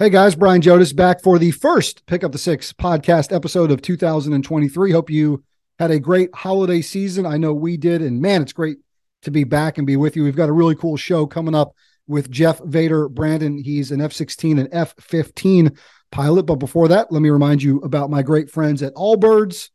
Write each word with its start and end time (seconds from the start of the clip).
Hey 0.00 0.10
guys, 0.10 0.36
Brian 0.36 0.62
Jodis 0.62 0.94
back 0.94 1.20
for 1.24 1.40
the 1.40 1.50
first 1.50 2.06
Pick 2.06 2.22
Up 2.22 2.30
the 2.30 2.38
Six 2.38 2.72
podcast 2.72 3.34
episode 3.34 3.72
of 3.72 3.82
2023. 3.82 4.92
Hope 4.92 5.10
you 5.10 5.42
had 5.80 5.90
a 5.90 5.98
great 5.98 6.32
holiday 6.32 6.82
season. 6.82 7.26
I 7.26 7.36
know 7.36 7.52
we 7.52 7.76
did, 7.76 8.00
and 8.00 8.22
man, 8.22 8.42
it's 8.42 8.52
great 8.52 8.78
to 9.22 9.32
be 9.32 9.42
back 9.42 9.76
and 9.76 9.88
be 9.88 9.96
with 9.96 10.14
you. 10.14 10.22
We've 10.22 10.36
got 10.36 10.50
a 10.50 10.52
really 10.52 10.76
cool 10.76 10.96
show 10.96 11.26
coming 11.26 11.56
up 11.56 11.74
with 12.06 12.30
Jeff 12.30 12.60
Vader 12.60 13.08
Brandon. 13.08 13.58
He's 13.58 13.90
an 13.90 14.00
F 14.00 14.12
16 14.12 14.60
and 14.60 14.68
F 14.70 14.94
15 15.00 15.76
pilot. 16.12 16.44
But 16.44 16.60
before 16.60 16.86
that, 16.86 17.10
let 17.10 17.20
me 17.20 17.30
remind 17.30 17.60
you 17.60 17.78
about 17.78 18.08
my 18.08 18.22
great 18.22 18.48
friends 18.48 18.84
at 18.84 18.94
Allbirds. 18.94 19.70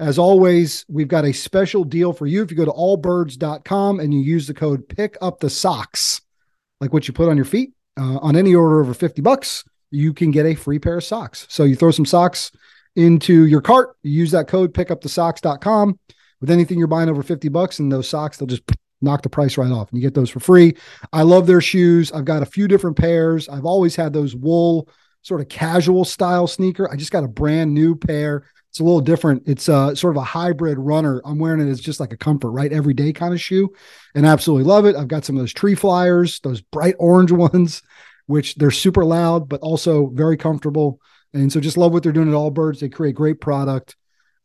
As 0.00 0.18
always, 0.18 0.84
we've 0.88 1.06
got 1.06 1.24
a 1.24 1.32
special 1.32 1.84
deal 1.84 2.12
for 2.12 2.26
you. 2.26 2.42
If 2.42 2.50
you 2.50 2.56
go 2.56 2.64
to 2.64 2.72
allbirds.com 2.72 4.00
and 4.00 4.12
you 4.12 4.18
use 4.18 4.48
the 4.48 4.54
code 4.54 4.88
pick 4.88 5.16
up 5.22 5.38
the 5.38 5.48
socks, 5.48 6.20
like 6.80 6.92
what 6.92 7.06
you 7.06 7.14
put 7.14 7.28
on 7.28 7.36
your 7.36 7.44
feet, 7.44 7.74
uh, 7.98 8.18
on 8.18 8.36
any 8.36 8.54
order 8.54 8.80
over 8.80 8.94
50 8.94 9.22
bucks, 9.22 9.64
you 9.90 10.12
can 10.14 10.30
get 10.30 10.46
a 10.46 10.54
free 10.54 10.78
pair 10.78 10.98
of 10.98 11.04
socks. 11.04 11.46
So 11.48 11.64
you 11.64 11.76
throw 11.76 11.90
some 11.90 12.06
socks 12.06 12.52
into 12.96 13.46
your 13.46 13.60
cart, 13.60 13.96
you 14.02 14.12
use 14.12 14.30
that 14.32 14.48
code 14.48 14.74
pickupthesocks.com 14.74 15.98
with 16.40 16.50
anything 16.50 16.78
you're 16.78 16.86
buying 16.86 17.08
over 17.08 17.22
50 17.22 17.48
bucks 17.48 17.78
and 17.78 17.90
those 17.90 18.08
socks, 18.08 18.36
they'll 18.36 18.46
just 18.46 18.62
knock 19.00 19.22
the 19.22 19.28
price 19.28 19.56
right 19.56 19.70
off 19.70 19.90
and 19.90 20.00
you 20.00 20.06
get 20.06 20.14
those 20.14 20.30
for 20.30 20.40
free. 20.40 20.76
I 21.12 21.22
love 21.22 21.46
their 21.46 21.60
shoes. 21.60 22.12
I've 22.12 22.24
got 22.24 22.42
a 22.42 22.46
few 22.46 22.68
different 22.68 22.96
pairs. 22.96 23.48
I've 23.48 23.64
always 23.64 23.96
had 23.96 24.12
those 24.12 24.34
wool 24.34 24.88
sort 25.22 25.40
of 25.40 25.48
casual 25.48 26.04
style 26.04 26.46
sneaker. 26.46 26.90
I 26.90 26.96
just 26.96 27.12
got 27.12 27.24
a 27.24 27.28
brand 27.28 27.74
new 27.74 27.94
pair. 27.94 28.44
It's 28.70 28.80
a 28.80 28.84
little 28.84 29.00
different. 29.00 29.44
It's 29.46 29.68
uh, 29.68 29.94
sort 29.94 30.14
of 30.16 30.20
a 30.20 30.24
hybrid 30.24 30.78
runner. 30.78 31.22
I'm 31.24 31.38
wearing 31.38 31.66
it 31.66 31.70
as 31.70 31.80
just 31.80 32.00
like 32.00 32.12
a 32.12 32.16
comfort, 32.16 32.50
right? 32.50 32.72
Everyday 32.72 33.12
kind 33.12 33.32
of 33.32 33.40
shoe 33.40 33.72
and 34.14 34.26
absolutely 34.26 34.64
love 34.64 34.84
it. 34.84 34.94
I've 34.94 35.08
got 35.08 35.24
some 35.24 35.36
of 35.36 35.40
those 35.40 35.54
tree 35.54 35.74
flyers, 35.74 36.40
those 36.40 36.60
bright 36.60 36.94
orange 36.98 37.32
ones, 37.32 37.82
which 38.26 38.56
they're 38.56 38.70
super 38.70 39.04
loud, 39.04 39.48
but 39.48 39.60
also 39.60 40.08
very 40.08 40.36
comfortable. 40.36 41.00
And 41.32 41.52
so 41.52 41.60
just 41.60 41.76
love 41.76 41.92
what 41.92 42.02
they're 42.02 42.12
doing 42.12 42.28
at 42.28 42.34
Allbirds. 42.34 42.80
They 42.80 42.88
create 42.88 43.14
great 43.14 43.40
product, 43.40 43.96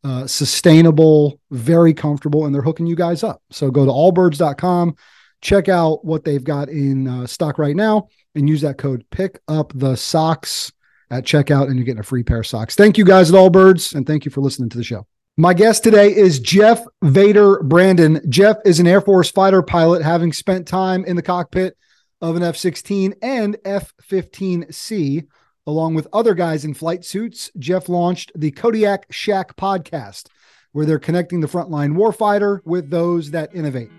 uh, 0.02 0.26
sustainable, 0.26 1.40
very 1.50 1.94
comfortable, 1.94 2.46
and 2.46 2.54
they're 2.54 2.62
hooking 2.62 2.86
you 2.86 2.96
guys 2.96 3.22
up. 3.22 3.42
So 3.50 3.70
go 3.70 3.84
to 3.84 3.90
allbirds.com, 3.90 4.96
check 5.40 5.68
out 5.68 6.04
what 6.04 6.24
they've 6.24 6.44
got 6.44 6.68
in 6.68 7.08
uh, 7.08 7.26
stock 7.26 7.58
right 7.58 7.76
now, 7.76 8.08
and 8.34 8.48
use 8.48 8.62
that 8.62 8.78
code 8.78 9.04
pick 9.10 9.40
up 9.48 9.72
the 9.74 9.96
socks 9.96 10.72
at 11.10 11.24
checkout, 11.24 11.66
and 11.66 11.76
you're 11.76 11.84
getting 11.84 12.00
a 12.00 12.04
free 12.04 12.22
pair 12.22 12.40
of 12.40 12.46
socks. 12.46 12.74
Thank 12.74 12.98
you 12.98 13.04
guys 13.04 13.30
at 13.30 13.36
Allbirds, 13.36 13.94
and 13.94 14.06
thank 14.06 14.24
you 14.24 14.30
for 14.30 14.40
listening 14.40 14.68
to 14.70 14.78
the 14.78 14.84
show. 14.84 15.06
My 15.36 15.52
guest 15.52 15.82
today 15.82 16.14
is 16.14 16.38
Jeff 16.38 16.84
Vader 17.02 17.60
Brandon. 17.62 18.20
Jeff 18.28 18.58
is 18.64 18.78
an 18.78 18.86
Air 18.86 19.00
Force 19.00 19.30
fighter 19.30 19.62
pilot, 19.62 20.02
having 20.02 20.32
spent 20.32 20.68
time 20.68 21.04
in 21.04 21.16
the 21.16 21.22
cockpit 21.22 21.76
of 22.20 22.36
an 22.36 22.42
F 22.42 22.56
16 22.56 23.14
and 23.20 23.56
F 23.64 23.92
15C. 24.08 25.26
Along 25.66 25.94
with 25.94 26.06
other 26.12 26.34
guys 26.34 26.64
in 26.64 26.74
flight 26.74 27.04
suits, 27.04 27.50
Jeff 27.58 27.88
launched 27.88 28.30
the 28.36 28.50
Kodiak 28.50 29.06
Shack 29.10 29.56
podcast, 29.56 30.28
where 30.72 30.86
they're 30.86 30.98
connecting 30.98 31.40
the 31.40 31.48
frontline 31.48 31.94
warfighter 31.94 32.60
with 32.64 32.90
those 32.90 33.32
that 33.32 33.54
innovate. 33.54 33.90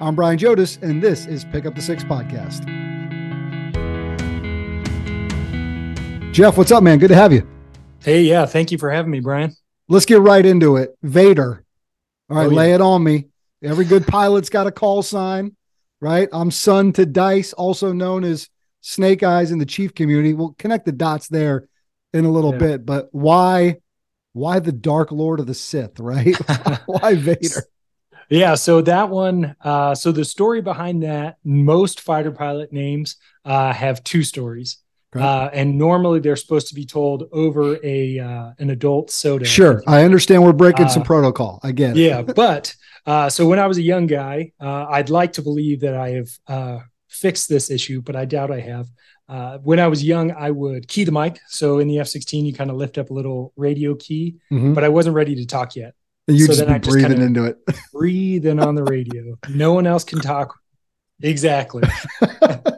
I'm 0.00 0.14
Brian 0.14 0.38
Jodis, 0.38 0.80
and 0.82 1.02
this 1.02 1.26
is 1.26 1.44
Pick 1.46 1.66
Up 1.66 1.74
the 1.74 1.82
Six 1.82 2.04
podcast. 2.04 2.93
Jeff, 6.34 6.56
what's 6.58 6.72
up, 6.72 6.82
man? 6.82 6.98
Good 6.98 7.10
to 7.10 7.14
have 7.14 7.32
you. 7.32 7.46
Hey, 8.00 8.22
yeah, 8.22 8.44
thank 8.44 8.72
you 8.72 8.78
for 8.78 8.90
having 8.90 9.12
me, 9.12 9.20
Brian. 9.20 9.54
Let's 9.88 10.04
get 10.04 10.18
right 10.20 10.44
into 10.44 10.76
it. 10.78 10.90
Vader. 11.00 11.64
All 12.28 12.36
right, 12.36 12.46
Oh, 12.46 12.50
yeah. 12.50 12.56
lay 12.56 12.72
it 12.72 12.80
on 12.80 13.04
me. 13.04 13.26
Every 13.62 13.84
good 13.84 14.04
pilot's 14.04 14.48
got 14.50 14.66
a 14.66 14.72
call 14.72 15.02
sign, 15.04 15.54
right? 16.00 16.28
I'm 16.32 16.50
son 16.50 16.92
to 16.94 17.06
Dice, 17.06 17.52
also 17.52 17.92
known 17.92 18.24
as 18.24 18.48
Snake 18.80 19.22
Eyes 19.22 19.52
in 19.52 19.58
the 19.58 19.64
Chief 19.64 19.94
community. 19.94 20.34
We'll 20.34 20.56
connect 20.58 20.86
the 20.86 20.92
dots 20.92 21.28
there 21.28 21.68
in 22.12 22.24
a 22.24 22.30
little 22.32 22.50
Yeah. 22.52 22.58
bit, 22.58 22.86
but 22.86 23.08
why 23.12 23.76
why 24.32 24.58
the 24.58 24.72
Dark 24.72 25.12
Lord 25.12 25.38
of 25.38 25.46
the 25.46 25.54
Sith, 25.54 26.00
right? 26.00 26.34
why 26.86 27.14
Vader? 27.14 27.62
Yeah, 28.28 28.56
so 28.56 28.80
that 28.82 29.08
one, 29.08 29.54
uh, 29.60 29.94
so 29.94 30.10
the 30.10 30.24
story 30.24 30.60
behind 30.62 31.04
that, 31.04 31.36
most 31.44 32.00
fighter 32.00 32.32
pilot 32.32 32.72
names 32.72 33.14
uh, 33.44 33.72
have 33.72 34.02
two 34.02 34.24
stories. 34.24 34.78
Uh, 35.14 35.48
and 35.52 35.78
normally 35.78 36.20
they're 36.20 36.36
supposed 36.36 36.68
to 36.68 36.74
be 36.74 36.84
told 36.84 37.28
over 37.32 37.78
a 37.84 38.18
uh, 38.18 38.50
an 38.58 38.70
adult 38.70 39.10
soda. 39.10 39.44
Sure, 39.44 39.82
I 39.86 40.02
understand 40.04 40.42
we're 40.42 40.52
breaking 40.52 40.88
some 40.88 41.02
Uh, 41.02 41.06
protocol. 41.06 41.60
I 41.62 41.72
get 41.72 41.90
it. 41.96 42.00
Yeah, 42.00 42.22
but 42.22 42.74
uh, 43.06 43.28
so 43.30 43.46
when 43.46 43.58
I 43.58 43.66
was 43.66 43.78
a 43.78 43.82
young 43.82 44.06
guy, 44.06 44.52
uh, 44.60 44.86
I'd 44.90 45.10
like 45.10 45.34
to 45.34 45.42
believe 45.42 45.80
that 45.80 45.94
I 45.94 46.10
have 46.10 46.28
uh, 46.48 46.78
fixed 47.08 47.48
this 47.48 47.70
issue, 47.70 48.02
but 48.02 48.16
I 48.16 48.24
doubt 48.24 48.50
I 48.50 48.60
have. 48.60 48.88
Uh, 49.28 49.58
when 49.58 49.78
I 49.80 49.86
was 49.88 50.02
young, 50.04 50.32
I 50.32 50.50
would 50.50 50.86
key 50.88 51.04
the 51.04 51.12
mic. 51.12 51.38
So 51.48 51.78
in 51.78 51.88
the 51.88 51.98
F 52.00 52.08
16, 52.08 52.44
you 52.44 52.52
kind 52.52 52.70
of 52.70 52.76
lift 52.76 52.98
up 52.98 53.10
a 53.10 53.14
little 53.14 53.52
radio 53.56 53.94
key, 53.94 54.36
Mhm. 54.52 54.74
but 54.74 54.84
I 54.84 54.88
wasn't 54.90 55.14
ready 55.16 55.34
to 55.36 55.46
talk 55.46 55.76
yet. 55.76 55.94
And 56.28 56.36
you 56.36 56.44
so 56.46 56.52
just 56.52 56.60
then 56.66 56.74
I 56.74 56.78
just 56.78 56.90
breathing 56.90 57.22
into 57.22 57.44
it. 57.44 57.56
breathing 57.92 58.58
on 58.60 58.74
the 58.74 58.84
radio. 58.84 59.36
No 59.48 59.72
one 59.74 59.86
else 59.86 60.04
can 60.04 60.20
talk. 60.20 60.54
Exactly. 61.22 61.84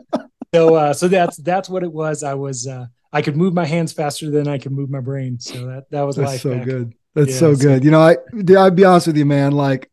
so 0.56 0.74
uh, 0.74 0.92
so 0.92 1.08
that's 1.08 1.36
that's 1.38 1.68
what 1.68 1.82
it 1.82 1.92
was. 1.92 2.22
I 2.22 2.34
was 2.34 2.66
uh, 2.66 2.86
I 3.12 3.22
could 3.22 3.36
move 3.36 3.54
my 3.54 3.64
hands 3.64 3.92
faster 3.92 4.30
than 4.30 4.48
I 4.48 4.58
could 4.58 4.72
move 4.72 4.90
my 4.90 5.00
brain. 5.00 5.38
So 5.38 5.66
that 5.66 5.90
that 5.90 6.02
was 6.02 6.16
That's 6.16 6.32
life. 6.32 6.40
so 6.40 6.54
back. 6.56 6.64
good. 6.64 6.94
That's 7.14 7.30
Yeah, 7.30 7.38
so 7.38 7.54
so- 7.54 7.62
good. 7.62 7.84
You 7.84 7.90
know, 7.90 8.00
I 8.00 8.16
I'd 8.58 8.76
be 8.76 8.84
honest 8.84 9.06
with 9.06 9.16
you, 9.16 9.26
man. 9.26 9.52
Like, 9.52 9.90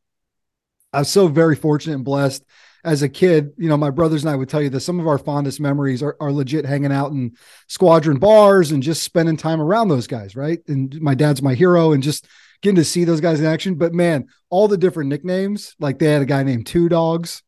I'm 0.92 1.04
so 1.06 1.28
very 1.28 1.56
fortunate 1.56 1.96
and 1.96 2.06
blessed. 2.06 2.44
As 2.86 3.02
a 3.02 3.08
kid, 3.08 3.54
you 3.58 3.70
know, 3.70 3.78
my 3.78 3.92
brothers 3.92 4.24
and 4.26 4.30
I 4.30 4.36
would 4.36 4.50
tell 4.50 4.62
you 4.62 4.70
that 4.72 4.82
some 4.82 5.00
of 5.00 5.08
our 5.08 5.18
fondest 5.18 5.62
memories 5.62 6.04
are, 6.04 6.18
are 6.20 6.34
legit 6.34 6.66
hanging 6.66 6.92
out 6.92 7.12
in 7.12 7.32
squadron 7.70 8.18
bars 8.18 8.72
and 8.72 8.84
just 8.84 9.04
spending 9.04 9.38
time 9.38 9.62
around 9.62 9.88
those 9.88 10.06
guys, 10.06 10.36
right? 10.36 10.60
And 10.68 11.00
my 11.00 11.16
dad's 11.16 11.42
my 11.42 11.54
hero, 11.54 11.94
and 11.94 12.04
just 12.04 12.28
getting 12.62 12.76
to 12.76 12.84
see 12.84 13.06
those 13.06 13.22
guys 13.22 13.40
in 13.40 13.46
action. 13.46 13.76
But 13.76 13.94
man, 13.94 14.28
all 14.50 14.68
the 14.68 14.76
different 14.78 15.10
nicknames, 15.10 15.76
like 15.80 15.98
they 15.98 16.08
had 16.12 16.22
a 16.24 16.26
guy 16.26 16.44
named 16.44 16.66
Two 16.68 16.90
Dogs. 16.90 17.42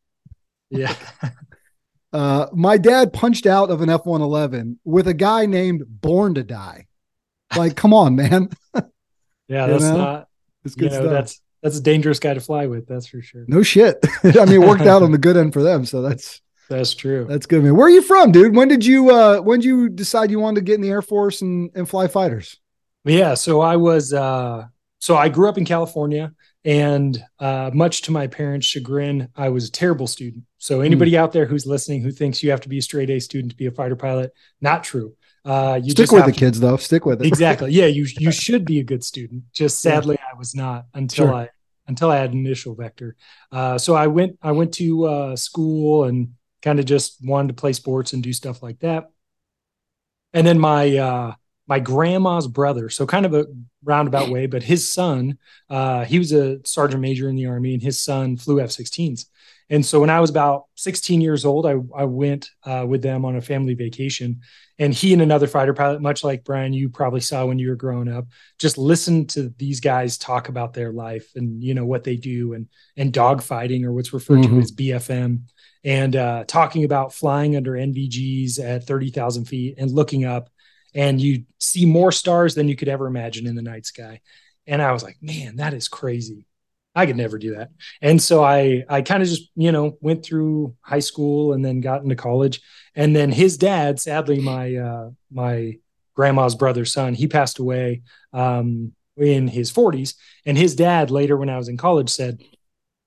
Yeah. 0.70 0.94
Uh, 2.12 2.46
my 2.52 2.78
dad 2.78 3.12
punched 3.12 3.46
out 3.46 3.70
of 3.70 3.80
an 3.82 3.90
F 3.90 4.06
111 4.06 4.78
with 4.84 5.08
a 5.08 5.14
guy 5.14 5.46
named 5.46 5.82
Born 5.86 6.34
to 6.34 6.42
Die. 6.44 6.86
Like, 7.56 7.76
come 7.76 7.92
on, 7.94 8.16
man. 8.16 8.48
Yeah. 9.48 9.66
You 9.66 9.72
That's 9.72 9.84
know? 9.84 9.96
not 9.96 10.28
It's 10.64 10.76
you 10.76 10.80
good 10.80 10.90
know, 10.92 10.98
stuff. 11.02 11.10
that's 11.12 11.40
that's 11.62 11.78
a 11.78 11.80
dangerous 11.80 12.18
guy 12.18 12.34
to 12.34 12.40
fly 12.40 12.66
with, 12.66 12.88
that's 12.88 13.06
for 13.06 13.22
sure. 13.22 13.44
No 13.46 13.62
shit. 13.62 13.96
I 14.24 14.44
mean, 14.44 14.60
it 14.60 14.66
worked 14.66 14.82
out 14.82 15.02
on 15.04 15.12
the 15.12 15.18
good 15.18 15.36
end 15.36 15.52
for 15.52 15.62
them. 15.62 15.84
So 15.84 16.02
that's 16.02 16.40
That's 16.68 16.94
true. 16.94 17.26
that's 17.28 17.46
good, 17.46 17.62
man. 17.62 17.76
Where 17.76 17.86
are 17.86 17.90
you 17.90 18.02
from, 18.02 18.32
dude? 18.32 18.56
When 18.56 18.66
did 18.66 18.84
you 18.84 19.10
uh 19.10 19.38
when 19.38 19.60
did 19.60 19.66
you 19.68 19.88
decide 19.88 20.32
you 20.32 20.40
wanted 20.40 20.56
to 20.56 20.64
get 20.64 20.74
in 20.74 20.80
the 20.80 20.90
Air 20.90 21.00
Force 21.02 21.40
and, 21.42 21.70
and 21.76 21.88
fly 21.88 22.08
fighters? 22.08 22.58
Yeah, 23.04 23.34
so 23.34 23.60
I 23.60 23.76
was 23.76 24.12
uh 24.12 24.64
so 24.98 25.16
I 25.16 25.28
grew 25.28 25.48
up 25.48 25.58
in 25.58 25.64
California 25.64 26.32
and 26.66 27.22
uh 27.38 27.70
much 27.72 28.02
to 28.02 28.10
my 28.10 28.26
parents' 28.26 28.66
chagrin, 28.66 29.28
I 29.36 29.48
was 29.48 29.68
a 29.68 29.72
terrible 29.72 30.06
student. 30.06 30.44
So 30.58 30.80
anybody 30.82 31.16
out 31.16 31.32
there 31.32 31.46
who's 31.46 31.64
listening 31.64 32.02
who 32.02 32.10
thinks 32.10 32.42
you 32.42 32.50
have 32.50 32.60
to 32.62 32.68
be 32.68 32.78
a 32.78 32.82
straight 32.82 33.08
A 33.08 33.18
student 33.20 33.52
to 33.52 33.56
be 33.56 33.66
a 33.66 33.70
fighter 33.70 33.96
pilot, 33.96 34.32
not 34.60 34.82
true. 34.84 35.14
Uh 35.44 35.78
you 35.82 35.92
Stick 35.92 36.10
with 36.12 36.26
the 36.26 36.32
to- 36.32 36.38
kids 36.38 36.58
though. 36.60 36.76
Stick 36.76 37.06
with 37.06 37.22
it. 37.22 37.26
Exactly. 37.28 37.70
Yeah, 37.72 37.86
you 37.86 38.04
you 38.18 38.32
should 38.44 38.64
be 38.66 38.80
a 38.80 38.84
good 38.84 39.02
student. 39.04 39.44
Just 39.54 39.82
Yeah. 39.84 39.92
sadly 39.92 40.18
I 40.18 40.36
was 40.36 40.54
not 40.54 40.86
until 40.92 41.26
Sure. 41.28 41.34
I 41.34 41.48
until 41.88 42.10
I 42.10 42.16
had 42.16 42.32
initial 42.32 42.74
vector. 42.74 43.14
Uh 43.52 43.78
so 43.78 43.94
I 43.94 44.08
went 44.08 44.36
I 44.42 44.52
went 44.52 44.74
to 44.74 45.04
uh 45.06 45.36
school 45.36 46.04
and 46.04 46.30
kind 46.62 46.80
of 46.80 46.84
just 46.84 47.18
wanted 47.24 47.48
to 47.48 47.54
play 47.54 47.72
sports 47.72 48.12
and 48.12 48.22
do 48.24 48.32
stuff 48.32 48.60
like 48.60 48.80
that. 48.80 49.04
And 50.32 50.44
then 50.46 50.58
my 50.58 50.96
uh 50.96 51.34
my 51.68 51.80
grandma's 51.80 52.46
brother, 52.46 52.88
so 52.88 53.06
kind 53.06 53.26
of 53.26 53.34
a 53.34 53.46
roundabout 53.84 54.30
way, 54.30 54.46
but 54.46 54.62
his 54.62 54.90
son, 54.92 55.38
uh, 55.68 56.04
he 56.04 56.18
was 56.18 56.32
a 56.32 56.60
sergeant 56.64 57.00
major 57.00 57.28
in 57.28 57.36
the 57.36 57.46
army, 57.46 57.74
and 57.74 57.82
his 57.82 58.00
son 58.00 58.36
flew 58.36 58.60
F-16s. 58.60 59.26
And 59.68 59.84
so 59.84 59.98
when 59.98 60.10
I 60.10 60.20
was 60.20 60.30
about 60.30 60.66
16 60.76 61.20
years 61.20 61.44
old, 61.44 61.66
I 61.66 61.74
I 61.96 62.04
went 62.04 62.50
uh, 62.64 62.84
with 62.88 63.02
them 63.02 63.24
on 63.24 63.34
a 63.34 63.40
family 63.40 63.74
vacation, 63.74 64.42
and 64.78 64.94
he 64.94 65.12
and 65.12 65.20
another 65.22 65.48
fighter 65.48 65.74
pilot, 65.74 66.00
much 66.00 66.22
like 66.22 66.44
Brian, 66.44 66.72
you 66.72 66.88
probably 66.88 67.20
saw 67.20 67.46
when 67.46 67.58
you 67.58 67.70
were 67.70 67.74
growing 67.74 68.06
up, 68.08 68.26
just 68.60 68.78
listened 68.78 69.30
to 69.30 69.52
these 69.58 69.80
guys 69.80 70.18
talk 70.18 70.48
about 70.48 70.72
their 70.72 70.92
life 70.92 71.26
and 71.34 71.64
you 71.64 71.74
know 71.74 71.84
what 71.84 72.04
they 72.04 72.14
do 72.16 72.52
and 72.52 72.68
and 72.96 73.12
dogfighting 73.12 73.82
or 73.84 73.92
what's 73.92 74.12
referred 74.12 74.38
Mhm. 74.44 74.50
to 74.50 74.58
as 74.60 74.70
BFM, 74.70 75.40
and 75.82 76.14
uh, 76.14 76.44
talking 76.46 76.84
about 76.84 77.12
flying 77.12 77.56
under 77.56 77.72
NVGs 77.76 78.60
at 78.60 78.84
30,000 78.86 79.46
feet 79.46 79.74
and 79.78 79.90
looking 79.90 80.24
up 80.24 80.48
and 80.96 81.20
you 81.20 81.44
see 81.60 81.84
more 81.84 82.10
stars 82.10 82.54
than 82.54 82.68
you 82.68 82.74
could 82.74 82.88
ever 82.88 83.06
imagine 83.06 83.46
in 83.46 83.54
the 83.54 83.62
night 83.62 83.86
sky. 83.86 84.20
And 84.66 84.82
I 84.82 84.92
was 84.92 85.04
like, 85.04 85.18
man, 85.20 85.56
that 85.56 85.74
is 85.74 85.86
crazy. 85.86 86.46
I 86.94 87.04
could 87.04 87.16
never 87.16 87.38
do 87.38 87.56
that. 87.56 87.70
And 88.00 88.20
so 88.20 88.42
I 88.42 88.84
I 88.88 89.02
kind 89.02 89.22
of 89.22 89.28
just, 89.28 89.50
you 89.54 89.70
know, 89.70 89.98
went 90.00 90.24
through 90.24 90.74
high 90.80 91.00
school 91.00 91.52
and 91.52 91.62
then 91.62 91.82
got 91.82 92.02
into 92.02 92.16
college. 92.16 92.62
And 92.94 93.14
then 93.14 93.30
his 93.30 93.58
dad, 93.58 94.00
sadly, 94.00 94.40
my 94.40 94.74
uh 94.76 95.10
my 95.30 95.78
grandma's 96.14 96.54
brother's 96.54 96.92
son, 96.92 97.12
he 97.12 97.28
passed 97.28 97.58
away 97.58 98.02
um 98.32 98.92
in 99.18 99.46
his 99.48 99.70
40s. 99.70 100.14
And 100.46 100.56
his 100.56 100.74
dad 100.74 101.10
later 101.10 101.36
when 101.36 101.50
I 101.50 101.58
was 101.58 101.68
in 101.68 101.76
college 101.76 102.08
said, 102.08 102.42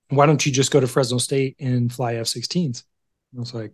Why 0.09 0.27
don't 0.27 0.45
you 0.45 0.51
just 0.51 0.71
go 0.71 0.79
to 0.79 0.87
Fresno 0.87 1.17
State 1.17 1.55
and 1.59 1.91
fly 1.91 2.15
F-16s? 2.15 2.83
I 3.35 3.39
was 3.39 3.53
like, 3.53 3.73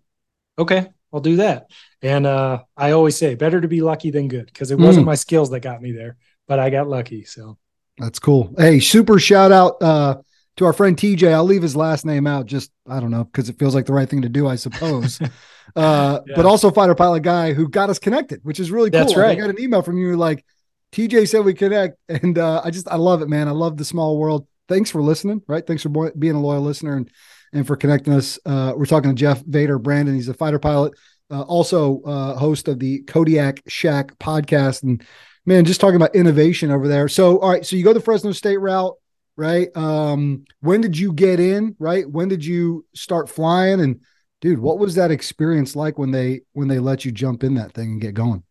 okay, 0.58 0.90
I'll 1.16 1.22
do 1.22 1.38
that. 1.38 1.72
And 2.02 2.28
uh, 2.28 2.64
I 2.76 2.92
always 2.92 3.18
say, 3.18 3.36
better 3.36 3.62
to 3.62 3.70
be 3.70 3.82
lucky 3.82 4.12
than 4.12 4.28
good 4.28 4.48
because 4.48 4.70
it 4.70 4.78
wasn't 4.78 5.06
mm. 5.06 5.08
my 5.08 5.16
skills 5.16 5.50
that 5.52 5.62
got 5.62 5.82
me 5.82 5.94
there, 5.94 6.18
but 6.46 6.60
I 6.60 6.70
got 6.70 6.90
lucky. 6.90 7.24
So 7.24 7.58
that's 7.98 8.20
cool. 8.20 8.54
Hey, 8.58 8.82
super 8.82 9.18
shout 9.18 9.54
out 9.54 9.82
uh, 9.82 10.18
to 10.58 10.66
our 10.66 10.74
friend 10.74 10.98
TJ. 10.98 11.34
I'll 11.34 11.46
leave 11.46 11.62
his 11.62 11.76
last 11.76 12.06
name 12.06 12.28
out, 12.28 12.48
just 12.48 12.70
I 12.86 13.00
don't 13.00 13.12
know, 13.12 13.24
because 13.24 13.48
it 13.48 13.58
feels 13.58 13.74
like 13.74 13.86
the 13.86 13.94
right 13.94 14.10
thing 14.10 14.24
to 14.24 14.30
do, 14.30 14.46
I 14.46 14.56
suppose. 14.56 15.22
uh, 15.76 16.20
yeah. 16.28 16.36
But 16.36 16.46
also 16.46 16.70
fighter 16.70 16.96
pilot 16.96 17.24
guy 17.24 17.54
who 17.54 17.70
got 17.70 17.90
us 17.90 17.98
connected, 17.98 18.42
which 18.44 18.60
is 18.60 18.72
really 18.72 18.92
cool. 18.92 19.00
That's 19.00 19.16
right. 19.16 19.38
I 19.38 19.40
got 19.40 19.50
an 19.50 19.60
email 19.62 19.82
from 19.82 19.98
you 19.98 20.18
like 20.18 20.44
TJ 20.92 21.30
said 21.30 21.46
we 21.46 21.54
connect, 21.54 21.98
and 22.10 22.38
uh, 22.38 22.62
I 22.64 22.72
just 22.72 22.90
I 22.90 22.98
love 22.98 23.22
it, 23.22 23.30
man. 23.30 23.48
I 23.48 23.52
love 23.52 23.78
the 23.78 23.86
small 23.86 24.18
world. 24.18 24.48
Thanks 24.68 24.92
for 24.92 25.02
listening. 25.02 25.44
Right. 25.48 25.66
Thanks 25.66 25.84
for 25.84 26.12
being 26.12 26.36
a 26.36 26.42
loyal 26.42 26.62
listener 26.62 26.98
and 26.98 27.10
and 27.56 27.66
for 27.66 27.76
connecting 27.76 28.14
us. 28.14 28.38
Uh, 28.46 28.74
we're 28.76 28.86
talking 28.86 29.10
to 29.10 29.16
Jeff 29.16 29.42
Vader 29.46 29.80
Brandon. 29.80 30.14
He's 30.14 30.28
a 30.28 30.34
fighter 30.34 30.60
pilot, 30.60 30.94
uh, 31.32 31.42
also 31.44 32.02
uh, 32.02 32.36
host 32.36 32.68
of 32.68 32.80
the 32.80 33.00
Kodiak 33.04 33.64
Shack 33.68 34.18
podcast. 34.20 34.84
And 34.84 35.04
man, 35.46 35.66
just 35.66 35.80
talking 35.82 35.96
about 35.96 36.14
innovation 36.14 36.70
over 36.70 36.88
there. 36.88 37.08
So, 37.08 37.40
all 37.40 37.50
right. 37.50 37.66
So 37.66 37.78
you 37.78 37.84
go 37.84 37.94
the 37.94 38.02
Fresno 38.02 38.34
State 38.34 38.58
route, 38.58 38.94
right? 39.38 39.76
Um, 39.76 40.44
when 40.60 40.82
did 40.82 40.98
you 40.98 41.14
get 41.14 41.40
in? 41.40 41.76
Right? 41.80 42.08
When 42.08 42.28
did 42.28 42.46
you 42.46 42.86
start 42.94 43.30
flying? 43.30 43.80
And 43.80 44.02
dude, 44.42 44.60
what 44.60 44.78
was 44.78 44.96
that 44.96 45.10
experience 45.10 45.78
like 45.78 45.98
when 45.98 46.12
they 46.12 46.42
when 46.52 46.68
they 46.68 46.80
let 46.80 47.06
you 47.06 47.12
jump 47.14 47.44
in 47.44 47.56
that 47.56 47.74
thing 47.74 47.94
and 47.94 48.02
get 48.02 48.14
going? 48.14 48.44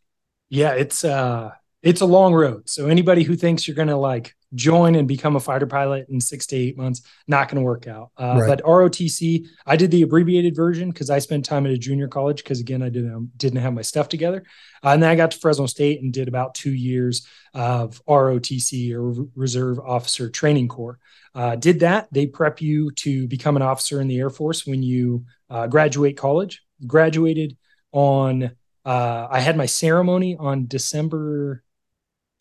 Yeah, 0.48 0.72
it's 0.72 1.04
uh 1.04 1.50
it's 1.82 2.00
a 2.00 2.06
long 2.06 2.32
road. 2.32 2.70
So 2.70 2.88
anybody 2.88 3.22
who 3.22 3.36
thinks 3.36 3.68
you're 3.68 3.76
to 3.84 3.96
like 3.96 4.34
join 4.54 4.94
and 4.94 5.08
become 5.08 5.36
a 5.36 5.40
fighter 5.40 5.66
pilot 5.66 6.06
in 6.08 6.20
six 6.20 6.46
to 6.46 6.56
eight 6.56 6.76
months, 6.76 7.02
not 7.26 7.48
going 7.48 7.56
to 7.56 7.64
work 7.64 7.86
out. 7.86 8.10
Uh, 8.16 8.38
right. 8.40 8.46
But 8.48 8.62
ROTC, 8.64 9.46
I 9.66 9.76
did 9.76 9.90
the 9.90 10.02
abbreviated 10.02 10.54
version 10.54 10.90
because 10.90 11.10
I 11.10 11.18
spent 11.18 11.44
time 11.44 11.66
at 11.66 11.72
a 11.72 11.78
junior 11.78 12.08
college 12.08 12.42
because 12.42 12.60
again, 12.60 12.82
I 12.82 12.88
didn't 12.88 13.36
didn't 13.36 13.60
have 13.60 13.74
my 13.74 13.82
stuff 13.82 14.08
together. 14.08 14.44
Uh, 14.82 14.90
and 14.90 15.02
then 15.02 15.10
I 15.10 15.16
got 15.16 15.32
to 15.32 15.38
Fresno 15.38 15.66
State 15.66 16.02
and 16.02 16.12
did 16.12 16.28
about 16.28 16.54
two 16.54 16.72
years 16.72 17.26
of 17.52 18.02
ROTC 18.06 18.94
or 18.94 19.26
Reserve 19.34 19.78
Officer 19.80 20.30
Training 20.30 20.68
Corps. 20.68 20.98
Uh, 21.34 21.56
did 21.56 21.80
that. 21.80 22.08
They 22.12 22.26
prep 22.26 22.60
you 22.60 22.90
to 22.92 23.26
become 23.26 23.56
an 23.56 23.62
officer 23.62 24.00
in 24.00 24.08
the 24.08 24.18
Air 24.18 24.30
Force 24.30 24.66
when 24.66 24.82
you 24.82 25.24
uh, 25.50 25.66
graduate 25.66 26.16
college. 26.16 26.62
Graduated 26.86 27.56
on. 27.92 28.52
Uh, 28.84 29.26
I 29.30 29.40
had 29.40 29.56
my 29.56 29.64
ceremony 29.64 30.36
on 30.38 30.66
December 30.66 31.64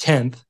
10th. 0.01 0.44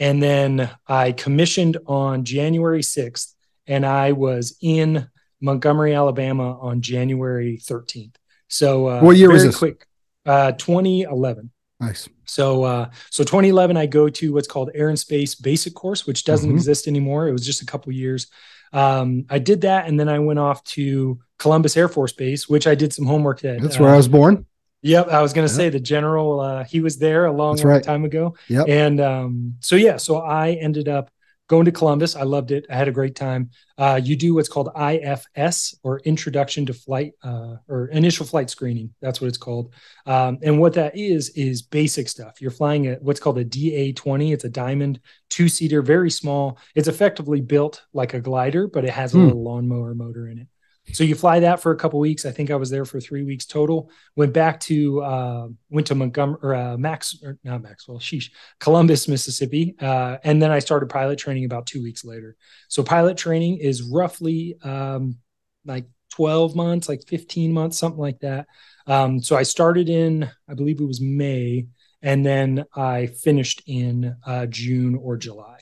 And 0.00 0.22
then 0.22 0.70
I 0.86 1.12
commissioned 1.12 1.76
on 1.86 2.24
January 2.24 2.82
6th, 2.82 3.34
and 3.66 3.84
I 3.84 4.12
was 4.12 4.56
in 4.60 5.08
Montgomery, 5.40 5.94
Alabama 5.94 6.58
on 6.60 6.80
January 6.80 7.58
13th. 7.58 8.14
So, 8.48 8.86
uh, 8.88 9.00
what 9.00 9.16
year 9.16 9.30
was 9.30 9.44
this? 9.44 9.56
Quick, 9.56 9.86
uh, 10.24 10.52
2011. 10.52 11.50
Nice. 11.80 12.08
So, 12.24 12.64
uh, 12.64 12.90
so 13.10 13.22
2011, 13.22 13.76
I 13.76 13.86
go 13.86 14.08
to 14.08 14.32
what's 14.32 14.48
called 14.48 14.70
Air 14.74 14.88
and 14.88 14.98
Space 14.98 15.34
Basic 15.34 15.74
Course, 15.74 16.06
which 16.06 16.24
doesn't 16.24 16.48
mm-hmm. 16.48 16.56
exist 16.56 16.88
anymore. 16.88 17.28
It 17.28 17.32
was 17.32 17.46
just 17.46 17.62
a 17.62 17.66
couple 17.66 17.92
years. 17.92 18.26
Um, 18.72 19.26
I 19.30 19.38
did 19.38 19.62
that, 19.62 19.86
and 19.86 19.98
then 19.98 20.08
I 20.08 20.18
went 20.18 20.38
off 20.38 20.62
to 20.64 21.20
Columbus 21.38 21.76
Air 21.76 21.88
Force 21.88 22.12
Base, 22.12 22.48
which 22.48 22.66
I 22.66 22.74
did 22.74 22.92
some 22.92 23.06
homework 23.06 23.44
at. 23.44 23.62
That's 23.62 23.78
where 23.78 23.90
I 23.90 23.96
was 23.96 24.08
born. 24.08 24.46
Yep, 24.82 25.08
I 25.08 25.22
was 25.22 25.32
going 25.32 25.46
to 25.46 25.52
say 25.52 25.68
the 25.70 25.80
general. 25.80 26.40
Uh, 26.40 26.64
he 26.64 26.80
was 26.80 26.98
there 26.98 27.26
a 27.26 27.32
long, 27.32 27.56
long 27.56 27.66
right. 27.66 27.82
time 27.82 28.04
ago. 28.04 28.36
Yep. 28.48 28.68
And 28.68 29.00
um, 29.00 29.54
so 29.60 29.76
yeah, 29.76 29.96
so 29.96 30.18
I 30.18 30.52
ended 30.52 30.88
up 30.88 31.10
going 31.48 31.64
to 31.64 31.72
Columbus. 31.72 32.14
I 32.14 32.22
loved 32.22 32.50
it. 32.50 32.66
I 32.70 32.76
had 32.76 32.88
a 32.88 32.92
great 32.92 33.16
time. 33.16 33.50
Uh, 33.76 33.98
you 34.02 34.14
do 34.16 34.34
what's 34.34 34.48
called 34.48 34.70
IFS 34.76 35.74
or 35.82 36.00
Introduction 36.00 36.66
to 36.66 36.74
Flight 36.74 37.14
uh, 37.22 37.56
or 37.68 37.86
Initial 37.88 38.26
Flight 38.26 38.50
Screening. 38.50 38.94
That's 39.00 39.20
what 39.20 39.28
it's 39.28 39.38
called. 39.38 39.72
Um, 40.06 40.38
and 40.42 40.60
what 40.60 40.74
that 40.74 40.96
is 40.96 41.30
is 41.30 41.62
basic 41.62 42.08
stuff. 42.08 42.40
You're 42.40 42.50
flying 42.50 42.88
a 42.88 42.94
what's 42.96 43.20
called 43.20 43.38
a 43.38 43.44
DA 43.44 43.92
20. 43.92 44.32
It's 44.32 44.44
a 44.44 44.50
diamond 44.50 45.00
two 45.30 45.48
seater, 45.48 45.82
very 45.82 46.10
small. 46.10 46.58
It's 46.74 46.88
effectively 46.88 47.40
built 47.40 47.82
like 47.92 48.14
a 48.14 48.20
glider, 48.20 48.68
but 48.68 48.84
it 48.84 48.90
has 48.90 49.14
a 49.14 49.16
hmm. 49.16 49.24
little 49.24 49.42
lawnmower 49.42 49.94
motor 49.94 50.28
in 50.28 50.38
it. 50.38 50.46
So 50.92 51.04
you 51.04 51.14
fly 51.14 51.40
that 51.40 51.60
for 51.60 51.72
a 51.72 51.76
couple 51.76 52.00
weeks. 52.00 52.24
I 52.24 52.32
think 52.32 52.50
I 52.50 52.56
was 52.56 52.70
there 52.70 52.84
for 52.84 53.00
three 53.00 53.22
weeks 53.22 53.46
total. 53.46 53.90
Went 54.16 54.32
back 54.32 54.58
to 54.60 55.02
uh, 55.02 55.48
went 55.70 55.86
to 55.88 55.94
Montgomery 55.94 56.38
or 56.42 56.54
uh, 56.54 56.76
Max 56.76 57.16
or 57.22 57.38
not 57.44 57.62
Maxwell, 57.62 57.98
sheesh, 57.98 58.30
Columbus, 58.58 59.06
Mississippi, 59.08 59.74
uh, 59.80 60.18
and 60.24 60.40
then 60.40 60.50
I 60.50 60.58
started 60.58 60.88
pilot 60.88 61.18
training 61.18 61.44
about 61.44 61.66
two 61.66 61.82
weeks 61.82 62.04
later. 62.04 62.36
So 62.68 62.82
pilot 62.82 63.16
training 63.16 63.58
is 63.58 63.82
roughly 63.82 64.56
um, 64.62 65.18
like 65.64 65.86
twelve 66.10 66.56
months, 66.56 66.88
like 66.88 67.06
fifteen 67.06 67.52
months, 67.52 67.78
something 67.78 68.00
like 68.00 68.20
that. 68.20 68.46
Um, 68.86 69.22
so 69.22 69.36
I 69.36 69.42
started 69.42 69.88
in, 69.88 70.30
I 70.48 70.54
believe 70.54 70.80
it 70.80 70.84
was 70.84 71.00
May, 71.00 71.66
and 72.00 72.24
then 72.24 72.64
I 72.74 73.06
finished 73.06 73.62
in 73.66 74.16
uh, 74.26 74.46
June 74.46 74.94
or 74.94 75.16
July. 75.16 75.60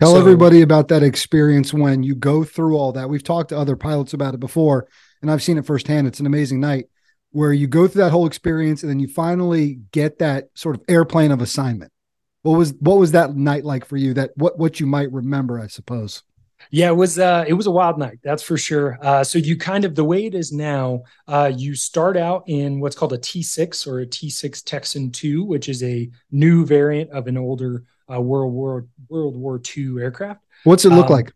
Tell 0.00 0.14
so, 0.14 0.18
everybody 0.18 0.62
about 0.62 0.88
that 0.88 1.02
experience 1.02 1.74
when 1.74 2.02
you 2.02 2.14
go 2.14 2.42
through 2.42 2.74
all 2.74 2.90
that. 2.92 3.10
We've 3.10 3.22
talked 3.22 3.50
to 3.50 3.58
other 3.58 3.76
pilots 3.76 4.14
about 4.14 4.32
it 4.32 4.40
before, 4.40 4.88
and 5.20 5.30
I've 5.30 5.42
seen 5.42 5.58
it 5.58 5.66
firsthand. 5.66 6.06
It's 6.06 6.20
an 6.20 6.26
amazing 6.26 6.58
night 6.58 6.86
where 7.32 7.52
you 7.52 7.66
go 7.66 7.86
through 7.86 8.04
that 8.04 8.10
whole 8.10 8.26
experience 8.26 8.82
and 8.82 8.88
then 8.88 8.98
you 8.98 9.08
finally 9.08 9.80
get 9.92 10.18
that 10.20 10.48
sort 10.54 10.76
of 10.76 10.82
airplane 10.88 11.30
of 11.32 11.42
assignment. 11.42 11.92
What 12.40 12.56
was 12.56 12.72
what 12.80 12.96
was 12.96 13.12
that 13.12 13.36
night 13.36 13.66
like 13.66 13.84
for 13.84 13.98
you? 13.98 14.14
That 14.14 14.30
what 14.36 14.58
what 14.58 14.80
you 14.80 14.86
might 14.86 15.12
remember, 15.12 15.60
I 15.60 15.66
suppose. 15.66 16.22
Yeah, 16.70 16.88
it 16.88 16.96
was 16.96 17.18
uh, 17.18 17.44
it 17.46 17.52
was 17.52 17.66
a 17.66 17.70
wild 17.70 17.98
night, 17.98 18.20
that's 18.22 18.42
for 18.42 18.56
sure. 18.56 18.98
Uh, 19.02 19.22
so 19.22 19.38
you 19.38 19.58
kind 19.58 19.84
of 19.84 19.94
the 19.94 20.04
way 20.04 20.24
it 20.24 20.34
is 20.34 20.50
now, 20.50 21.02
uh, 21.28 21.52
you 21.54 21.74
start 21.74 22.16
out 22.16 22.44
in 22.46 22.80
what's 22.80 22.96
called 22.96 23.12
a 23.12 23.18
T6 23.18 23.86
or 23.86 24.00
a 24.00 24.06
T6 24.06 24.64
Texan 24.64 25.10
2, 25.10 25.44
which 25.44 25.68
is 25.68 25.82
a 25.82 26.08
new 26.30 26.64
variant 26.64 27.10
of 27.10 27.26
an 27.26 27.36
older 27.36 27.84
uh, 28.12 28.20
World 28.20 28.52
War 28.52 28.86
World 29.08 29.36
War 29.36 29.60
II 29.76 30.00
aircraft. 30.00 30.40
What's 30.64 30.84
it 30.84 30.90
look 30.90 31.06
um, 31.06 31.12
like? 31.12 31.32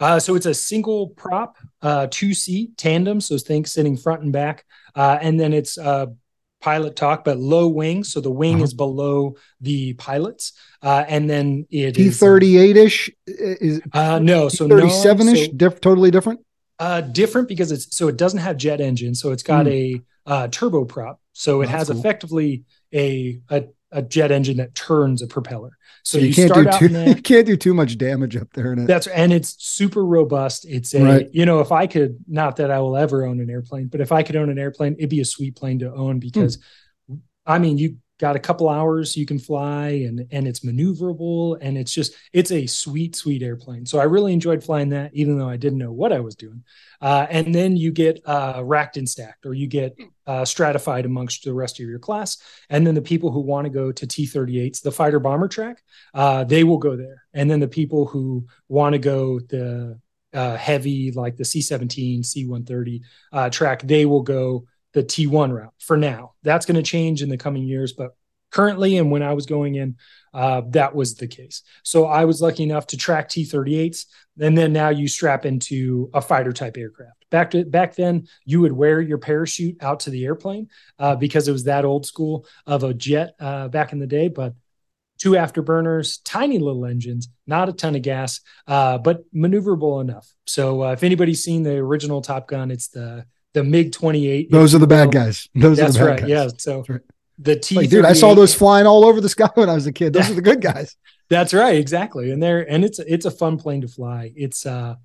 Uh, 0.00 0.20
so 0.20 0.34
it's 0.36 0.46
a 0.46 0.54
single 0.54 1.08
prop, 1.08 1.56
uh, 1.82 2.06
two 2.10 2.32
seat 2.32 2.76
tandem. 2.76 3.20
So 3.20 3.36
think 3.36 3.66
sitting 3.66 3.96
front 3.96 4.22
and 4.22 4.32
back, 4.32 4.64
uh, 4.94 5.18
and 5.20 5.38
then 5.38 5.52
it's 5.52 5.76
uh, 5.76 6.06
pilot 6.60 6.96
talk, 6.96 7.24
but 7.24 7.38
low 7.38 7.68
wing. 7.68 8.04
So 8.04 8.20
the 8.20 8.30
wing 8.30 8.56
uh-huh. 8.56 8.64
is 8.64 8.74
below 8.74 9.36
the 9.60 9.94
pilots, 9.94 10.52
uh, 10.82 11.04
and 11.08 11.28
then 11.28 11.66
it 11.70 11.94
T 11.94 12.10
thirty 12.10 12.58
eight 12.58 12.76
ish 12.76 13.10
is 13.26 13.80
uh, 13.92 14.18
no, 14.20 14.48
so 14.48 14.68
thirty 14.68 14.90
seven 14.90 15.28
ish, 15.28 15.48
totally 15.80 16.10
different. 16.10 16.40
Uh, 16.78 17.00
different 17.00 17.48
because 17.48 17.72
it's 17.72 17.96
so 17.96 18.06
it 18.06 18.16
doesn't 18.16 18.38
have 18.38 18.56
jet 18.56 18.80
engine, 18.80 19.14
so 19.14 19.32
it's 19.32 19.42
got 19.42 19.66
mm. 19.66 20.02
a 20.26 20.30
uh, 20.30 20.48
turboprop. 20.48 21.16
So 21.32 21.62
it 21.62 21.66
That's 21.66 21.78
has 21.78 21.88
cool. 21.88 21.98
effectively 21.98 22.64
a, 22.92 23.40
a 23.48 23.64
a 23.90 24.02
jet 24.02 24.30
engine 24.30 24.58
that 24.58 24.74
turns 24.74 25.22
a 25.22 25.26
propeller. 25.26 25.70
So, 26.02 26.18
you, 26.18 26.28
you, 26.28 26.34
can't 26.34 26.54
do 26.54 26.88
too 26.88 27.00
you 27.08 27.14
can't 27.16 27.46
do 27.46 27.56
too 27.56 27.74
much 27.74 27.98
damage 27.98 28.36
up 28.36 28.52
there 28.54 28.72
in 28.72 28.80
it. 28.80 28.86
That's 28.86 29.06
and 29.08 29.32
it's 29.32 29.62
super 29.62 30.04
robust. 30.04 30.64
It's 30.66 30.94
a 30.94 31.02
right. 31.02 31.28
you 31.32 31.44
know 31.44 31.60
if 31.60 31.72
I 31.72 31.86
could 31.86 32.18
not 32.26 32.56
that 32.56 32.70
I 32.70 32.80
will 32.80 32.96
ever 32.96 33.26
own 33.26 33.40
an 33.40 33.50
airplane, 33.50 33.88
but 33.88 34.00
if 34.00 34.12
I 34.12 34.22
could 34.22 34.36
own 34.36 34.50
an 34.50 34.58
airplane, 34.58 34.94
it'd 34.98 35.10
be 35.10 35.20
a 35.20 35.24
sweet 35.24 35.56
plane 35.56 35.80
to 35.80 35.92
own 35.92 36.18
because 36.18 36.58
hmm. 37.08 37.16
I 37.46 37.58
mean 37.58 37.78
you 37.78 37.96
got 38.18 38.36
a 38.36 38.40
couple 38.40 38.68
hours 38.68 39.16
you 39.16 39.24
can 39.24 39.38
fly 39.38 39.88
and 39.88 40.26
and 40.30 40.46
it's 40.46 40.60
maneuverable 40.60 41.56
and 41.60 41.78
it's 41.78 41.92
just 41.92 42.14
it's 42.32 42.50
a 42.50 42.66
sweet 42.66 43.14
sweet 43.16 43.42
airplane. 43.42 43.86
So 43.86 43.98
i 43.98 44.04
really 44.04 44.32
enjoyed 44.32 44.62
flying 44.62 44.90
that 44.90 45.14
even 45.14 45.38
though 45.38 45.48
i 45.48 45.56
didn't 45.56 45.78
know 45.78 45.92
what 45.92 46.12
i 46.12 46.20
was 46.20 46.34
doing. 46.34 46.64
Uh, 47.00 47.26
and 47.30 47.54
then 47.54 47.76
you 47.76 47.92
get 47.92 48.20
uh, 48.26 48.60
racked 48.64 48.96
and 48.96 49.08
stacked 49.08 49.46
or 49.46 49.54
you 49.54 49.68
get 49.68 49.96
uh, 50.26 50.44
stratified 50.44 51.06
amongst 51.06 51.44
the 51.44 51.54
rest 51.54 51.78
of 51.78 51.86
your 51.86 52.00
class. 52.00 52.38
And 52.70 52.84
then 52.84 52.96
the 52.96 53.02
people 53.02 53.30
who 53.30 53.40
want 53.40 53.66
to 53.66 53.70
go 53.70 53.92
to 53.92 54.06
t-38s 54.06 54.82
the 54.82 54.92
fighter 54.92 55.20
bomber 55.20 55.48
track 55.48 55.82
uh, 56.14 56.44
they 56.44 56.64
will 56.64 56.78
go 56.78 56.96
there. 56.96 57.24
And 57.32 57.50
then 57.50 57.60
the 57.60 57.68
people 57.68 58.06
who 58.06 58.46
want 58.68 58.94
to 58.94 58.98
go 58.98 59.38
the 59.38 59.98
uh, 60.34 60.56
heavy 60.56 61.10
like 61.12 61.36
the 61.36 61.44
c-17 61.44 62.24
c-130 62.24 63.00
uh, 63.32 63.48
track 63.48 63.80
they 63.82 64.04
will 64.04 64.22
go 64.22 64.66
the 64.98 65.04
T1 65.04 65.52
route 65.52 65.74
for 65.78 65.96
now. 65.96 66.32
That's 66.42 66.66
going 66.66 66.76
to 66.76 66.82
change 66.82 67.22
in 67.22 67.28
the 67.28 67.36
coming 67.36 67.62
years, 67.62 67.92
but 67.92 68.16
currently 68.50 68.96
and 68.96 69.10
when 69.10 69.22
I 69.22 69.32
was 69.32 69.46
going 69.46 69.76
in, 69.76 69.96
uh, 70.34 70.62
that 70.70 70.94
was 70.94 71.14
the 71.14 71.28
case. 71.28 71.62
So 71.84 72.06
I 72.06 72.24
was 72.24 72.42
lucky 72.42 72.64
enough 72.64 72.88
to 72.88 72.96
track 72.96 73.28
T-38s, 73.28 74.06
and 74.40 74.58
then 74.58 74.72
now 74.72 74.88
you 74.88 75.06
strap 75.06 75.46
into 75.46 76.10
a 76.12 76.20
fighter 76.20 76.52
type 76.52 76.76
aircraft. 76.76 77.24
Back 77.30 77.50
to 77.52 77.64
back 77.64 77.94
then, 77.94 78.26
you 78.44 78.60
would 78.60 78.72
wear 78.72 79.00
your 79.00 79.18
parachute 79.18 79.76
out 79.82 80.00
to 80.00 80.10
the 80.10 80.24
airplane 80.24 80.68
uh, 80.98 81.14
because 81.14 81.46
it 81.46 81.52
was 81.52 81.64
that 81.64 81.84
old 81.84 82.06
school 82.06 82.46
of 82.66 82.82
a 82.82 82.94
jet 82.94 83.34
uh, 83.38 83.68
back 83.68 83.92
in 83.92 83.98
the 83.98 84.06
day, 84.06 84.28
but. 84.28 84.54
Two 85.20 85.32
afterburners, 85.32 86.20
tiny 86.24 86.60
little 86.60 86.86
engines, 86.86 87.28
not 87.44 87.68
a 87.68 87.72
ton 87.72 87.96
of 87.96 88.02
gas, 88.02 88.40
uh, 88.68 88.98
but 88.98 89.24
maneuverable 89.34 90.00
enough. 90.00 90.32
So, 90.46 90.84
uh, 90.84 90.92
if 90.92 91.02
anybody's 91.02 91.42
seen 91.42 91.64
the 91.64 91.74
original 91.78 92.22
Top 92.22 92.46
Gun, 92.46 92.70
it's 92.70 92.86
the 92.86 93.26
the 93.54 93.64
MiG 93.64 93.92
28. 93.92 94.50
Those 94.50 94.74
are 94.74 94.78
the 94.78 94.86
bad 94.86 95.12
guys. 95.12 95.48
Those 95.54 95.78
That's 95.78 95.96
are 95.96 95.98
the 95.98 96.04
bad 96.04 96.10
right. 96.10 96.20
guys. 96.20 96.28
Yeah. 96.28 96.48
So 96.58 96.84
right. 96.88 97.00
the 97.38 97.56
T, 97.56 97.76
like, 97.76 97.90
dude, 97.90 98.04
I 98.04 98.12
saw 98.12 98.34
those 98.34 98.54
flying 98.54 98.86
all 98.86 99.04
over 99.04 99.20
the 99.20 99.28
sky 99.36 99.50
when 99.54 99.68
I 99.68 99.74
was 99.74 99.86
a 99.86 99.92
kid. 99.92 100.12
Those 100.12 100.30
are 100.30 100.34
the 100.34 100.42
good 100.42 100.60
guys. 100.60 100.96
That's 101.28 101.52
right. 101.52 101.76
Exactly. 101.76 102.30
And 102.30 102.42
they're, 102.42 102.68
and 102.70 102.84
it's, 102.84 102.98
it's 102.98 103.26
a 103.26 103.30
fun 103.30 103.58
plane 103.58 103.82
to 103.82 103.88
fly. 103.88 104.32
It's, 104.34 104.64
uh, 104.64 104.96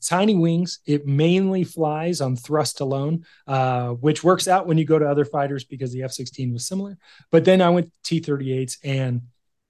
tiny 0.00 0.34
wings. 0.34 0.80
It 0.86 1.06
mainly 1.06 1.64
flies 1.64 2.20
on 2.20 2.36
thrust 2.36 2.80
alone, 2.80 3.24
uh, 3.46 3.90
which 3.90 4.22
works 4.22 4.48
out 4.48 4.66
when 4.66 4.78
you 4.78 4.84
go 4.84 4.98
to 4.98 5.08
other 5.08 5.24
fighters 5.24 5.64
because 5.64 5.92
the 5.92 6.02
F 6.04 6.12
16 6.12 6.52
was 6.52 6.66
similar. 6.66 6.98
But 7.30 7.44
then 7.44 7.60
I 7.60 7.70
went 7.70 7.92
T 8.04 8.20
38s 8.20 8.78
and 8.84 9.22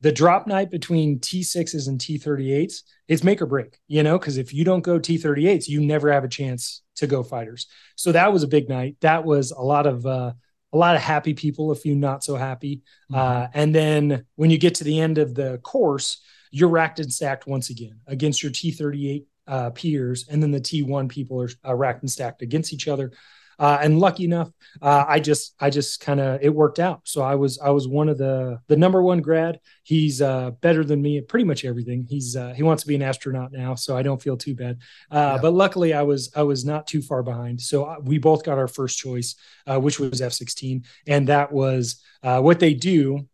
the 0.02 0.12
drop 0.12 0.47
night 0.47 0.71
between 0.71 1.21
T6s 1.21 1.88
and 1.88 1.99
T38s, 1.99 2.82
it's 3.06 3.25
make 3.25 3.40
or 3.40 3.47
break, 3.47 3.78
you 3.87 4.02
know, 4.02 4.18
because 4.18 4.37
if 4.37 4.52
you 4.52 4.64
don't 4.64 4.82
go 4.82 4.99
T38s, 4.99 5.68
you 5.68 5.80
never 5.80 6.12
have 6.12 6.25
a 6.25 6.28
chance 6.28 6.82
to 6.97 7.06
go 7.06 7.23
fighters. 7.23 7.68
So 7.97 8.12
that 8.12 8.32
was 8.32 8.42
a 8.42 8.49
big 8.49 8.68
night. 8.68 8.97
That 9.00 9.25
was 9.25 9.52
a 9.52 9.62
lot 9.62 9.87
of, 9.87 10.04
uh, 10.04 10.32
a 10.73 10.76
lot 10.76 10.97
of 10.97 11.02
happy 11.02 11.35
people, 11.35 11.71
a 11.71 11.76
few 11.76 11.94
not 11.94 12.25
so 12.25 12.35
happy. 12.35 12.82
Mm-hmm. 13.11 13.14
Uh, 13.14 13.47
and 13.54 13.75
then 13.75 14.25
when 14.35 14.50
you 14.50 14.59
get 14.59 14.75
to 14.76 14.85
the 14.85 14.99
end 15.00 15.18
of 15.18 15.35
the 15.35 15.59
course, 15.59 16.21
you're 16.50 16.68
racked 16.68 16.99
and 16.99 17.12
stacked 17.12 17.47
once 17.47 17.71
again 17.71 18.00
against 18.06 18.42
your 18.42 18.52
T38 18.52 19.25
uh, 19.47 19.71
peers, 19.71 20.26
and 20.28 20.42
then 20.42 20.50
the 20.50 20.61
T1 20.61 21.09
people 21.09 21.40
are 21.42 21.50
uh, 21.66 21.75
racked 21.75 22.02
and 22.02 22.11
stacked 22.11 22.42
against 22.42 22.73
each 22.73 22.88
other. 22.88 23.12
Uh, 23.59 23.78
and 23.80 23.99
lucky 23.99 24.25
enough, 24.25 24.50
uh, 24.80 25.04
I 25.06 25.21
just 25.21 25.54
I 25.61 25.71
just 25.71 26.00
kind 26.00 26.21
of 26.21 26.40
it 26.42 26.54
worked 26.54 26.78
out. 26.78 27.00
So 27.04 27.23
I 27.23 27.35
was 27.35 27.59
I 27.59 27.71
was 27.71 27.87
one 27.87 28.09
of 28.09 28.18
the 28.18 28.61
the 28.68 28.76
number 28.76 29.02
one 29.02 29.21
grad. 29.21 29.61
He's 29.82 30.23
uh, 30.23 30.52
better 30.61 30.85
than 30.85 31.02
me 31.02 31.18
at 31.18 31.28
pretty 31.28 31.44
much 31.44 31.64
everything. 31.64 32.06
He's 32.09 32.37
uh, 32.37 32.52
he 32.54 32.62
wants 32.62 32.82
to 32.82 32.88
be 32.88 32.94
an 32.94 33.02
astronaut 33.02 33.52
now, 33.52 33.75
so 33.75 33.97
I 33.97 34.02
don't 34.02 34.23
feel 34.23 34.37
too 34.37 34.54
bad. 34.54 34.78
Uh, 35.11 35.35
yeah. 35.35 35.38
But 35.40 35.52
luckily, 35.52 35.92
I 35.92 36.02
was 36.02 36.32
I 36.35 36.42
was 36.42 36.64
not 36.64 36.87
too 36.87 37.02
far 37.02 37.23
behind. 37.23 37.61
So 37.61 37.85
uh, 37.85 37.97
we 38.02 38.18
both 38.18 38.44
got 38.44 38.59
our 38.59 38.68
first 38.68 38.99
choice, 38.99 39.37
which 39.66 39.99
was 39.99 40.21
F16, 40.21 40.85
and 41.06 41.28
that 41.28 41.52
was 41.52 42.02
what 42.23 42.61
they 42.61 42.75
do 42.75 43.26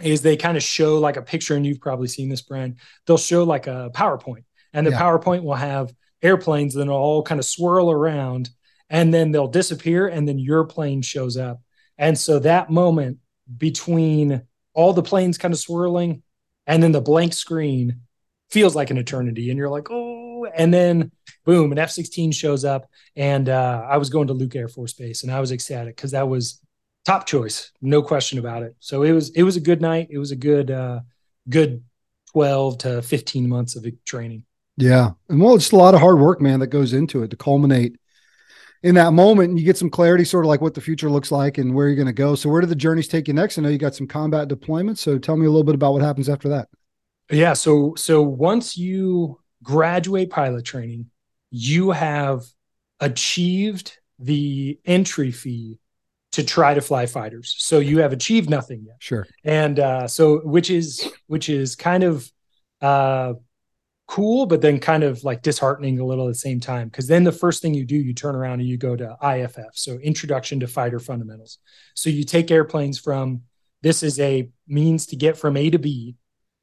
is 0.00 0.22
they 0.22 0.36
kind 0.36 0.56
of 0.56 0.62
show 0.62 0.98
like 0.98 1.16
a 1.16 1.22
picture, 1.22 1.56
and 1.56 1.66
you've 1.66 1.80
probably 1.80 2.08
seen 2.08 2.28
this, 2.28 2.42
Brian. 2.42 2.76
They'll 3.06 3.18
show 3.18 3.44
like 3.44 3.66
a 3.66 3.90
PowerPoint, 3.94 4.44
and 4.72 4.86
the 4.86 4.90
yeah. 4.90 5.00
PowerPoint 5.00 5.42
will 5.42 5.54
have 5.54 5.92
airplanes 6.22 6.74
that 6.74 6.88
all 6.88 7.22
kind 7.22 7.38
of 7.38 7.44
swirl 7.44 7.90
around 7.90 8.50
and 8.90 9.12
then 9.12 9.30
they'll 9.30 9.48
disappear 9.48 10.08
and 10.08 10.26
then 10.26 10.38
your 10.38 10.64
plane 10.64 11.02
shows 11.02 11.36
up. 11.36 11.60
And 11.96 12.18
so 12.18 12.38
that 12.40 12.70
moment 12.70 13.18
between 13.56 14.42
all 14.74 14.92
the 14.92 15.02
planes 15.02 15.38
kind 15.38 15.52
of 15.52 15.60
swirling 15.60 16.22
and 16.66 16.82
then 16.82 16.92
the 16.92 17.00
blank 17.00 17.32
screen 17.32 18.00
feels 18.50 18.76
like 18.76 18.90
an 18.90 18.98
eternity 18.98 19.50
and 19.50 19.58
you're 19.58 19.68
like 19.68 19.88
oh 19.90 20.46
and 20.54 20.72
then 20.72 21.10
boom 21.44 21.72
an 21.72 21.78
f-16 21.78 22.32
shows 22.32 22.64
up 22.64 22.88
and 23.16 23.48
uh, 23.48 23.86
i 23.88 23.96
was 23.96 24.10
going 24.10 24.26
to 24.26 24.34
luke 24.34 24.54
air 24.54 24.68
force 24.68 24.92
base 24.92 25.22
and 25.22 25.32
i 25.32 25.40
was 25.40 25.50
ecstatic 25.50 25.96
because 25.96 26.12
that 26.12 26.28
was 26.28 26.60
top 27.08 27.24
choice 27.24 27.72
no 27.80 28.02
question 28.02 28.38
about 28.38 28.62
it. 28.62 28.76
So 28.80 29.02
it 29.02 29.12
was 29.12 29.30
it 29.30 29.42
was 29.42 29.56
a 29.56 29.60
good 29.60 29.80
night. 29.80 30.08
It 30.10 30.18
was 30.18 30.30
a 30.30 30.36
good 30.36 30.70
uh 30.70 31.00
good 31.48 31.82
12 32.32 32.78
to 32.78 33.02
15 33.02 33.48
months 33.48 33.76
of 33.76 33.86
training. 34.04 34.44
Yeah. 34.76 35.12
And 35.30 35.40
well 35.40 35.54
it's 35.54 35.72
a 35.72 35.76
lot 35.76 35.94
of 35.94 36.00
hard 36.00 36.18
work 36.18 36.42
man 36.42 36.60
that 36.60 36.66
goes 36.66 36.92
into 36.92 37.22
it 37.22 37.30
to 37.30 37.36
culminate 37.36 37.96
in 38.82 38.94
that 38.94 39.12
moment 39.12 39.50
and 39.50 39.58
you 39.58 39.64
get 39.64 39.76
some 39.76 39.90
clarity 39.90 40.24
sort 40.24 40.44
of 40.44 40.48
like 40.48 40.60
what 40.60 40.74
the 40.74 40.80
future 40.80 41.10
looks 41.10 41.32
like 41.32 41.58
and 41.58 41.74
where 41.74 41.88
you're 41.88 41.96
going 41.96 42.06
to 42.06 42.12
go. 42.12 42.34
So 42.34 42.48
where 42.48 42.60
do 42.60 42.66
the 42.66 42.76
journeys 42.76 43.08
take 43.08 43.28
you 43.28 43.34
next? 43.34 43.58
I 43.58 43.62
know 43.62 43.68
you 43.68 43.78
got 43.78 43.94
some 43.94 44.06
combat 44.06 44.48
deployments 44.48 44.98
so 44.98 45.18
tell 45.18 45.36
me 45.36 45.46
a 45.46 45.50
little 45.50 45.64
bit 45.64 45.74
about 45.74 45.92
what 45.92 46.02
happens 46.02 46.28
after 46.28 46.48
that. 46.50 46.68
Yeah 47.30 47.52
so 47.52 47.94
so 47.96 48.22
once 48.22 48.76
you 48.76 49.40
graduate 49.62 50.30
pilot 50.30 50.64
training 50.64 51.06
you 51.50 51.90
have 51.90 52.44
achieved 53.00 53.98
the 54.18 54.78
entry 54.84 55.30
fee 55.30 55.78
to 56.32 56.44
try 56.44 56.74
to 56.74 56.80
fly 56.80 57.06
fighters. 57.06 57.54
So 57.58 57.78
you 57.78 57.98
have 57.98 58.12
achieved 58.12 58.50
nothing 58.50 58.84
yet. 58.86 58.96
Sure. 59.00 59.26
And 59.44 59.80
uh 59.80 60.06
so 60.06 60.38
which 60.38 60.70
is 60.70 61.10
which 61.26 61.48
is 61.48 61.74
kind 61.74 62.04
of 62.04 62.30
uh 62.80 63.34
cool, 64.08 64.46
but 64.46 64.62
then 64.62 64.80
kind 64.80 65.04
of 65.04 65.22
like 65.22 65.42
disheartening 65.42 66.00
a 66.00 66.04
little 66.04 66.26
at 66.26 66.30
the 66.30 66.34
same 66.34 66.58
time. 66.58 66.88
Because 66.88 67.06
then 67.06 67.24
the 67.24 67.30
first 67.30 67.62
thing 67.62 67.74
you 67.74 67.84
do, 67.84 67.94
you 67.94 68.14
turn 68.14 68.34
around 68.34 68.58
and 68.58 68.68
you 68.68 68.78
go 68.78 68.96
to 68.96 69.16
IFF, 69.22 69.74
so 69.74 69.98
Introduction 69.98 70.58
to 70.60 70.66
Fighter 70.66 70.98
Fundamentals. 70.98 71.58
So 71.94 72.10
you 72.10 72.24
take 72.24 72.50
airplanes 72.50 72.98
from 72.98 73.42
this 73.82 74.02
is 74.02 74.18
a 74.18 74.50
means 74.66 75.06
to 75.06 75.16
get 75.16 75.36
from 75.36 75.56
A 75.56 75.70
to 75.70 75.78
B, 75.78 76.16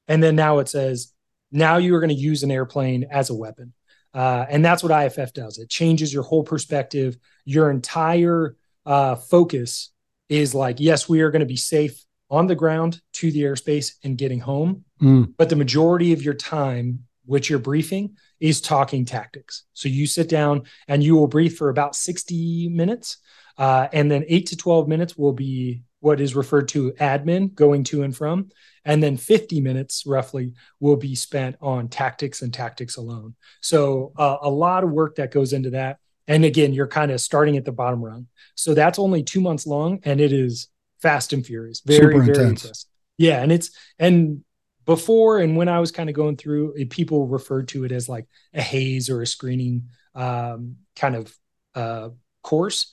and 0.07 0.21
then 0.21 0.35
now 0.35 0.57
it 0.57 0.67
says 0.67 1.13
now 1.51 1.77
you 1.77 1.95
are 1.95 1.99
going 1.99 2.09
to 2.09 2.15
use 2.15 2.43
an 2.43 2.51
airplane 2.51 3.05
as 3.09 3.29
a 3.29 3.35
weapon. 3.35 3.73
Uh, 4.13 4.45
and 4.49 4.65
that's 4.65 4.81
what 4.81 5.05
IFF 5.05 5.33
does. 5.33 5.57
It 5.59 5.69
changes 5.69 6.13
your 6.13 6.23
whole 6.23 6.43
perspective. 6.43 7.17
Your 7.45 7.69
entire 7.69 8.55
uh, 8.85 9.15
focus 9.15 9.91
is 10.29 10.55
like, 10.55 10.79
yes, 10.79 11.07
we 11.07 11.21
are 11.21 11.31
going 11.31 11.41
to 11.41 11.45
be 11.45 11.57
safe 11.57 12.01
on 12.29 12.47
the 12.47 12.55
ground 12.55 13.01
to 13.13 13.31
the 13.31 13.43
airspace 13.43 13.93
and 14.03 14.17
getting 14.17 14.39
home. 14.39 14.83
Mm. 15.01 15.33
But 15.37 15.49
the 15.49 15.55
majority 15.55 16.13
of 16.13 16.23
your 16.23 16.33
time 16.33 17.05
which 17.25 17.50
you're 17.50 17.60
briefing 17.60 18.17
is 18.39 18.62
talking 18.62 19.05
tactics. 19.05 19.63
So 19.74 19.89
you 19.89 20.08
sit 20.08 20.29
down 20.29 20.63
and 20.88 21.03
you 21.03 21.15
will 21.15 21.27
brief 21.27 21.58
for 21.58 21.70
about 21.70 21.96
60 21.96 22.70
minutes. 22.70 23.17
Uh, 23.58 23.88
and 23.94 24.12
then 24.12 24.25
eight 24.27 24.48
to 24.48 24.58
12 24.58 24.88
minutes 24.88 25.17
will 25.17 25.34
be 25.34 25.84
what 26.05 26.22
is 26.22 26.36
referred 26.36 26.67
to 26.70 26.91
admin 26.94 27.53
going 27.55 27.84
to 27.86 28.03
and 28.03 28.15
from. 28.15 28.50
And 28.86 29.01
then 29.01 29.17
50 29.17 29.60
minutes 29.62 30.03
roughly 30.05 30.53
will 30.79 30.98
be 30.98 31.15
spent 31.15 31.55
on 31.62 31.88
tactics 31.88 32.44
and 32.44 32.53
tactics 32.53 32.98
alone. 32.98 33.34
So 33.62 34.13
uh, 34.15 34.38
a 34.44 34.50
lot 34.50 34.84
of 34.84 34.91
work 34.91 35.15
that 35.15 35.32
goes 35.32 35.51
into 35.51 35.72
that. 35.72 35.98
And 36.27 36.46
again, 36.46 36.74
you're 36.74 36.88
kind 36.88 37.12
of 37.12 37.20
starting 37.22 37.58
at 37.58 37.65
the 37.65 37.72
bottom 37.72 38.05
rung. 38.05 38.27
So 38.53 38.75
that's 38.75 39.00
only 39.00 39.24
two 39.24 39.41
months 39.41 39.65
long 39.65 40.00
and 40.03 40.22
it 40.22 40.32
is 40.32 40.67
fast 41.01 41.34
and 41.34 41.44
furious. 41.44 41.82
Very, 41.82 41.98
Super 41.98 42.24
very 42.24 42.50
intense. 42.50 42.86
Yeah. 43.17 43.41
And 43.41 43.51
it's, 43.51 43.72
and 43.98 44.44
before 44.85 45.39
and 45.39 45.57
when 45.57 45.67
I 45.67 45.79
was 45.79 45.91
kind 45.91 46.09
of 46.09 46.15
going 46.15 46.37
through 46.37 46.73
it, 46.73 46.89
people 46.89 47.27
referred 47.27 47.67
to 47.69 47.83
it 47.85 47.91
as 47.91 48.07
like 48.07 48.27
a 48.53 48.61
haze 48.61 49.09
or 49.09 49.21
a 49.21 49.27
screening 49.27 49.89
um, 50.13 50.77
kind 50.95 51.15
of 51.15 51.35
uh, 51.73 52.09
course. 52.43 52.91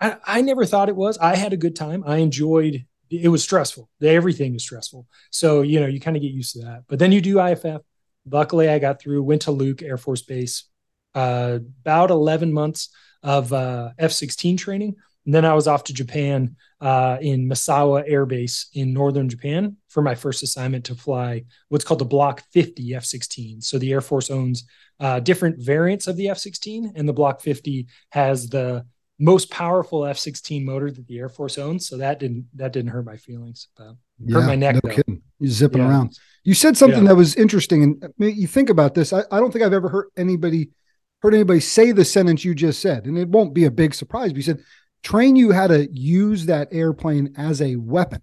I, 0.00 0.16
I 0.24 0.40
never 0.42 0.64
thought 0.64 0.88
it 0.88 0.96
was. 0.96 1.18
I 1.18 1.36
had 1.36 1.52
a 1.52 1.56
good 1.56 1.76
time. 1.76 2.04
I 2.06 2.16
enjoyed. 2.18 2.84
It 3.10 3.28
was 3.28 3.42
stressful. 3.42 3.88
Everything 4.02 4.54
is 4.54 4.62
stressful. 4.62 5.06
So 5.30 5.62
you 5.62 5.80
know 5.80 5.86
you 5.86 6.00
kind 6.00 6.16
of 6.16 6.22
get 6.22 6.32
used 6.32 6.54
to 6.54 6.62
that. 6.62 6.84
But 6.88 6.98
then 6.98 7.12
you 7.12 7.20
do 7.20 7.40
IFF. 7.40 7.82
Luckily, 8.30 8.68
I 8.68 8.78
got 8.78 9.00
through. 9.00 9.22
Went 9.22 9.42
to 9.42 9.50
Luke 9.50 9.82
Air 9.82 9.96
Force 9.96 10.22
Base. 10.22 10.64
Uh, 11.14 11.60
about 11.80 12.10
eleven 12.10 12.52
months 12.52 12.90
of 13.22 13.52
uh, 13.52 13.90
F 13.98 14.12
sixteen 14.12 14.56
training. 14.56 14.96
And 15.28 15.34
then 15.34 15.44
I 15.44 15.52
was 15.52 15.68
off 15.68 15.84
to 15.84 15.92
Japan 15.92 16.56
uh, 16.80 17.18
in 17.20 17.50
Misawa 17.50 18.02
Air 18.06 18.24
Base 18.24 18.68
in 18.72 18.94
northern 18.94 19.28
Japan 19.28 19.76
for 19.90 20.02
my 20.02 20.14
first 20.14 20.42
assignment 20.42 20.86
to 20.86 20.94
fly 20.94 21.44
what's 21.68 21.84
called 21.84 22.00
the 22.00 22.06
Block 22.06 22.42
50 22.54 22.94
F 22.94 23.04
16. 23.04 23.60
So 23.60 23.76
the 23.76 23.92
Air 23.92 24.00
Force 24.00 24.30
owns 24.30 24.64
uh, 25.00 25.20
different 25.20 25.58
variants 25.58 26.06
of 26.06 26.16
the 26.16 26.30
F 26.30 26.38
16, 26.38 26.94
and 26.96 27.06
the 27.06 27.12
Block 27.12 27.42
50 27.42 27.88
has 28.08 28.48
the 28.48 28.86
most 29.18 29.50
powerful 29.50 30.06
F 30.06 30.16
16 30.16 30.64
motor 30.64 30.90
that 30.90 31.06
the 31.06 31.18
Air 31.18 31.28
Force 31.28 31.58
owns. 31.58 31.86
So 31.86 31.98
that 31.98 32.18
didn't 32.20 32.48
that 32.54 32.72
didn't 32.72 32.92
hurt 32.92 33.04
my 33.04 33.18
feelings. 33.18 33.68
But 33.76 33.96
yeah, 34.24 34.40
hurt 34.40 34.46
my 34.46 34.56
neck. 34.56 34.76
No 34.76 34.80
though. 34.82 34.94
kidding. 34.96 35.20
You're 35.40 35.50
zipping 35.50 35.82
yeah. 35.82 35.90
around. 35.90 36.18
You 36.42 36.54
said 36.54 36.74
something 36.78 37.02
yeah. 37.02 37.08
that 37.08 37.16
was 37.16 37.34
interesting, 37.34 37.82
and 37.82 38.14
you 38.18 38.46
think 38.46 38.70
about 38.70 38.94
this. 38.94 39.12
I, 39.12 39.24
I 39.30 39.40
don't 39.40 39.52
think 39.52 39.62
I've 39.62 39.74
ever 39.74 39.90
heard 39.90 40.06
anybody 40.16 40.70
heard 41.20 41.34
anybody 41.34 41.60
say 41.60 41.92
the 41.92 42.06
sentence 42.06 42.46
you 42.46 42.54
just 42.54 42.80
said, 42.80 43.04
and 43.04 43.18
it 43.18 43.28
won't 43.28 43.52
be 43.52 43.66
a 43.66 43.70
big 43.70 43.92
surprise. 43.92 44.30
But 44.30 44.36
you 44.36 44.42
said 44.42 44.60
train 45.02 45.36
you 45.36 45.52
how 45.52 45.66
to 45.66 45.88
use 45.92 46.46
that 46.46 46.68
airplane 46.72 47.34
as 47.36 47.60
a 47.62 47.76
weapon. 47.76 48.22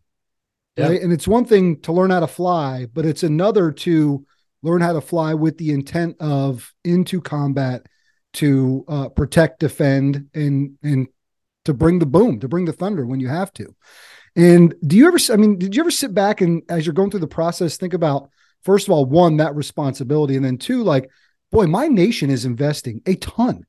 Right. 0.78 1.02
And 1.02 1.14
it's 1.14 1.28
one 1.28 1.46
thing 1.46 1.80
to 1.82 1.94
learn 1.94 2.12
how 2.12 2.20
to 2.20 2.28
fly, 2.28 2.86
but 2.92 3.06
it's 3.06 3.24
another 3.24 3.72
to 3.72 4.26
learn 4.62 4.82
how 4.82 4.94
to 4.94 5.02
fly 5.02 5.34
with 5.34 5.58
the 5.58 5.72
intent 5.72 6.18
of 6.20 6.74
into 6.84 7.22
combat 7.22 7.86
to 8.34 8.84
uh, 8.90 9.10
protect, 9.10 9.60
defend, 9.62 10.28
and 10.34 10.78
and 10.84 11.08
to 11.64 11.74
bring 11.74 12.00
the 12.00 12.06
boom, 12.06 12.42
to 12.42 12.50
bring 12.50 12.66
the 12.66 12.74
thunder 12.74 13.06
when 13.06 13.22
you 13.22 13.30
have 13.30 13.54
to. 13.54 13.74
And 14.36 14.76
do 14.86 14.98
you 14.98 15.08
ever? 15.08 15.18
I 15.32 15.38
mean, 15.38 15.58
did 15.58 15.76
you 15.76 15.82
ever 15.82 15.92
sit 15.92 16.14
back 16.14 16.42
and 16.42 16.62
as 16.68 16.86
you're 16.86 16.94
going 16.94 17.10
through 17.10 17.22
the 17.22 17.28
process, 17.28 17.78
think 17.78 17.94
about 17.94 18.30
first 18.64 18.88
of 18.88 18.92
all, 18.92 19.06
one 19.06 19.38
that 19.38 19.56
responsibility, 19.56 20.36
and 20.36 20.44
then 20.44 20.58
two, 20.58 20.84
like, 20.84 21.10
boy, 21.52 21.68
my 21.68 21.88
nation 21.88 22.30
is 22.30 22.44
investing 22.44 23.02
a 23.06 23.16
ton 23.16 23.66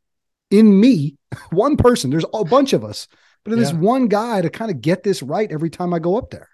in 0.51 0.81
me, 0.81 1.17
one 1.51 1.77
person. 1.77 2.11
There's 2.11 2.25
a 2.33 2.45
bunch 2.45 2.73
of 2.73 2.85
us, 2.85 3.09
but 3.45 3.53
in 3.53 3.59
yeah. 3.59 3.65
this 3.65 3.75
one 3.75 4.09
guy 4.09 4.43
to 4.43 4.51
kind 4.51 4.71
of 4.71 4.81
get 4.81 5.03
this 5.03 5.23
right 5.23 5.51
every 5.51 5.71
time 5.71 5.95
I 5.95 5.99
go 5.99 6.17
up 6.17 6.31
there. 6.31 6.49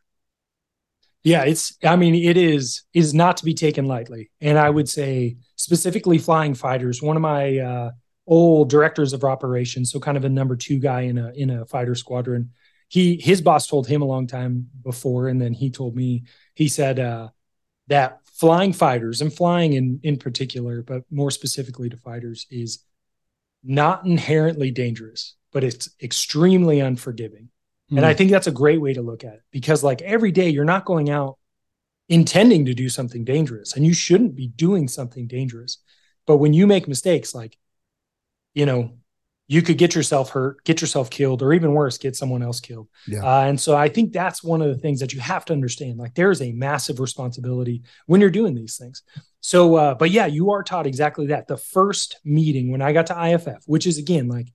Yeah, 1.24 1.44
it's. 1.44 1.76
I 1.84 1.96
mean, 1.96 2.14
it 2.14 2.36
is 2.36 2.82
is 2.92 3.14
not 3.14 3.36
to 3.38 3.44
be 3.44 3.54
taken 3.54 3.86
lightly, 3.86 4.30
and 4.40 4.58
I 4.58 4.68
would 4.68 4.88
say 4.88 5.36
specifically 5.54 6.18
flying 6.18 6.54
fighters. 6.54 7.00
One 7.00 7.16
of 7.16 7.22
my 7.22 7.58
uh, 7.58 7.90
old 8.26 8.70
directors 8.70 9.12
of 9.12 9.22
operations, 9.22 9.92
so 9.92 10.00
kind 10.00 10.16
of 10.16 10.24
a 10.24 10.28
number 10.28 10.56
two 10.56 10.80
guy 10.80 11.02
in 11.02 11.18
a 11.18 11.30
in 11.30 11.50
a 11.50 11.64
fighter 11.66 11.94
squadron. 11.94 12.50
He 12.88 13.20
his 13.20 13.40
boss 13.40 13.68
told 13.68 13.86
him 13.86 14.02
a 14.02 14.06
long 14.06 14.26
time 14.26 14.68
before, 14.82 15.28
and 15.28 15.40
then 15.40 15.52
he 15.52 15.70
told 15.70 15.94
me. 15.94 16.24
He 16.54 16.68
said 16.68 16.98
uh, 16.98 17.28
that 17.86 18.18
flying 18.24 18.72
fighters 18.72 19.20
and 19.20 19.32
flying 19.32 19.74
in 19.74 20.00
in 20.02 20.16
particular, 20.16 20.82
but 20.82 21.04
more 21.08 21.30
specifically 21.30 21.88
to 21.88 21.96
fighters, 21.96 22.46
is 22.50 22.80
not 23.62 24.04
inherently 24.04 24.70
dangerous, 24.70 25.34
but 25.52 25.64
it's 25.64 25.90
extremely 26.02 26.80
unforgiving. 26.80 27.48
Mm. 27.90 27.98
And 27.98 28.06
I 28.06 28.12
hmm. 28.12 28.18
think 28.18 28.30
that's 28.30 28.46
a 28.46 28.52
great 28.52 28.80
way 28.80 28.94
to 28.94 29.02
look 29.02 29.24
at 29.24 29.34
it 29.34 29.42
because, 29.50 29.84
like, 29.84 30.02
every 30.02 30.32
day 30.32 30.48
you're 30.48 30.64
not 30.64 30.84
going 30.84 31.10
out 31.10 31.38
intending 32.08 32.66
to 32.66 32.74
do 32.74 32.88
something 32.88 33.24
dangerous, 33.24 33.74
and 33.74 33.86
you 33.86 33.94
shouldn't 33.94 34.34
be 34.34 34.48
doing 34.48 34.88
something 34.88 35.26
dangerous. 35.26 35.78
But 36.26 36.38
when 36.38 36.52
you 36.52 36.66
make 36.66 36.88
mistakes, 36.88 37.34
like, 37.34 37.56
you 38.54 38.66
know, 38.66 38.92
you 39.48 39.60
could 39.60 39.76
get 39.76 39.94
yourself 39.94 40.30
hurt, 40.30 40.64
get 40.64 40.80
yourself 40.80 41.10
killed, 41.10 41.42
or 41.42 41.52
even 41.52 41.74
worse, 41.74 41.98
get 41.98 42.16
someone 42.16 42.42
else 42.42 42.60
killed. 42.60 42.88
Yeah. 43.06 43.24
Uh, 43.24 43.42
and 43.42 43.60
so 43.60 43.76
I 43.76 43.88
think 43.88 44.12
that's 44.12 44.42
one 44.42 44.62
of 44.62 44.68
the 44.68 44.78
things 44.78 45.00
that 45.00 45.12
you 45.12 45.20
have 45.20 45.44
to 45.46 45.52
understand. 45.52 45.98
Like 45.98 46.14
there 46.14 46.30
is 46.30 46.40
a 46.40 46.52
massive 46.52 47.00
responsibility 47.00 47.82
when 48.06 48.20
you're 48.20 48.30
doing 48.30 48.54
these 48.54 48.76
things. 48.76 49.02
So, 49.42 49.74
uh, 49.74 49.94
but 49.94 50.10
yeah, 50.10 50.26
you 50.26 50.52
are 50.52 50.62
taught 50.62 50.86
exactly 50.86 51.26
that. 51.26 51.48
The 51.48 51.56
first 51.56 52.18
meeting 52.24 52.70
when 52.70 52.80
I 52.80 52.92
got 52.92 53.08
to 53.08 53.30
IFF, 53.30 53.64
which 53.66 53.86
is 53.86 53.98
again 53.98 54.28
like 54.28 54.48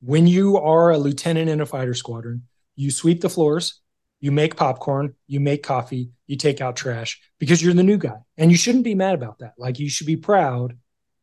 when 0.00 0.26
you 0.26 0.56
are 0.56 0.90
a 0.90 0.98
lieutenant 0.98 1.50
in 1.50 1.60
a 1.60 1.66
fighter 1.66 1.94
squadron, 1.94 2.44
you 2.76 2.90
sweep 2.90 3.20
the 3.20 3.28
floors, 3.28 3.80
you 4.20 4.30
make 4.30 4.56
popcorn, 4.56 5.14
you 5.26 5.40
make 5.40 5.62
coffee, 5.62 6.10
you 6.26 6.36
take 6.36 6.60
out 6.60 6.76
trash 6.76 7.20
because 7.38 7.62
you're 7.62 7.74
the 7.74 7.82
new 7.82 7.98
guy. 7.98 8.18
And 8.38 8.50
you 8.50 8.56
shouldn't 8.56 8.84
be 8.84 8.94
mad 8.94 9.14
about 9.14 9.40
that. 9.40 9.54
Like 9.58 9.78
you 9.78 9.88
should 9.88 10.06
be 10.06 10.16
proud 10.16 10.78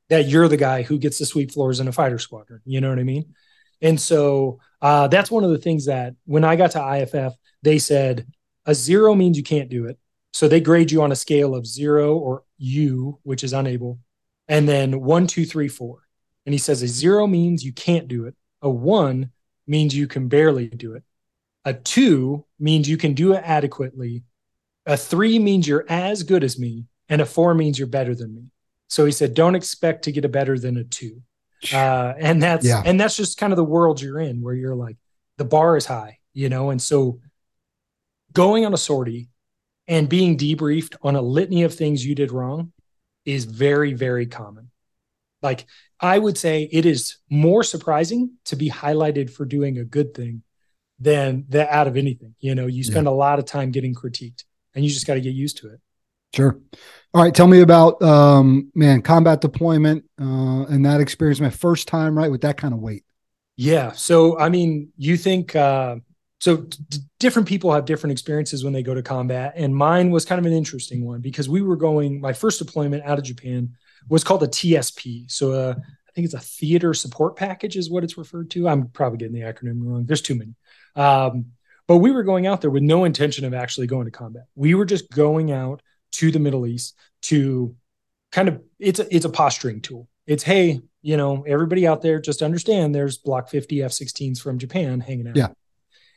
that 0.09 0.27
you're 0.27 0.49
the 0.49 0.57
guy 0.57 0.81
who 0.81 0.99
gets 0.99 1.19
to 1.19 1.25
sweep 1.25 1.51
floors 1.51 1.79
in 1.79 1.87
a 1.87 1.91
fighter 1.93 2.19
squadron. 2.19 2.59
You 2.65 2.81
know 2.81 2.89
what 2.89 2.99
I 2.99 3.03
mean? 3.03 3.33
And 3.81 3.99
so 3.99 4.59
uh, 4.81 5.07
that's 5.07 5.31
one 5.31 5.43
of 5.43 5.51
the 5.51 5.57
things 5.57 5.85
that 5.85 6.15
when 6.25 6.43
I 6.43 6.57
got 6.57 6.71
to 6.71 6.97
IFF, 7.01 7.33
they 7.63 7.79
said 7.79 8.27
a 8.65 8.75
zero 8.75 9.15
means 9.15 9.37
you 9.37 9.43
can't 9.43 9.69
do 9.69 9.85
it. 9.85 9.97
So 10.33 10.47
they 10.47 10.61
grade 10.61 10.91
you 10.91 11.01
on 11.01 11.11
a 11.11 11.15
scale 11.15 11.55
of 11.55 11.67
zero 11.67 12.15
or 12.17 12.43
U, 12.57 13.19
which 13.23 13.43
is 13.43 13.53
unable, 13.53 13.99
and 14.47 14.67
then 14.67 15.01
one, 15.01 15.27
two, 15.27 15.45
three, 15.45 15.67
four. 15.67 16.07
And 16.45 16.53
he 16.53 16.59
says 16.59 16.81
a 16.81 16.87
zero 16.87 17.27
means 17.27 17.63
you 17.63 17.73
can't 17.73 18.07
do 18.07 18.25
it. 18.25 18.35
A 18.61 18.69
one 18.69 19.31
means 19.67 19.95
you 19.95 20.07
can 20.07 20.27
barely 20.27 20.67
do 20.67 20.93
it. 20.93 21.03
A 21.65 21.73
two 21.73 22.45
means 22.59 22.89
you 22.89 22.97
can 22.97 23.13
do 23.13 23.33
it 23.33 23.43
adequately. 23.45 24.23
A 24.85 24.97
three 24.97 25.37
means 25.37 25.67
you're 25.67 25.85
as 25.87 26.23
good 26.23 26.43
as 26.43 26.57
me. 26.57 26.85
And 27.09 27.21
a 27.21 27.25
four 27.25 27.53
means 27.53 27.77
you're 27.77 27.87
better 27.87 28.15
than 28.15 28.33
me. 28.33 28.45
So 28.87 29.05
he 29.05 29.11
said, 29.11 29.33
don't 29.33 29.55
expect 29.55 30.03
to 30.05 30.11
get 30.11 30.25
a 30.25 30.29
better 30.29 30.57
than 30.57 30.77
a 30.77 30.83
two. 30.83 31.21
Uh, 31.71 32.13
and 32.17 32.41
that's 32.41 32.65
yeah. 32.65 32.81
and 32.85 32.99
that's 32.99 33.15
just 33.15 33.37
kind 33.37 33.53
of 33.53 33.57
the 33.57 33.63
world 33.63 34.01
you're 34.01 34.19
in 34.19 34.41
where 34.41 34.55
you're 34.55 34.75
like 34.75 34.97
the 35.37 35.45
bar 35.45 35.77
is 35.77 35.85
high, 35.85 36.17
you 36.33 36.49
know, 36.49 36.71
and 36.71 36.81
so 36.81 37.19
going 38.33 38.65
on 38.65 38.73
a 38.73 38.77
sortie 38.77 39.29
and 39.87 40.07
being 40.07 40.37
debriefed 40.37 40.95
on 41.01 41.15
a 41.15 41.21
litany 41.21 41.63
of 41.63 41.73
things 41.73 42.05
you 42.05 42.15
did 42.15 42.31
wrong 42.31 42.71
is 43.25 43.45
very, 43.45 43.93
very 43.93 44.25
common. 44.25 44.71
Like 45.41 45.65
I 45.99 46.17
would 46.17 46.37
say 46.37 46.69
it 46.71 46.85
is 46.85 47.17
more 47.29 47.63
surprising 47.63 48.31
to 48.45 48.55
be 48.55 48.69
highlighted 48.69 49.29
for 49.29 49.45
doing 49.45 49.77
a 49.77 49.83
good 49.83 50.13
thing 50.13 50.43
than 50.99 51.45
that 51.49 51.69
out 51.69 51.87
of 51.87 51.97
anything. 51.97 52.35
You 52.39 52.55
know, 52.55 52.67
you 52.67 52.83
spend 52.83 53.05
yeah. 53.05 53.11
a 53.11 53.13
lot 53.13 53.39
of 53.39 53.45
time 53.45 53.71
getting 53.71 53.95
critiqued 53.95 54.43
and 54.75 54.85
you 54.85 54.91
just 54.91 55.07
got 55.07 55.15
to 55.15 55.21
get 55.21 55.33
used 55.33 55.57
to 55.57 55.73
it. 55.73 55.79
Sure. 56.33 56.59
All 57.13 57.21
right. 57.21 57.35
Tell 57.35 57.47
me 57.47 57.59
about, 57.59 58.01
um, 58.01 58.71
man, 58.73 59.01
combat 59.01 59.41
deployment 59.41 60.05
uh, 60.19 60.63
and 60.69 60.85
that 60.85 61.01
experience. 61.01 61.41
My 61.41 61.49
first 61.49 61.87
time, 61.87 62.17
right, 62.17 62.31
with 62.31 62.41
that 62.41 62.55
kind 62.55 62.73
of 62.73 62.79
weight. 62.79 63.03
Yeah. 63.57 63.91
So, 63.91 64.39
I 64.39 64.49
mean, 64.49 64.93
you 64.97 65.17
think, 65.17 65.55
uh, 65.55 65.97
so 66.41 66.57
d- 66.57 66.97
different 67.19 67.47
people 67.47 67.71
have 67.71 67.85
different 67.85 68.13
experiences 68.13 68.63
when 68.63 68.73
they 68.73 68.81
go 68.81 68.95
to 68.95 69.03
combat. 69.03 69.53
And 69.55 69.75
mine 69.75 70.09
was 70.09 70.25
kind 70.25 70.39
of 70.39 70.47
an 70.47 70.53
interesting 70.53 71.05
one 71.05 71.21
because 71.21 71.47
we 71.47 71.61
were 71.61 71.75
going, 71.75 72.19
my 72.19 72.33
first 72.33 72.57
deployment 72.57 73.03
out 73.05 73.19
of 73.19 73.23
Japan 73.23 73.75
was 74.09 74.23
called 74.23 74.41
a 74.41 74.47
TSP. 74.47 75.29
So, 75.29 75.51
uh, 75.51 75.75
I 75.77 76.11
think 76.13 76.25
it's 76.25 76.33
a 76.33 76.39
theater 76.39 76.95
support 76.95 77.35
package, 77.35 77.77
is 77.77 77.91
what 77.91 78.03
it's 78.03 78.17
referred 78.17 78.49
to. 78.51 78.67
I'm 78.67 78.87
probably 78.87 79.19
getting 79.19 79.35
the 79.35 79.41
acronym 79.41 79.83
wrong. 79.83 80.05
There's 80.05 80.23
too 80.23 80.33
many. 80.33 80.55
Um, 80.95 81.45
but 81.87 81.97
we 81.97 82.09
were 82.09 82.23
going 82.23 82.47
out 82.47 82.59
there 82.59 82.71
with 82.71 82.81
no 82.81 83.03
intention 83.03 83.45
of 83.45 83.53
actually 83.53 83.85
going 83.85 84.05
to 84.05 84.11
combat. 84.11 84.45
We 84.55 84.73
were 84.73 84.85
just 84.85 85.11
going 85.11 85.51
out 85.51 85.83
to 86.13 86.31
the 86.31 86.39
Middle 86.39 86.65
East 86.65 86.97
to 87.23 87.75
kind 88.31 88.47
of 88.47 88.61
it's 88.79 88.99
a, 88.99 89.15
it's 89.15 89.25
a 89.25 89.29
posturing 89.29 89.79
tool. 89.79 90.09
It's 90.25 90.41
hey, 90.41 90.81
you 91.03 91.17
know, 91.17 91.43
everybody 91.47 91.85
out 91.85 92.01
there 92.01 92.19
just 92.19 92.41
understand 92.41 92.95
there's 92.95 93.19
Block 93.19 93.47
50 93.47 93.83
F-16s 93.83 94.41
from 94.41 94.57
Japan 94.57 94.99
hanging 94.99 95.27
out. 95.27 95.35
Yeah. 95.35 95.49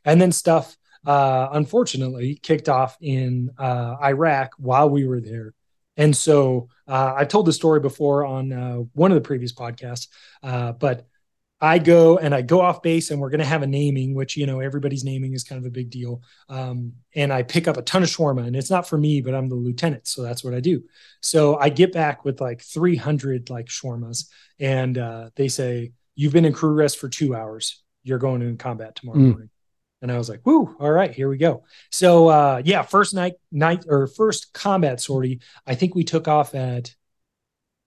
And 0.04 0.20
then 0.20 0.32
stuff 0.32 0.76
uh, 1.06 1.48
unfortunately 1.52 2.38
kicked 2.42 2.68
off 2.68 2.96
in 3.00 3.50
uh, 3.58 3.96
Iraq 4.02 4.52
while 4.58 4.88
we 4.88 5.06
were 5.06 5.20
there. 5.20 5.54
And 5.96 6.16
so 6.16 6.68
uh, 6.88 7.14
I've 7.16 7.28
told 7.28 7.46
the 7.46 7.52
story 7.52 7.80
before 7.80 8.24
on 8.24 8.52
uh, 8.52 8.76
one 8.94 9.12
of 9.12 9.14
the 9.14 9.20
previous 9.20 9.52
podcasts, 9.52 10.08
uh, 10.42 10.72
but 10.72 11.06
I 11.60 11.78
go 11.78 12.18
and 12.18 12.34
I 12.34 12.42
go 12.42 12.60
off 12.60 12.82
base 12.82 13.10
and 13.10 13.20
we're 13.20 13.30
going 13.30 13.40
to 13.40 13.46
have 13.46 13.62
a 13.62 13.66
naming, 13.66 14.14
which, 14.14 14.36
you 14.36 14.44
know, 14.44 14.60
everybody's 14.60 15.04
naming 15.04 15.32
is 15.34 15.44
kind 15.44 15.58
of 15.58 15.66
a 15.66 15.70
big 15.70 15.88
deal. 15.88 16.22
Um, 16.48 16.94
and 17.14 17.32
I 17.32 17.42
pick 17.42 17.68
up 17.68 17.76
a 17.76 17.82
ton 17.82 18.02
of 18.02 18.08
shawarma 18.08 18.46
and 18.46 18.56
it's 18.56 18.70
not 18.70 18.88
for 18.88 18.98
me, 18.98 19.20
but 19.20 19.34
I'm 19.34 19.48
the 19.48 19.54
lieutenant. 19.54 20.06
So 20.06 20.22
that's 20.22 20.44
what 20.44 20.52
I 20.52 20.60
do. 20.60 20.82
So 21.20 21.56
I 21.56 21.68
get 21.68 21.92
back 21.92 22.24
with 22.24 22.40
like 22.40 22.60
300 22.60 23.50
like 23.50 23.66
shawarmas 23.66 24.26
and 24.58 24.98
uh, 24.98 25.30
they 25.36 25.48
say, 25.48 25.92
you've 26.16 26.32
been 26.32 26.44
in 26.44 26.52
crew 26.52 26.74
rest 26.74 26.98
for 26.98 27.08
two 27.08 27.34
hours. 27.34 27.82
You're 28.02 28.18
going 28.18 28.42
in 28.42 28.58
combat 28.58 28.96
tomorrow 28.96 29.18
mm. 29.18 29.30
morning. 29.30 29.50
And 30.04 30.12
I 30.12 30.18
was 30.18 30.28
like, 30.28 30.42
whoo, 30.44 30.76
all 30.78 30.90
right, 30.90 31.14
here 31.14 31.30
we 31.30 31.38
go. 31.38 31.64
So 31.90 32.28
uh, 32.28 32.60
yeah, 32.62 32.82
first 32.82 33.14
night, 33.14 33.36
night 33.50 33.86
or 33.88 34.06
first 34.06 34.52
combat 34.52 35.00
sortie, 35.00 35.40
I 35.66 35.76
think 35.76 35.94
we 35.94 36.04
took 36.04 36.28
off 36.28 36.54
at, 36.54 36.94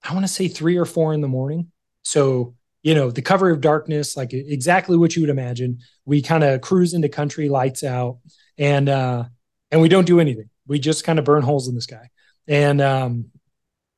I 0.03 0.15
want 0.15 0.25
to 0.25 0.34
say 0.34 0.47
three 0.47 0.77
or 0.77 0.86
four 0.86 1.13
in 1.13 1.21
the 1.21 1.27
morning. 1.27 1.71
So 2.01 2.56
you 2.82 2.95
know, 2.95 3.12
the 3.12 3.21
cover 3.21 3.51
of 3.51 3.62
darkness, 3.62 4.17
like 4.17 4.34
exactly 4.34 4.97
what 4.97 5.15
you 5.15 5.21
would 5.21 5.30
imagine. 5.30 5.82
We 6.06 6.23
kind 6.23 6.43
of 6.43 6.62
cruise 6.62 6.95
into 6.95 7.08
country, 7.08 7.49
lights 7.49 7.84
out, 7.84 8.17
and 8.58 8.89
uh, 8.89 9.25
and 9.69 9.80
we 9.80 9.89
don't 9.89 10.08
do 10.08 10.19
anything. 10.19 10.49
We 10.65 10.80
just 10.80 11.03
kind 11.03 11.19
of 11.19 11.25
burn 11.25 11.43
holes 11.43 11.67
in 11.67 11.75
the 11.75 11.82
sky, 11.82 12.10
and 12.47 12.82
um, 12.82 13.25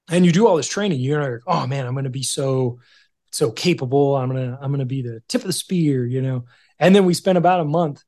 and 0.09 0.25
you 0.25 0.33
do 0.33 0.45
all 0.45 0.57
this 0.57 0.67
training. 0.67 0.99
You're 0.99 1.21
like, 1.21 1.41
oh 1.47 1.67
man, 1.67 1.85
I'm 1.85 1.93
going 1.93 2.03
to 2.03 2.09
be 2.09 2.23
so 2.23 2.79
so 3.31 3.51
capable. 3.51 4.15
I'm 4.17 4.27
gonna 4.27 4.57
I'm 4.59 4.71
gonna 4.71 4.85
be 4.85 5.03
the 5.03 5.21
tip 5.29 5.41
of 5.41 5.47
the 5.47 5.53
spear, 5.53 6.05
you 6.05 6.21
know. 6.21 6.45
And 6.79 6.93
then 6.93 7.05
we 7.05 7.13
spent 7.13 7.37
about 7.37 7.61
a 7.61 7.65
month 7.65 8.03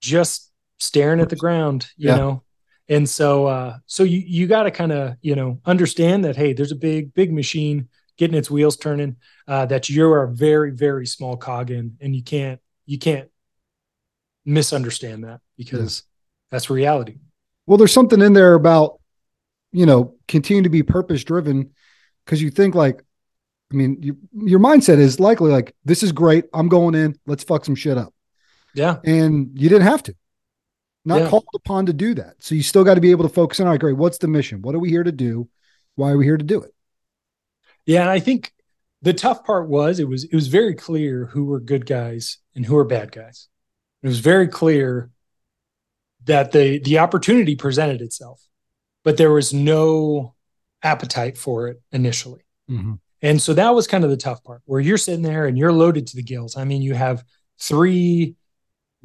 just 0.00 0.50
staring 0.78 1.20
at 1.20 1.28
the 1.28 1.36
ground, 1.36 1.88
you 1.96 2.10
yeah. 2.10 2.16
know. 2.16 2.42
And 2.88 3.08
so 3.08 3.46
uh, 3.46 3.78
so 3.86 4.04
you 4.04 4.22
you 4.24 4.46
got 4.46 4.64
to 4.64 4.70
kind 4.70 4.92
of 4.92 5.16
you 5.20 5.34
know 5.34 5.60
understand 5.64 6.24
that 6.24 6.36
hey, 6.36 6.52
there's 6.52 6.72
a 6.72 6.76
big 6.76 7.14
big 7.14 7.32
machine 7.32 7.88
getting 8.16 8.36
its 8.36 8.50
wheels 8.50 8.76
turning, 8.76 9.16
uh, 9.46 9.66
that 9.66 9.88
you're 9.90 10.22
a 10.22 10.28
very, 10.28 10.70
very 10.70 11.06
small 11.06 11.36
cog 11.36 11.70
in, 11.70 11.96
and 12.00 12.14
you 12.14 12.22
can't 12.22 12.60
you 12.86 12.98
can't 12.98 13.28
misunderstand 14.44 15.24
that 15.24 15.40
because 15.56 16.02
yeah. 16.04 16.50
that's 16.50 16.70
reality. 16.70 17.18
Well, 17.66 17.78
there's 17.78 17.92
something 17.92 18.22
in 18.22 18.32
there 18.32 18.54
about 18.54 19.00
you 19.72 19.86
know 19.86 20.14
continue 20.28 20.62
to 20.62 20.68
be 20.68 20.82
purpose 20.82 21.24
driven 21.24 21.70
because 22.24 22.42
you 22.42 22.50
think 22.50 22.74
like, 22.74 23.02
I 23.72 23.74
mean, 23.74 23.98
you, 24.02 24.16
your 24.32 24.60
mindset 24.60 24.98
is 24.98 25.20
likely 25.20 25.50
like 25.50 25.74
this 25.84 26.02
is 26.02 26.12
great. 26.12 26.44
I'm 26.54 26.68
going 26.68 26.94
in. 26.94 27.18
Let's 27.26 27.44
fuck 27.44 27.64
some 27.64 27.74
shit 27.74 27.98
up. 27.98 28.12
Yeah, 28.76 28.98
and 29.04 29.50
you 29.54 29.68
didn't 29.68 29.86
have 29.86 30.02
to. 30.04 30.14
Not 31.04 31.22
yeah. 31.22 31.28
called 31.28 31.46
upon 31.54 31.86
to 31.86 31.92
do 31.92 32.14
that. 32.14 32.34
So 32.40 32.54
you 32.54 32.62
still 32.62 32.82
got 32.84 32.94
to 32.94 33.00
be 33.00 33.12
able 33.12 33.28
to 33.28 33.32
focus 33.32 33.60
on, 33.60 33.66
all 33.66 33.72
right, 33.72 33.80
great. 33.80 33.96
What's 33.96 34.18
the 34.18 34.26
mission? 34.26 34.60
What 34.60 34.74
are 34.74 34.80
we 34.80 34.90
here 34.90 35.04
to 35.04 35.12
do? 35.12 35.48
Why 35.94 36.10
are 36.10 36.16
we 36.16 36.24
here 36.24 36.36
to 36.36 36.44
do 36.44 36.62
it? 36.62 36.72
Yeah, 37.86 38.00
and 38.02 38.10
I 38.10 38.18
think 38.18 38.52
the 39.02 39.12
tough 39.12 39.44
part 39.44 39.68
was 39.68 40.00
it 40.00 40.08
was 40.08 40.24
it 40.24 40.34
was 40.34 40.48
very 40.48 40.74
clear 40.74 41.26
who 41.26 41.44
were 41.44 41.60
good 41.60 41.86
guys 41.86 42.38
and 42.54 42.66
who 42.66 42.74
were 42.74 42.84
bad 42.84 43.12
guys. 43.12 43.48
It 44.02 44.08
was 44.08 44.18
very 44.18 44.48
clear 44.48 45.10
that 46.24 46.52
the 46.52 46.80
the 46.80 46.98
opportunity 46.98 47.54
presented 47.54 48.00
itself, 48.00 48.42
but 49.04 49.16
there 49.16 49.32
was 49.32 49.54
no 49.54 50.34
appetite 50.82 51.38
for 51.38 51.68
it 51.68 51.80
initially. 51.92 52.44
Mm-hmm. 52.70 52.94
And 53.22 53.40
so 53.40 53.54
that 53.54 53.74
was 53.74 53.86
kind 53.86 54.04
of 54.04 54.10
the 54.10 54.16
tough 54.16 54.42
part 54.44 54.62
where 54.64 54.80
you're 54.80 54.98
sitting 54.98 55.22
there 55.22 55.46
and 55.46 55.56
you're 55.56 55.72
loaded 55.72 56.08
to 56.08 56.16
the 56.16 56.22
gills. 56.22 56.56
I 56.56 56.64
mean, 56.64 56.82
you 56.82 56.94
have 56.94 57.24
three 57.58 58.34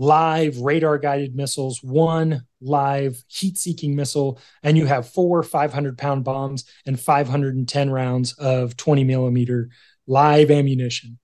live 0.02 0.58
radar 0.58 0.98
guided 0.98 1.36
missiles, 1.36 1.84
one 1.84 2.42
live 2.60 3.24
heat 3.28 3.56
seeking 3.56 3.96
missile, 3.96 4.40
and 4.64 4.76
you 4.76 4.88
have 4.88 5.08
four 5.08 5.44
500 5.44 5.96
pound 5.96 6.24
bombs 6.24 6.66
and 6.88 7.00
510 7.00 7.90
rounds 7.92 8.34
of 8.34 8.76
20 8.76 9.04
millimeter 9.04 9.70
live 10.08 10.50
ammunition. 10.50 11.20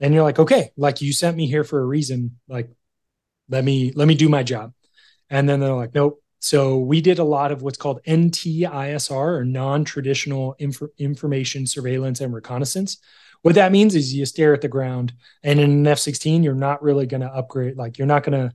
And 0.00 0.12
you're 0.12 0.24
like, 0.24 0.38
okay, 0.38 0.72
like 0.76 1.00
you 1.00 1.10
sent 1.10 1.38
me 1.38 1.46
here 1.46 1.64
for 1.64 1.80
a 1.80 1.86
reason. 1.86 2.38
Like, 2.48 2.70
let 3.48 3.64
me 3.64 3.92
let 3.94 4.06
me 4.06 4.14
do 4.14 4.28
my 4.28 4.42
job. 4.42 4.74
And 5.30 5.48
then 5.48 5.60
they're 5.60 5.72
like, 5.72 5.94
nope. 5.94 6.22
So 6.38 6.80
we 6.80 7.00
did 7.00 7.18
a 7.18 7.24
lot 7.24 7.50
of 7.50 7.62
what's 7.62 7.78
called 7.78 8.02
NTISR 8.06 9.10
or 9.10 9.44
non-traditional 9.46 10.54
inf- 10.58 10.82
information 10.98 11.66
surveillance 11.66 12.20
and 12.20 12.34
reconnaissance, 12.34 12.98
what 13.42 13.54
that 13.54 13.72
means 13.72 13.94
is 13.94 14.14
you 14.14 14.26
stare 14.26 14.54
at 14.54 14.60
the 14.60 14.68
ground, 14.68 15.12
and 15.42 15.60
in 15.60 15.70
an 15.70 15.86
F 15.86 15.98
16, 15.98 16.42
you're 16.42 16.54
not 16.54 16.82
really 16.82 17.06
going 17.06 17.20
to 17.20 17.28
upgrade. 17.28 17.76
Like, 17.76 17.98
you're 17.98 18.06
not 18.06 18.24
going 18.24 18.48
to 18.48 18.54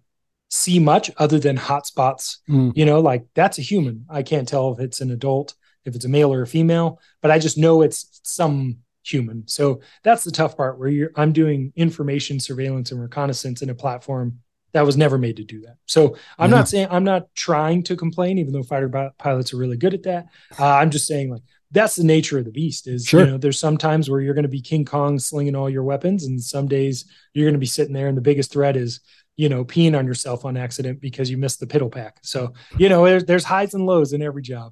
see 0.54 0.78
much 0.78 1.10
other 1.18 1.40
than 1.40 1.58
hot 1.58 1.88
spots. 1.88 2.40
Mm. 2.48 2.74
You 2.76 2.86
know, 2.86 3.00
like 3.00 3.26
that's 3.34 3.58
a 3.58 3.64
human. 3.64 4.06
I 4.08 4.22
can't 4.22 4.48
tell 4.48 4.72
if 4.72 4.80
it's 4.80 5.02
an 5.02 5.10
adult, 5.10 5.56
if 5.84 5.96
it's 5.96 6.06
a 6.06 6.10
male 6.10 6.32
or 6.32 6.44
a 6.44 6.48
female, 6.48 7.00
but 7.22 7.32
I 7.32 7.40
just 7.40 7.58
know 7.58 7.82
it's 7.82 8.22
some 8.24 8.78
human. 9.04 9.48
So 9.48 9.82
that's 10.04 10.24
the 10.24 10.32
tough 10.32 10.56
part 10.56 10.78
where 10.78 10.90
you're, 10.90 11.12
I'm 11.16 11.34
doing 11.34 11.74
information 11.76 12.40
surveillance 12.40 12.92
and 12.92 13.02
reconnaissance 13.02 13.64
in 13.64 13.72
a 13.72 13.76
platform 13.76 14.40
that 14.74 14.86
was 14.86 14.96
never 14.96 15.18
made 15.18 15.38
to 15.38 15.44
do 15.44 15.62
that. 15.62 15.78
So 15.88 16.18
I'm 16.38 16.52
yeah. 16.52 16.58
not 16.58 16.70
saying 16.70 16.88
I'm 16.92 17.04
not 17.04 17.34
trying 17.36 17.84
to 17.84 17.96
complain, 17.96 18.38
even 18.38 18.54
though 18.54 18.64
fighter 18.64 19.12
pilots 19.18 19.54
are 19.54 19.58
really 19.58 19.78
good 19.78 19.94
at 19.94 20.04
that. 20.04 20.28
Uh, 20.60 20.68
I'm 20.68 20.92
just 20.92 21.08
saying 21.08 21.32
like 21.32 21.44
that's 21.74 21.96
the 21.96 22.04
nature 22.06 22.38
of 22.40 22.46
the 22.46 22.52
beast 22.52 22.88
is 22.88 23.06
Sure. 23.06 23.20
you 23.22 23.26
know 23.32 23.38
there's 23.38 23.60
some 23.60 23.78
times 23.78 24.10
where 24.10 24.22
you're 24.22 24.34
going 24.34 24.44
to 24.44 24.50
be 24.50 24.62
king 24.62 24.86
kong 24.86 25.20
slinging 25.20 25.56
all 25.56 25.70
your 25.70 25.84
weapons 25.84 26.26
and 26.26 26.42
some 26.42 26.68
days 26.68 27.06
you're 27.34 27.46
going 27.46 27.54
to 27.56 27.60
be 27.60 27.66
sitting 27.66 27.94
there 27.94 28.08
and 28.08 28.16
the 28.18 28.22
biggest 28.22 28.52
threat 28.54 28.78
is 28.78 29.02
you 29.36 29.50
know 29.50 29.66
peeing 29.66 29.98
on 29.98 30.06
yourself 30.08 30.46
on 30.46 30.56
accident 30.56 31.02
because 31.02 31.30
you 31.30 31.38
missed 31.38 31.60
the 31.60 31.68
piddle 31.68 31.92
pack 31.92 32.18
so 32.22 32.54
you 32.78 32.88
know 32.88 33.04
there's, 33.06 33.26
there's 33.26 33.44
highs 33.44 33.74
and 33.74 33.86
lows 33.86 34.14
in 34.14 34.22
every 34.22 34.42
job 34.42 34.72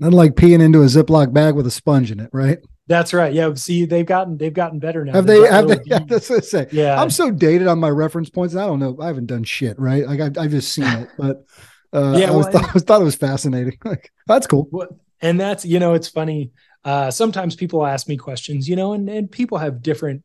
Nothing 0.00 0.16
like 0.16 0.34
peeing 0.34 0.60
into 0.60 0.82
a 0.82 0.86
Ziploc 0.86 1.32
bag 1.32 1.54
with 1.54 1.68
a 1.68 1.70
sponge 1.70 2.10
in 2.10 2.18
it, 2.20 2.28
right? 2.32 2.58
that's 2.86 3.14
right 3.14 3.32
yeah 3.32 3.54
see 3.54 3.86
they've 3.86 4.04
gotten 4.04 4.36
they've 4.36 4.52
gotten 4.52 4.78
better 4.78 5.04
now 5.06 5.12
Have 5.14 5.26
they? 5.26 5.40
Have 5.48 5.68
they? 5.68 5.78
Yeah, 5.86 6.00
that's 6.06 6.28
what 6.28 6.38
I 6.38 6.40
say. 6.40 6.66
yeah 6.70 7.00
I'm 7.00 7.08
so 7.08 7.30
dated 7.30 7.66
on 7.66 7.78
my 7.78 7.88
reference 7.88 8.28
points. 8.28 8.54
I 8.54 8.66
don't 8.66 8.78
know. 8.78 8.98
I 9.00 9.06
haven't 9.06 9.24
done 9.26 9.42
shit, 9.44 9.78
right? 9.78 10.06
Like 10.06 10.20
I've, 10.20 10.36
I've 10.36 10.50
just 10.50 10.70
seen 10.72 10.84
it, 10.84 11.08
but 11.16 11.46
uh, 11.94 12.16
Yeah, 12.18 12.30
I, 12.30 12.36
was, 12.36 12.44
well, 12.46 12.52
thought, 12.52 12.68
I 12.70 12.72
was 12.74 12.82
thought 12.82 13.00
it 13.00 13.04
was 13.04 13.14
fascinating. 13.16 13.78
Like 13.84 14.12
that's 14.26 14.46
cool. 14.46 14.68
Well, 14.70 14.88
and 15.20 15.40
that's 15.40 15.64
you 15.64 15.78
know 15.78 15.94
it's 15.94 16.08
funny 16.08 16.50
uh 16.84 17.10
sometimes 17.10 17.56
people 17.56 17.86
ask 17.86 18.08
me 18.08 18.16
questions 18.16 18.68
you 18.68 18.76
know 18.76 18.92
and, 18.92 19.08
and 19.08 19.30
people 19.30 19.58
have 19.58 19.82
different 19.82 20.22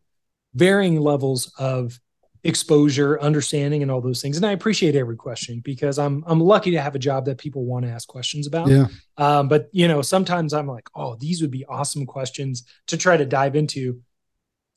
varying 0.54 1.00
levels 1.00 1.54
of 1.58 2.00
exposure 2.44 3.20
understanding 3.20 3.82
and 3.82 3.92
all 3.92 4.00
those 4.00 4.22
things. 4.22 4.38
And 4.38 4.46
i 4.46 4.54
appreciate 4.54 4.96
every 4.96 5.18
question 5.18 5.60
because 5.60 6.00
i'm 6.00 6.24
i'm 6.26 6.40
lucky 6.40 6.72
to 6.72 6.82
have 6.82 6.96
a 6.96 7.00
job 7.00 7.26
that 7.26 7.38
people 7.38 7.66
want 7.66 7.86
to 7.86 7.92
ask 7.92 8.08
questions 8.08 8.48
about. 8.48 8.70
Yeah, 8.70 8.88
um 9.18 9.50
but 9.50 9.68
you 9.74 9.88
know 9.90 10.02
sometimes 10.02 10.54
i'm 10.54 10.68
like 10.68 10.88
oh 10.96 11.16
these 11.16 11.42
would 11.42 11.52
be 11.52 11.66
awesome 11.66 12.06
questions 12.06 12.64
to 12.88 12.98
try 12.98 13.18
to 13.18 13.26
dive 13.26 13.58
into 13.58 14.02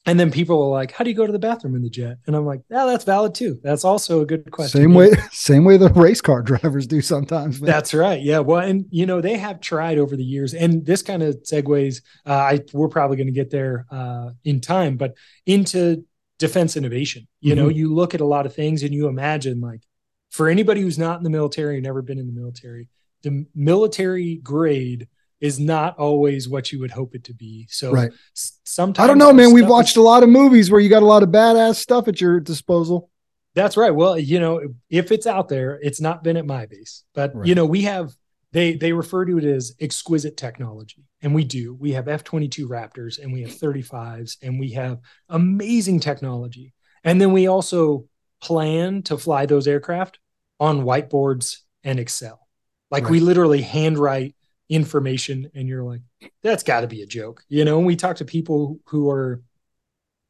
and 0.07 0.19
then 0.19 0.31
people 0.31 0.63
are 0.63 0.71
like 0.71 0.93
how 0.93 1.05
do 1.05 1.11
you 1.11 1.17
go 1.17 1.27
to 1.27 1.33
the 1.33 1.39
bathroom 1.39 1.75
in 1.75 1.83
the 1.83 1.91
jet 1.91 2.19
and 2.27 2.37
i'm 2.37 2.45
like 2.45 2.61
yeah 2.71 2.85
that's 2.87 3.05
valid 3.05 3.35
too 3.35 3.59
that's 3.63 3.85
also 3.85 4.21
a 4.21 4.27
good 4.27 4.51
question 4.51 4.83
same 4.83 4.95
way. 4.95 5.11
Same 5.33 5.65
way 5.65 5.77
the 5.77 5.89
race 5.91 6.21
car 6.21 6.43
drivers 6.53 6.87
do 6.87 7.01
sometimes. 7.01 7.61
man. 7.61 7.67
That's 7.67 7.95
right. 7.95 8.21
Yeah. 8.21 8.41
Well, 8.41 8.61
and 8.61 8.87
you 8.91 9.07
know 9.07 9.21
they 9.21 9.37
have 9.37 9.61
tried 9.61 9.99
over 9.99 10.17
the 10.17 10.25
years, 10.25 10.55
and 10.55 10.85
this 10.85 11.03
kind 11.03 11.23
of 11.23 11.37
segues. 11.43 12.03
Uh, 12.27 12.33
I 12.33 12.61
we're 12.73 12.89
probably 12.89 13.17
going 13.17 13.27
to 13.27 13.33
get 13.33 13.51
there 13.51 13.87
uh, 13.91 14.31
in 14.45 14.61
time, 14.61 14.97
but 14.97 15.15
into 15.47 16.05
defense 16.39 16.77
innovation. 16.77 17.29
You 17.41 17.55
know, 17.55 17.69
you 17.69 17.93
look 17.93 18.15
at 18.15 18.21
a 18.21 18.25
lot 18.25 18.47
of 18.47 18.55
things, 18.55 18.83
and 18.83 18.95
you 18.95 19.09
imagine 19.09 19.61
like 19.61 19.83
for 20.31 20.49
anybody 20.49 20.81
who's 20.81 20.99
not 20.99 21.19
in 21.19 21.25
the 21.25 21.31
military, 21.31 21.79
or 21.79 21.81
never 21.81 22.03
been 22.03 22.19
in 22.19 22.27
the 22.27 22.33
military, 22.33 22.89
the 23.23 23.47
military 23.55 24.37
grade 24.37 25.09
is 25.43 25.59
not 25.59 25.99
always 25.99 26.49
what 26.49 26.73
you 26.73 26.79
would 26.79 26.93
hope 26.93 27.15
it 27.17 27.25
to 27.25 27.35
be. 27.35 27.67
So 27.69 27.91
Right. 27.93 28.13
sometimes 28.33 29.05
I 29.05 29.09
don't 29.09 29.19
know, 29.19 29.33
man. 29.33 29.53
We've 29.53 29.69
watched 29.69 29.97
a 29.97 30.01
lot 30.03 30.23
of 30.23 30.29
movies 30.29 30.71
where 30.71 30.81
you 30.81 30.89
got 30.89 31.03
a 31.03 31.07
lot 31.07 31.25
of 31.25 31.31
badass 31.31 31.75
stuff 31.75 32.07
at 32.07 32.21
your 32.21 32.39
disposal. 32.39 33.11
That's 33.55 33.77
right. 33.77 33.91
Well, 33.91 34.17
you 34.19 34.39
know, 34.39 34.61
if 34.89 35.11
it's 35.11 35.27
out 35.27 35.49
there, 35.49 35.79
it's 35.83 36.01
not 36.01 36.23
been 36.23 36.37
at 36.37 36.47
my 36.47 36.67
base. 36.67 37.03
But 37.13 37.35
Right. 37.35 37.49
you 37.49 37.55
know, 37.57 37.67
we 37.67 37.83
have 37.83 38.15
they 38.53 38.75
they 38.75 38.93
refer 38.93 39.25
to 39.25 39.39
it 39.39 39.45
as 39.45 39.75
exquisite 39.81 40.37
technology. 40.37 41.05
And 41.23 41.35
we 41.35 41.43
do. 41.45 41.75
We 41.75 41.93
have 41.93 42.07
F-22 42.07 42.67
Raptors 42.69 43.19
and 43.19 43.33
we 43.33 43.43
have 43.43 43.51
35s 43.51 44.37
and 44.43 44.61
we 44.61 44.71
have 44.73 45.01
amazing 45.29 45.99
technology. 46.01 46.73
And 47.03 47.21
then 47.21 47.33
we 47.33 47.49
also 47.49 48.07
plan 48.41 49.03
to 49.05 49.19
fly 49.19 49.47
those 49.47 49.67
aircraft 49.67 50.19
on 50.61 50.83
whiteboards 50.83 51.59
and 51.83 51.99
Excel. 51.99 52.47
Like 52.93 53.09
we 53.09 53.19
Right. 53.19 53.27
literally 53.27 53.63
handwrite 53.63 54.37
information 54.69 55.51
and 55.55 55.69
you're 55.69 55.83
like, 55.85 56.01
that's 56.43 56.63
got 56.63 56.81
to 56.81 56.87
be 56.87 57.03
a 57.03 57.07
joke. 57.07 57.43
You 57.49 57.65
know, 57.65 57.79
and 57.79 57.87
we 57.87 57.97
talk 57.97 58.17
to 58.17 58.25
people 58.25 58.79
who 58.87 59.11
are 59.11 59.43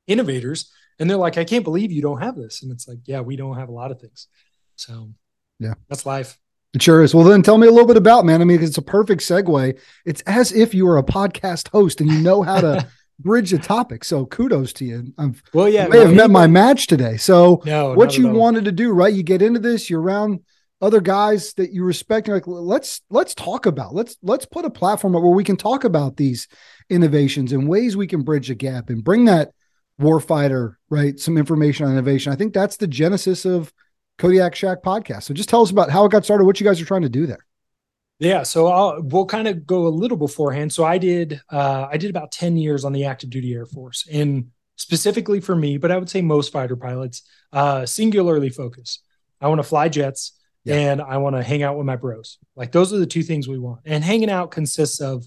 innovators 0.07 0.71
and 0.99 1.09
they're 1.09 1.17
like, 1.17 1.39
I 1.39 1.45
can't 1.45 1.65
believe 1.65 1.93
you 1.93 2.03
don't 2.03 2.21
have 2.23 2.37
this. 2.37 2.63
And 2.63 2.73
it's 2.73 2.89
like, 2.89 2.99
yeah, 3.05 3.21
we 3.21 3.37
don't 3.37 3.57
have 3.57 3.69
a 3.69 3.73
lot 3.73 3.91
of 3.91 4.01
things. 4.01 4.29
So, 4.77 5.11
Yeah. 5.59 5.75
that's 5.89 6.07
life. 6.07 6.39
It 6.75 6.83
sure 6.83 7.03
is. 7.03 7.15
Well, 7.15 7.25
then 7.25 7.43
tell 7.43 7.59
me 7.59 7.67
a 7.67 7.71
little 7.71 7.87
bit 7.87 7.99
about, 7.99 8.25
man. 8.25 8.41
I 8.41 8.45
mean, 8.45 8.63
it's 8.63 8.79
a 8.79 8.83
perfect 8.83 9.21
segue. 9.23 9.79
It's 10.07 10.23
as 10.23 10.53
if 10.53 10.75
you 10.75 10.87
were 10.87 10.97
a 10.99 11.03
podcast 11.03 11.69
host 11.69 12.01
and 12.01 12.11
you 12.11 12.19
know 12.19 12.43
how 12.43 12.61
to 12.63 12.89
bridge 13.19 13.51
the 13.51 13.59
topic. 13.59 14.05
So 14.05 14.25
kudos 14.27 14.73
to 14.75 14.85
you. 14.87 15.13
I've, 15.19 15.43
Well, 15.53 15.69
yeah, 15.69 15.87
may 15.89 15.99
have 16.01 16.15
met 16.15 16.31
my 16.31 16.47
match 16.47 16.87
today. 16.87 17.19
So 17.19 17.63
No, 17.67 17.93
what 17.95 18.17
you 18.17 18.29
wanted 18.29 18.65
to 18.65 18.73
do, 18.73 18.93
right? 18.93 19.13
You 19.13 19.23
get 19.23 19.43
into 19.43 19.61
this, 19.61 19.91
you're 19.91 20.01
around 20.01 20.41
other 20.83 21.01
guys 21.01 21.55
that 21.55 21.73
you 21.73 21.85
respect. 21.85 22.29
Like, 22.29 22.47
let's 22.47 23.01
let's 23.09 23.35
talk 23.35 23.65
about 23.65 23.95
let's 23.95 24.17
let's 24.23 24.45
put 24.45 24.67
a 24.67 24.71
platform 24.71 25.15
where 25.15 25.23
we 25.23 25.45
can 25.45 25.57
talk 25.57 25.85
about 25.85 26.17
these 26.17 26.49
innovations 26.91 27.53
and 27.53 27.69
ways 27.69 27.97
we 27.97 28.09
can 28.09 28.23
bridge 28.23 28.51
a 28.51 28.55
gap 28.55 28.91
and 28.91 29.03
bring 29.03 29.25
that 29.27 29.53
warfighter, 30.01 30.75
right? 30.91 31.19
Some 31.19 31.39
information 31.39 31.87
on 31.87 31.93
innovation. 31.93 32.33
I 32.33 32.37
think 32.37 32.53
that's 32.53 32.77
the 32.77 32.89
genesis 32.89 33.45
of 33.45 33.73
Kodiak 34.19 34.55
Shack 34.55 34.83
podcast. 34.83 35.23
So 35.23 35.35
just 35.35 35.49
tell 35.49 35.63
us 35.63 35.71
about 35.71 35.91
how 35.91 36.05
it 36.05 36.13
got 36.13 36.25
started, 36.25 36.45
what 36.45 36.61
you 36.61 36.67
guys 36.67 36.81
are 36.81 36.85
trying 36.85 37.03
to 37.03 37.09
do 37.09 37.27
there. 37.27 37.47
Yeah, 38.19 38.43
so 38.43 38.67
I'll, 38.67 39.03
we'll 39.03 39.27
kind 39.27 39.49
of 39.49 39.67
go 39.67 39.87
a 39.87 39.89
little 39.89 40.17
beforehand. 40.17 40.73
So 40.73 40.85
I 40.85 40.99
did 40.99 41.41
uh, 41.51 41.89
I 41.91 41.97
did 41.97 42.11
about 42.11 42.33
ten 42.33 42.57
years 42.57 42.85
on 42.85 42.93
the 42.93 43.05
active 43.05 43.31
duty 43.31 43.55
Air 43.55 43.67
Force, 43.67 44.07
and 44.13 44.49
specifically 44.77 45.41
for 45.41 45.55
me, 45.55 45.77
but 45.79 45.91
I 45.91 45.97
would 45.97 46.11
say 46.11 46.23
most 46.23 46.53
fighter 46.53 46.77
pilots, 46.77 47.23
uh, 47.53 47.87
singularly 47.87 48.51
focus. 48.51 49.01
I 49.41 49.49
want 49.49 49.59
to 49.61 49.65
fly 49.65 49.89
jets, 49.89 50.33
Yeah. 50.65 50.77
and 50.77 51.03
I 51.03 51.17
want 51.19 51.37
to 51.37 51.43
hang 51.43 51.63
out 51.63 51.77
with 51.77 51.87
my 51.87 51.97
bros. 51.97 52.39
Like 52.55 52.73
those 52.73 52.93
are 52.93 52.99
the 52.99 53.07
two 53.07 53.23
things 53.23 53.49
we 53.49 53.59
want. 53.59 53.81
And 53.85 54.05
hanging 54.05 54.31
out 54.31 54.51
consists 54.51 55.01
of, 55.01 55.27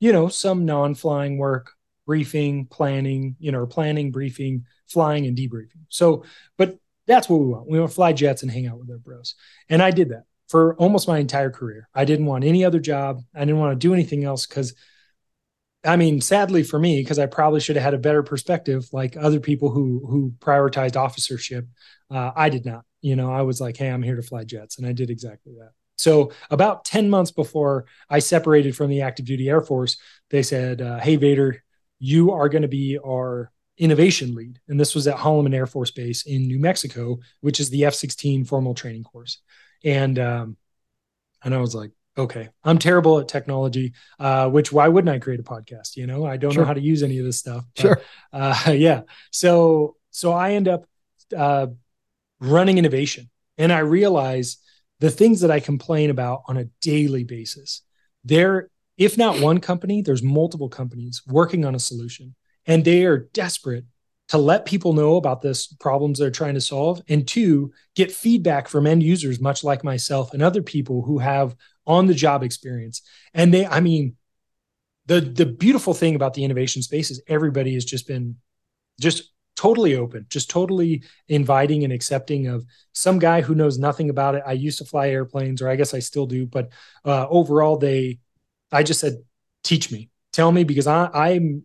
you 0.00 0.12
know, 0.12 0.28
some 0.28 0.64
non-flying 0.64 1.38
work, 1.38 1.70
briefing, 2.06 2.66
planning, 2.66 3.36
you 3.38 3.52
know, 3.52 3.66
planning, 3.66 4.10
briefing, 4.10 4.64
flying, 4.88 5.26
and 5.26 5.36
debriefing. 5.36 5.84
So, 5.88 6.24
but 6.58 6.78
that's 7.06 7.28
what 7.28 7.40
we 7.40 7.46
want. 7.46 7.68
We 7.68 7.78
want 7.78 7.90
to 7.90 7.94
fly 7.94 8.12
jets 8.12 8.42
and 8.42 8.50
hang 8.50 8.66
out 8.66 8.78
with 8.78 8.90
our 8.90 8.98
bros. 8.98 9.34
And 9.68 9.82
I 9.82 9.90
did 9.90 10.10
that 10.10 10.24
for 10.48 10.74
almost 10.76 11.08
my 11.08 11.18
entire 11.18 11.50
career. 11.50 11.88
I 11.94 12.04
didn't 12.04 12.26
want 12.26 12.44
any 12.44 12.64
other 12.64 12.80
job. 12.80 13.20
I 13.34 13.40
didn't 13.40 13.58
want 13.58 13.72
to 13.72 13.86
do 13.86 13.94
anything 13.94 14.24
else 14.24 14.46
because, 14.46 14.74
I 15.84 15.96
mean, 15.96 16.20
sadly 16.20 16.62
for 16.62 16.78
me, 16.78 17.00
because 17.00 17.18
I 17.18 17.26
probably 17.26 17.60
should 17.60 17.76
have 17.76 17.84
had 17.84 17.94
a 17.94 17.98
better 17.98 18.22
perspective, 18.22 18.86
like 18.92 19.16
other 19.16 19.40
people 19.40 19.70
who 19.70 20.04
who 20.08 20.32
prioritized 20.38 20.96
officership. 20.96 21.66
Uh, 22.10 22.32
I 22.36 22.50
did 22.50 22.64
not. 22.64 22.84
You 23.02 23.16
know, 23.16 23.30
I 23.30 23.42
was 23.42 23.60
like, 23.60 23.76
hey, 23.76 23.88
I'm 23.88 24.02
here 24.02 24.16
to 24.16 24.22
fly 24.22 24.44
jets, 24.44 24.78
and 24.78 24.86
I 24.86 24.92
did 24.92 25.10
exactly 25.10 25.52
that. 25.58 25.72
So 25.96 26.32
about 26.50 26.84
ten 26.86 27.10
months 27.10 27.30
before 27.30 27.84
I 28.08 28.18
separated 28.20 28.74
from 28.74 28.88
the 28.90 29.02
active 29.02 29.26
duty 29.26 29.48
Air 29.50 29.60
Force, 29.60 29.98
they 30.30 30.42
said, 30.42 30.80
uh, 30.80 30.98
"Hey, 30.98 31.16
Vader, 31.16 31.62
you 31.98 32.30
are 32.32 32.48
going 32.48 32.62
to 32.62 32.68
be 32.68 32.98
our 32.98 33.50
innovation 33.76 34.34
lead," 34.34 34.58
and 34.68 34.80
this 34.80 34.94
was 34.94 35.06
at 35.06 35.16
Holloman 35.18 35.54
Air 35.54 35.66
Force 35.66 35.90
Base 35.90 36.22
in 36.26 36.46
New 36.46 36.58
Mexico, 36.58 37.18
which 37.40 37.60
is 37.60 37.68
the 37.70 37.84
F-16 37.84 38.46
formal 38.48 38.74
training 38.74 39.04
course 39.04 39.40
and 39.84 40.18
um, 40.18 40.56
and 41.44 41.54
I 41.54 41.58
was 41.58 41.74
like, 41.74 41.90
okay, 42.16 42.48
I'm 42.62 42.78
terrible 42.78 43.18
at 43.18 43.28
technology. 43.28 43.94
Uh, 44.18 44.48
which 44.48 44.72
why 44.72 44.88
wouldn't 44.88 45.14
I 45.14 45.18
create 45.18 45.40
a 45.40 45.42
podcast? 45.42 45.96
You 45.96 46.06
know, 46.06 46.24
I 46.24 46.36
don't 46.36 46.52
Sure. 46.52 46.62
know 46.62 46.66
how 46.66 46.74
to 46.74 46.80
use 46.80 47.02
any 47.02 47.18
of 47.18 47.24
this 47.24 47.38
stuff. 47.38 47.64
but, 47.74 47.82
Sure. 47.82 48.00
uh, 48.32 48.72
yeah. 48.76 49.02
So 49.30 49.96
so 50.10 50.32
I 50.32 50.52
end 50.52 50.68
up 50.68 50.86
uh, 51.36 51.68
running 52.42 52.78
innovation, 52.78 53.30
and 53.56 53.72
I 53.72 53.78
realize 53.78 54.58
the 55.00 55.10
things 55.10 55.40
that 55.40 55.50
I 55.50 55.60
complain 55.60 56.10
about 56.10 56.42
on 56.46 56.56
a 56.56 56.66
daily 56.80 57.24
basis. 57.24 57.82
There, 58.24 58.70
if 58.98 59.16
not 59.16 59.40
one 59.40 59.58
company, 59.58 60.02
there's 60.02 60.22
multiple 60.22 60.68
companies 60.68 61.22
working 61.26 61.64
on 61.64 61.74
a 61.74 61.80
solution, 61.80 62.34
and 62.66 62.84
they 62.84 63.04
are 63.04 63.28
desperate 63.32 63.84
to 64.28 64.38
let 64.38 64.64
people 64.64 64.92
know 64.92 65.16
about 65.16 65.42
this 65.42 65.66
problems 65.66 66.18
they're 66.18 66.30
trying 66.30 66.54
to 66.54 66.60
solve 66.60 67.02
and 67.08 67.26
two 67.28 67.72
get 67.94 68.10
feedback 68.10 68.68
from 68.68 68.86
end 68.86 69.02
users 69.02 69.40
much 69.40 69.62
like 69.62 69.84
myself 69.84 70.32
and 70.32 70.42
other 70.42 70.62
people 70.62 71.02
who 71.02 71.18
have 71.18 71.54
on 71.86 72.06
the 72.06 72.14
job 72.14 72.42
experience 72.42 73.02
and 73.34 73.52
they 73.52 73.66
i 73.66 73.80
mean 73.80 74.16
the 75.06 75.20
the 75.20 75.44
beautiful 75.44 75.92
thing 75.92 76.14
about 76.14 76.32
the 76.32 76.44
innovation 76.44 76.80
space 76.80 77.10
is 77.10 77.20
everybody 77.26 77.74
has 77.74 77.84
just 77.84 78.06
been 78.06 78.36
just 79.00 79.31
totally 79.56 79.96
open 79.96 80.24
just 80.28 80.50
totally 80.50 81.02
inviting 81.28 81.84
and 81.84 81.92
accepting 81.92 82.46
of 82.46 82.64
some 82.92 83.18
guy 83.18 83.40
who 83.40 83.54
knows 83.54 83.78
nothing 83.78 84.10
about 84.10 84.34
it 84.34 84.42
i 84.46 84.52
used 84.52 84.78
to 84.78 84.84
fly 84.84 85.08
airplanes 85.08 85.60
or 85.60 85.68
i 85.68 85.76
guess 85.76 85.94
i 85.94 85.98
still 85.98 86.26
do 86.26 86.46
but 86.46 86.70
uh, 87.04 87.26
overall 87.28 87.76
they 87.76 88.18
i 88.70 88.82
just 88.82 89.00
said 89.00 89.14
teach 89.62 89.92
me 89.92 90.08
tell 90.32 90.50
me 90.50 90.64
because 90.64 90.86
i 90.86 91.08
i'm 91.12 91.64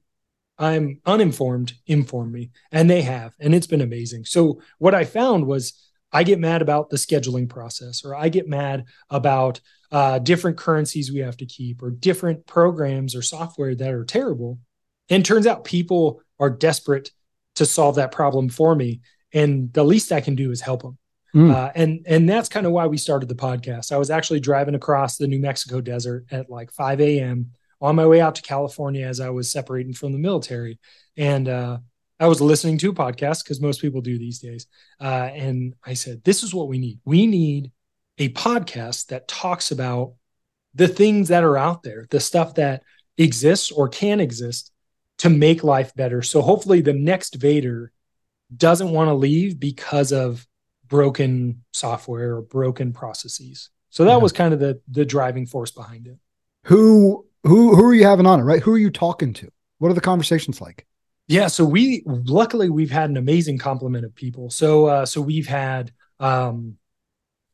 I'm 0.58 1.02
uninformed, 1.06 1.74
inform 1.86 2.32
me. 2.32 2.50
And 2.72 2.90
they 2.90 3.04
have. 3.04 3.36
And 3.40 3.54
it's 3.54 3.68
been 3.68 3.82
amazing. 3.82 4.26
So, 4.26 4.62
what 4.80 4.96
I 4.96 5.06
found 5.06 5.46
was 5.46 5.74
I 6.12 6.24
get 6.24 6.40
mad 6.40 6.62
about 6.62 6.90
the 6.90 6.98
scheduling 6.98 7.50
process, 7.50 8.04
or 8.04 8.16
I 8.16 8.30
get 8.30 8.48
mad 8.48 8.86
about 9.10 9.60
uh, 9.92 10.20
different 10.20 10.58
currencies 10.58 11.12
we 11.12 11.20
have 11.20 11.38
to 11.38 11.46
keep, 11.46 11.84
or 11.84 11.92
different 11.92 12.46
programs 12.48 13.16
or 13.16 13.22
software 13.22 13.76
that 13.76 13.94
are 13.94 14.06
terrible. 14.06 14.60
And 15.10 15.26
turns 15.26 15.48
out 15.48 15.64
people 15.64 16.22
are 16.40 16.50
desperate 16.50 17.12
to 17.58 17.66
solve 17.66 17.96
that 17.96 18.12
problem 18.12 18.50
for 18.50 18.76
me. 18.76 19.02
And 19.34 19.72
the 19.74 19.84
least 19.84 20.12
I 20.12 20.22
can 20.22 20.36
do 20.36 20.52
is 20.52 20.62
help 20.62 20.82
them. 20.82 20.98
Mm. 21.36 21.54
Uh, 21.54 21.72
and 21.76 22.06
and 22.08 22.28
that's 22.28 22.50
kind 22.50 22.66
of 22.66 22.72
why 22.72 22.88
we 22.88 22.98
started 22.98 23.30
the 23.30 23.36
podcast. 23.36 23.92
I 23.92 23.98
was 23.98 24.10
actually 24.10 24.40
driving 24.40 24.76
across 24.76 25.18
the 25.18 25.28
New 25.28 25.40
Mexico 25.40 25.82
desert 25.82 26.26
at 26.32 26.50
like 26.50 26.72
5 26.72 27.02
a.m 27.02 27.52
on 27.82 27.96
my 27.96 28.06
way 28.06 28.22
out 28.22 28.36
to 28.36 28.42
California 28.42 29.06
as 29.06 29.20
I 29.20 29.30
was 29.30 29.52
separating 29.52 29.94
from 29.94 30.12
the 30.12 30.20
military. 30.20 30.80
And 31.16 31.48
uh, 31.48 31.80
I 32.20 32.28
was 32.28 32.42
listening 32.42 32.78
to 32.80 32.90
a 32.90 32.94
podcast 32.94 33.44
because 33.44 33.62
most 33.62 33.82
people 33.82 34.02
do 34.02 34.18
these 34.18 34.40
days. 34.40 34.68
Uh, 35.00 35.30
and 35.34 35.76
I 35.86 35.94
said, 35.94 36.24
This 36.24 36.44
is 36.44 36.54
what 36.54 36.68
we 36.68 36.80
need. 36.80 37.00
We 37.06 37.28
need 37.28 37.72
a 38.18 38.30
podcast 38.30 39.08
that 39.08 39.28
talks 39.28 39.72
about 39.72 40.14
the 40.74 40.88
things 40.88 41.28
that 41.30 41.44
are 41.44 41.58
out 41.58 41.84
there, 41.84 42.08
the 42.10 42.20
stuff 42.20 42.56
that 42.56 42.84
exists 43.18 43.72
or 43.72 43.90
can 43.90 44.20
exist 44.20 44.72
to 45.20 45.30
make 45.30 45.64
life 45.64 45.94
better. 45.96 46.22
So 46.22 46.42
hopefully 46.42 46.82
the 46.82 46.94
next 46.94 47.36
Vader 47.36 47.92
doesn't 48.56 48.92
want 48.92 49.10
to 49.10 49.14
leave 49.14 49.60
because 49.60 50.12
of 50.12 50.46
broken 50.88 51.64
software 51.74 52.36
or 52.36 52.42
broken 52.42 52.94
processes. 52.94 53.70
So 53.90 54.06
that 54.06 54.12
yeah. 54.12 54.18
was 54.18 54.32
kind 54.32 54.54
of 54.54 54.60
the 54.60 54.80
the 54.90 55.06
driving 55.06 55.48
force 55.48 55.72
behind 55.72 56.08
it. 56.08 56.18
Who 56.66 57.26
who 57.44 57.76
who 57.76 57.86
are 57.86 57.94
you 57.94 58.06
having 58.06 58.26
on 58.26 58.40
it, 58.40 58.44
right? 58.44 58.62
Who 58.62 58.72
are 58.74 58.78
you 58.78 58.92
talking 58.92 59.34
to? 59.34 59.50
What 59.80 59.90
are 59.90 59.96
the 59.96 60.02
conversations 60.02 60.62
like? 60.62 60.86
Yeah, 61.28 61.48
so 61.48 61.66
we 61.66 62.04
luckily 62.06 62.70
we've 62.70 62.92
had 62.92 63.10
an 63.10 63.18
amazing 63.18 63.58
complement 63.58 64.06
of 64.06 64.16
people. 64.16 64.50
So 64.50 64.86
uh 64.86 65.06
so 65.06 65.22
we've 65.22 65.48
had 65.48 65.92
um 66.20 66.78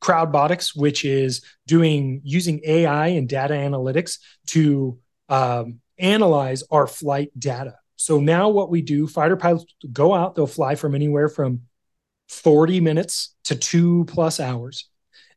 Crowdbotics, 0.04 0.76
which 0.76 1.06
is 1.06 1.41
doing 1.65 2.21
using 2.26 2.60
AI 2.65 3.08
and 3.08 3.28
data 3.28 3.54
analytics 3.54 4.19
to 4.47 4.99
um, 5.30 5.80
analyze 5.98 6.64
our 6.72 6.88
flight 6.88 7.32
data. 7.38 7.76
So 7.96 8.20
now 8.20 8.50
what 8.50 8.70
we 8.70 8.82
do, 8.82 9.08
fighter 9.08 9.38
pilots 9.38 9.66
go 9.92 10.14
out, 10.14 10.36
they'll 10.36 10.48
fly 10.48 10.76
from 10.76 10.96
anywhere 10.96 11.30
from 11.30 11.62
40 12.30 12.80
minutes 12.80 13.36
to 13.46 13.56
two 13.56 14.06
plus 14.06 14.40
hours. 14.40 14.90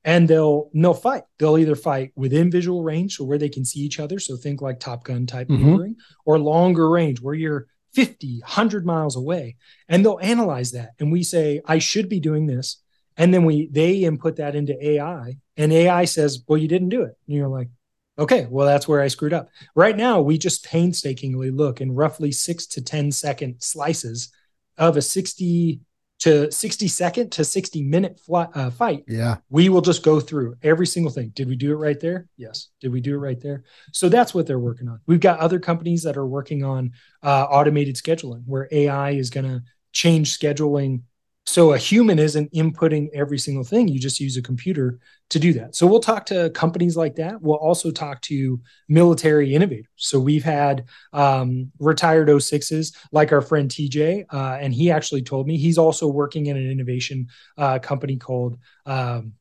And 0.04 0.28
they'll 0.28 0.70
they'll 0.72 0.94
fight. 0.94 1.24
They'll 1.38 1.58
either 1.58 1.74
fight 1.74 2.12
within 2.14 2.48
visual 2.48 2.84
range, 2.84 3.16
so 3.16 3.24
where 3.24 3.38
they 3.38 3.48
can 3.48 3.64
see 3.64 3.80
each 3.80 3.98
other. 3.98 4.20
So 4.20 4.36
think 4.36 4.62
like 4.62 4.78
Top 4.78 5.02
Gun 5.02 5.26
type 5.26 5.48
mm-hmm. 5.48 5.64
maneuvering, 5.64 5.96
or 6.24 6.38
longer 6.38 6.88
range 6.88 7.20
where 7.20 7.34
you're 7.34 7.66
50, 7.92 8.38
100 8.40 8.86
miles 8.86 9.16
away. 9.16 9.56
And 9.88 10.04
they'll 10.04 10.20
analyze 10.22 10.70
that. 10.72 10.90
And 11.00 11.10
we 11.10 11.24
say, 11.24 11.60
I 11.66 11.78
should 11.78 12.08
be 12.08 12.20
doing 12.20 12.46
this. 12.46 12.80
And 13.16 13.34
then 13.34 13.44
we 13.44 13.66
they 13.66 14.04
input 14.04 14.36
that 14.36 14.54
into 14.54 14.76
AI, 14.86 15.38
and 15.56 15.72
AI 15.72 16.04
says, 16.04 16.44
Well, 16.46 16.58
you 16.58 16.68
didn't 16.68 16.90
do 16.90 17.02
it. 17.02 17.16
And 17.26 17.36
you're 17.36 17.48
like, 17.48 17.68
Okay, 18.18 18.46
well, 18.50 18.66
that's 18.66 18.88
where 18.88 19.02
I 19.02 19.08
screwed 19.08 19.34
up. 19.34 19.50
Right 19.74 19.96
now, 19.96 20.20
we 20.20 20.38
just 20.38 20.64
painstakingly 20.64 21.50
look 21.50 21.80
in 21.80 21.92
roughly 21.92 22.32
six 22.32 22.66
to 22.68 22.82
10 22.82 23.12
second 23.12 23.56
slices 23.60 24.32
of 24.78 24.96
a 24.96 25.02
60 25.02 25.80
to 26.18 26.50
60 26.50 26.88
second 26.88 27.32
to 27.32 27.44
60 27.44 27.82
minute 27.82 28.18
fly, 28.18 28.48
uh, 28.54 28.70
fight. 28.70 29.04
Yeah. 29.06 29.36
We 29.50 29.68
will 29.68 29.82
just 29.82 30.02
go 30.02 30.18
through 30.18 30.56
every 30.62 30.86
single 30.86 31.12
thing. 31.12 31.30
Did 31.34 31.48
we 31.48 31.56
do 31.56 31.72
it 31.72 31.76
right 31.76 32.00
there? 32.00 32.26
Yes. 32.38 32.68
Did 32.80 32.92
we 32.92 33.00
do 33.00 33.14
it 33.14 33.18
right 33.18 33.40
there? 33.40 33.64
So 33.92 34.08
that's 34.08 34.34
what 34.34 34.46
they're 34.46 34.58
working 34.58 34.88
on. 34.88 35.00
We've 35.06 35.20
got 35.20 35.40
other 35.40 35.58
companies 35.58 36.02
that 36.04 36.16
are 36.16 36.26
working 36.26 36.64
on 36.64 36.92
uh, 37.22 37.44
automated 37.44 37.96
scheduling 37.96 38.44
where 38.46 38.68
AI 38.70 39.10
is 39.10 39.28
going 39.28 39.44
to 39.44 39.62
change 39.92 40.38
scheduling 40.38 41.02
so 41.46 41.72
a 41.72 41.78
human 41.78 42.18
isn't 42.18 42.52
inputting 42.52 43.08
every 43.14 43.38
single 43.38 43.62
thing. 43.62 43.86
You 43.86 44.00
just 44.00 44.18
use 44.18 44.36
a 44.36 44.42
computer 44.42 44.98
to 45.30 45.38
do 45.38 45.52
that. 45.54 45.76
So 45.76 45.86
we'll 45.86 46.00
talk 46.00 46.26
to 46.26 46.50
companies 46.50 46.96
like 46.96 47.14
that. 47.16 47.40
We'll 47.40 47.56
also 47.56 47.92
talk 47.92 48.20
to 48.22 48.60
military 48.88 49.54
innovators. 49.54 49.86
So 49.94 50.18
we've 50.18 50.42
had 50.42 50.86
um, 51.12 51.70
retired 51.78 52.28
06s 52.28 52.94
like 53.12 53.32
our 53.32 53.40
friend 53.40 53.70
TJ, 53.70 54.24
uh, 54.32 54.58
and 54.60 54.74
he 54.74 54.90
actually 54.90 55.22
told 55.22 55.46
me 55.46 55.56
he's 55.56 55.78
also 55.78 56.08
working 56.08 56.46
in 56.46 56.56
an 56.56 56.68
innovation 56.68 57.28
uh, 57.56 57.78
company 57.78 58.16
called 58.16 58.58
um, 58.84 59.34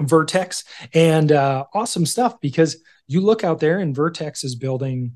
Vertex. 0.00 0.64
And 0.94 1.32
uh, 1.32 1.64
awesome 1.74 2.06
stuff 2.06 2.40
because 2.40 2.76
you 3.08 3.20
look 3.20 3.42
out 3.42 3.58
there 3.58 3.78
and 3.78 3.94
Vertex 3.94 4.44
is 4.44 4.54
building 4.54 5.14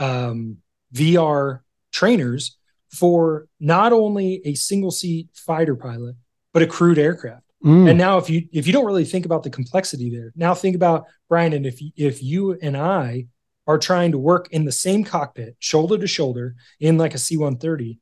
um, 0.00 0.58
VR 0.92 1.60
trainers 1.92 2.56
for 2.92 3.46
not 3.58 3.92
only 3.92 4.42
a 4.44 4.54
single 4.54 4.90
seat 4.90 5.28
fighter 5.34 5.74
pilot, 5.74 6.14
but 6.52 6.62
a 6.62 6.66
crewed 6.66 6.98
aircraft. 6.98 7.44
Mm. 7.64 7.88
And 7.88 7.98
now 7.98 8.18
if 8.18 8.28
you 8.28 8.48
if 8.52 8.66
you 8.66 8.72
don't 8.72 8.86
really 8.86 9.04
think 9.04 9.24
about 9.24 9.42
the 9.42 9.50
complexity 9.50 10.10
there, 10.10 10.32
now 10.36 10.54
think 10.54 10.76
about 10.76 11.06
Brian 11.28 11.52
and 11.52 11.66
if 11.66 11.80
if 11.96 12.22
you 12.22 12.58
and 12.60 12.76
I 12.76 13.26
are 13.66 13.78
trying 13.78 14.12
to 14.12 14.18
work 14.18 14.48
in 14.50 14.64
the 14.64 14.72
same 14.72 15.04
cockpit, 15.04 15.56
shoulder 15.60 15.96
to 15.96 16.06
shoulder 16.06 16.56
in 16.80 16.98
like 16.98 17.14
a 17.14 17.18
C-130. 17.18 17.98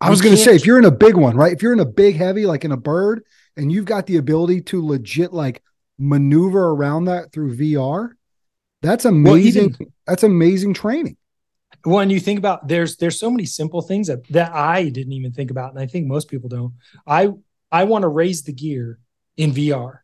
I 0.00 0.10
was 0.10 0.20
going 0.20 0.36
to 0.36 0.40
say 0.40 0.54
if 0.54 0.64
you're 0.64 0.78
in 0.78 0.84
a 0.84 0.92
big 0.92 1.16
one, 1.16 1.36
right? 1.36 1.52
If 1.52 1.62
you're 1.62 1.72
in 1.72 1.80
a 1.80 1.84
big 1.84 2.16
heavy 2.16 2.46
like 2.46 2.64
in 2.64 2.72
a 2.72 2.76
bird 2.76 3.24
and 3.56 3.70
you've 3.70 3.84
got 3.84 4.06
the 4.06 4.16
ability 4.16 4.62
to 4.62 4.84
legit 4.84 5.32
like 5.32 5.62
maneuver 5.98 6.70
around 6.70 7.06
that 7.06 7.32
through 7.32 7.56
VR, 7.56 8.10
that's 8.80 9.04
amazing. 9.04 9.62
Well, 9.62 9.76
even, 9.80 9.92
that's 10.06 10.22
amazing 10.22 10.74
training 10.74 11.16
when 11.84 12.10
you 12.10 12.20
think 12.20 12.38
about 12.38 12.68
there's 12.68 12.96
there's 12.96 13.18
so 13.18 13.30
many 13.30 13.44
simple 13.44 13.82
things 13.82 14.06
that 14.08 14.26
that 14.28 14.52
I 14.52 14.88
didn't 14.88 15.12
even 15.12 15.32
think 15.32 15.50
about, 15.50 15.70
and 15.70 15.80
I 15.80 15.86
think 15.86 16.06
most 16.06 16.28
people 16.28 16.48
don't. 16.48 16.74
I 17.06 17.30
I 17.70 17.84
want 17.84 18.02
to 18.02 18.08
raise 18.08 18.42
the 18.42 18.52
gear 18.52 18.98
in 19.36 19.52
VR 19.52 19.98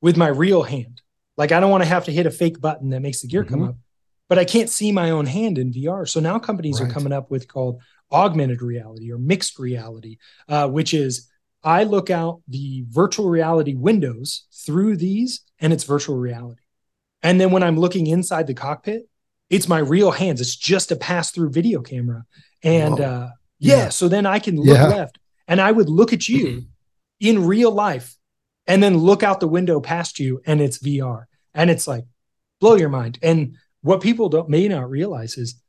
with 0.00 0.16
my 0.16 0.28
real 0.28 0.62
hand. 0.62 1.00
Like 1.36 1.52
I 1.52 1.60
don't 1.60 1.70
want 1.70 1.82
to 1.82 1.88
have 1.88 2.06
to 2.06 2.12
hit 2.12 2.26
a 2.26 2.30
fake 2.30 2.60
button 2.60 2.90
that 2.90 3.00
makes 3.00 3.22
the 3.22 3.28
gear 3.28 3.44
mm-hmm. 3.44 3.54
come 3.54 3.62
up, 3.68 3.76
but 4.28 4.38
I 4.38 4.44
can't 4.44 4.70
see 4.70 4.92
my 4.92 5.10
own 5.10 5.26
hand 5.26 5.58
in 5.58 5.72
VR. 5.72 6.08
So 6.08 6.20
now 6.20 6.38
companies 6.38 6.80
right. 6.80 6.90
are 6.90 6.92
coming 6.92 7.12
up 7.12 7.30
with 7.30 7.48
called 7.48 7.80
augmented 8.10 8.62
reality 8.62 9.10
or 9.10 9.18
mixed 9.18 9.58
reality, 9.58 10.18
uh, 10.48 10.68
which 10.68 10.92
is 10.92 11.30
I 11.64 11.84
look 11.84 12.10
out 12.10 12.42
the 12.48 12.84
virtual 12.88 13.28
reality 13.28 13.74
windows 13.74 14.46
through 14.52 14.96
these, 14.96 15.42
and 15.60 15.72
it's 15.72 15.84
virtual 15.84 16.16
reality. 16.16 16.62
And 17.22 17.40
then 17.40 17.52
when 17.52 17.62
I'm 17.62 17.78
looking 17.78 18.08
inside 18.08 18.48
the 18.48 18.54
cockpit, 18.54 19.08
it's 19.52 19.68
my 19.68 19.78
real 19.78 20.10
hands. 20.10 20.40
It's 20.40 20.56
just 20.56 20.90
a 20.90 20.96
pass 20.96 21.30
through 21.30 21.50
video 21.50 21.82
camera. 21.82 22.24
And 22.62 22.98
uh, 22.98 23.28
yeah, 23.58 23.76
yeah, 23.76 23.88
so 23.90 24.08
then 24.08 24.24
I 24.24 24.38
can 24.38 24.56
look 24.56 24.78
yeah. 24.78 24.86
left 24.86 25.18
and 25.46 25.60
I 25.60 25.70
would 25.70 25.90
look 25.90 26.14
at 26.14 26.26
you 26.26 26.64
in 27.20 27.46
real 27.46 27.70
life 27.70 28.16
and 28.66 28.82
then 28.82 28.96
look 28.96 29.22
out 29.22 29.40
the 29.40 29.46
window 29.46 29.78
past 29.78 30.18
you 30.18 30.40
and 30.46 30.62
it's 30.62 30.78
VR. 30.78 31.24
And 31.52 31.70
it's 31.70 31.86
like 31.86 32.04
blow 32.60 32.76
your 32.76 32.88
mind. 32.88 33.18
And 33.22 33.56
what 33.82 34.00
people 34.00 34.30
don't 34.30 34.48
may 34.48 34.68
not 34.68 34.88
realize 34.88 35.36
is 35.36 35.60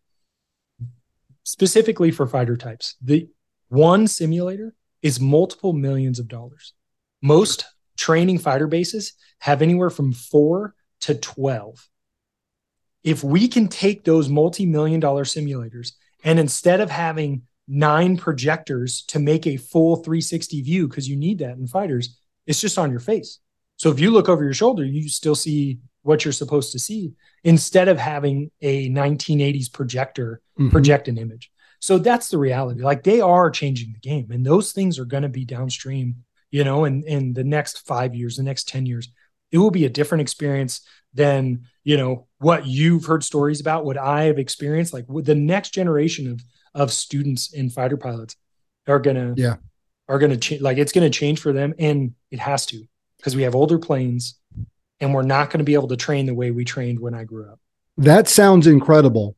specifically 1.44 2.10
for 2.10 2.26
fighter 2.26 2.56
types, 2.56 2.96
the 3.02 3.28
one 3.68 4.08
simulator 4.08 4.74
is 5.02 5.20
multiple 5.20 5.74
millions 5.74 6.20
of 6.20 6.30
dollars. 6.30 6.74
Most 7.22 7.66
training 7.98 8.40
fighter 8.40 8.68
bases 8.68 9.12
have 9.40 9.62
anywhere 9.62 9.90
from 9.90 10.14
four 10.14 10.74
to 11.02 11.16
12 11.16 11.90
if 13.04 13.24
we 13.24 13.48
can 13.48 13.68
take 13.68 14.04
those 14.04 14.30
multi-million 14.30 15.00
dollar 15.00 15.24
simulators 15.24 15.94
and 16.24 16.40
instead 16.40 16.80
of 16.80 16.90
having 16.90 17.44
nine 17.68 18.18
projectors 18.18 19.04
to 19.04 19.20
make 19.20 19.48
a 19.48 19.58
full 19.58 19.98
360 19.98 20.62
view 20.62 20.88
because 20.88 21.08
you 21.08 21.16
need 21.16 21.40
that 21.40 21.58
in 21.58 21.68
fighters 21.68 22.20
it's 22.46 22.60
just 22.60 22.78
on 22.78 22.92
your 22.92 23.00
face. 23.00 23.40
So 23.78 23.90
if 23.90 24.02
you 24.02 24.12
look 24.12 24.28
over 24.28 24.44
your 24.44 24.54
shoulder 24.54 24.84
you 24.84 25.08
still 25.10 25.36
see 25.36 25.80
what 26.02 26.26
you're 26.26 26.34
supposed 26.34 26.74
to 26.74 26.80
see 26.80 27.14
instead 27.44 27.88
of 27.88 27.98
having 27.98 28.52
a 28.62 28.90
1980s 28.90 29.72
projector 29.72 30.42
mm-hmm. 30.60 30.70
project 30.70 31.08
an 31.08 31.18
image. 31.18 31.50
So 31.80 31.98
that's 31.98 32.30
the 32.30 32.38
reality. 32.38 32.82
Like 32.82 33.04
they 33.04 33.22
are 33.22 33.50
changing 33.50 33.94
the 33.94 34.00
game 34.00 34.32
and 34.32 34.46
those 34.46 34.74
things 34.74 35.00
are 35.00 35.06
going 35.06 35.24
to 35.24 35.30
be 35.30 35.46
downstream 35.46 36.24
you 36.52 36.64
know 36.64 36.86
in 36.86 37.04
in 37.04 37.34
the 37.34 37.44
next 37.44 37.86
five 37.88 38.14
years 38.14 38.38
the 38.38 38.44
next 38.44 38.68
10 38.68 38.86
years. 38.86 39.10
It 39.52 39.60
will 39.60 39.72
be 39.72 39.86
a 39.86 39.90
different 39.90 40.22
experience 40.22 40.82
than 41.14 41.66
you 41.84 41.98
know 41.98 42.28
what 42.40 42.66
you've 42.66 43.06
heard 43.06 43.24
stories 43.24 43.62
about 43.62 43.86
what 43.86 43.98
i 43.98 44.24
have 44.24 44.40
experienced. 44.40 44.94
Like 44.94 45.06
the 45.08 45.36
next 45.36 45.72
generation 45.72 46.32
of 46.32 46.44
of 46.74 46.92
students 46.92 47.54
and 47.54 47.72
fighter 47.72 47.98
pilots 47.98 48.36
are 48.88 49.00
gonna 49.00 49.34
yeah. 49.38 49.56
are 50.08 50.20
gonna 50.20 50.38
change 50.38 50.62
like 50.62 50.78
it's 50.78 50.92
gonna 50.92 51.10
change 51.10 51.40
for 51.40 51.54
them 51.54 51.74
and 51.78 52.14
it 52.32 52.40
has 52.40 52.66
to 52.68 52.84
because 53.18 53.36
we 53.36 53.44
have 53.44 53.56
older 53.56 53.80
planes 53.80 54.36
and 55.00 55.14
we're 55.14 55.22
not 55.22 55.50
going 55.50 55.60
to 55.60 55.64
be 55.66 55.74
able 55.74 55.88
to 55.90 55.98
train 55.98 56.26
the 56.26 56.34
way 56.34 56.52
we 56.52 56.66
trained 56.66 57.00
when 57.00 57.14
i 57.14 57.24
grew 57.24 57.50
up. 57.50 57.60
That 57.98 58.28
sounds 58.28 58.68
incredible. 58.68 59.36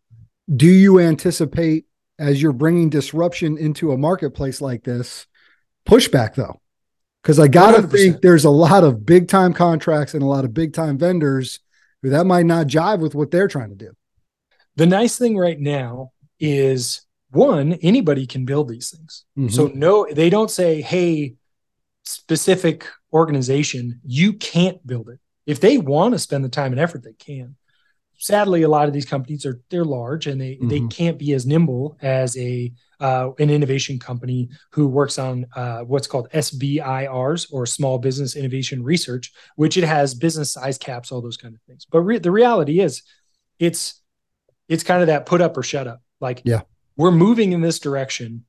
Do 0.54 0.68
you 0.68 1.00
anticipate 1.00 1.86
as 2.18 2.42
you're 2.42 2.54
bringing 2.54 2.90
disruption 2.90 3.58
into 3.58 3.92
a 3.92 3.98
marketplace 3.98 4.62
like 4.62 4.84
this 4.84 5.28
pushback 5.88 6.36
though? 6.36 6.62
Because 7.22 7.40
I 7.40 7.48
got 7.48 7.76
to 7.76 7.88
think 7.88 8.22
there's 8.22 8.46
a 8.46 8.52
lot 8.52 8.84
of 8.84 9.06
big 9.06 9.28
time 9.28 9.54
contracts 9.54 10.14
and 10.14 10.22
a 10.22 10.28
lot 10.28 10.46
of 10.46 10.54
big 10.54 10.74
time 10.74 10.98
vendors 10.98 11.60
that 12.10 12.26
might 12.26 12.46
not 12.46 12.68
jive 12.68 13.00
with 13.00 13.15
what 13.15 13.32
they're 13.32 13.48
trying 13.48 13.70
to 13.70 13.76
do. 13.76 13.91
The 14.76 14.86
nice 14.86 15.18
thing 15.18 15.38
right 15.38 15.60
now 15.60 16.12
is 16.39 17.02
one, 17.32 17.74
anybody 17.74 18.28
can 18.28 18.46
build 18.46 18.70
these 18.70 18.89
things. 18.89 19.26
Mm-hmm. 19.38 19.50
So 19.50 19.72
no, 19.74 20.08
they 20.12 20.30
don't 20.30 20.52
say, 20.52 20.82
hey, 20.82 21.36
specific 22.04 22.88
organization, 23.13 24.02
you 24.06 24.34
can't 24.34 24.86
build 24.86 25.10
it. 25.10 25.20
If 25.46 25.60
they 25.60 25.78
want 25.78 26.13
to 26.13 26.20
spend 26.20 26.44
the 26.44 26.50
time 26.50 26.72
and 26.72 26.80
effort, 26.80 27.04
they 27.04 27.13
can 27.13 27.56
sadly 28.18 28.63
a 28.63 28.70
lot 28.70 28.88
of 28.88 28.94
these 28.94 29.06
companies 29.06 29.46
are 29.46 29.62
they're 29.70 29.86
large 29.86 30.28
and 30.28 30.39
they 30.39 30.56
mm-hmm. 30.56 30.68
they 30.68 30.82
can't 30.88 31.20
be 31.20 31.34
as 31.34 31.46
nimble 31.46 31.98
as 32.02 32.38
a 32.38 32.72
uh, 33.00 33.32
an 33.40 33.50
innovation 33.50 34.00
company 34.00 34.50
who 34.72 34.88
works 34.88 35.18
on 35.18 35.46
uh, 35.56 35.80
what's 35.80 36.08
called 36.08 36.30
SBIRs 36.32 37.52
or 37.52 37.66
Small 37.66 37.98
Business 37.98 38.36
Innovation 38.36 38.84
Research, 38.84 39.32
which 39.56 39.78
it 39.78 39.84
has 39.84 40.14
business 40.14 40.54
size 40.54 40.78
caps, 40.78 41.12
all 41.12 41.22
those 41.22 41.38
kind 41.38 41.56
of 41.56 41.62
things. 41.62 41.86
But 41.90 42.02
re- 42.02 42.20
the 42.20 42.32
reality 42.32 42.80
is, 42.80 43.04
it's 43.60 44.02
it's 44.68 44.84
kind 44.84 45.02
of 45.02 45.08
that 45.08 45.26
put 45.26 45.42
up 45.42 45.56
or 45.58 45.64
shut 45.64 45.88
up. 45.88 46.02
Like, 46.20 46.42
yeah, 46.46 46.62
we're 46.98 47.12
moving 47.12 47.52
in 47.52 47.62
this 47.62 47.80
direction. 47.80 48.46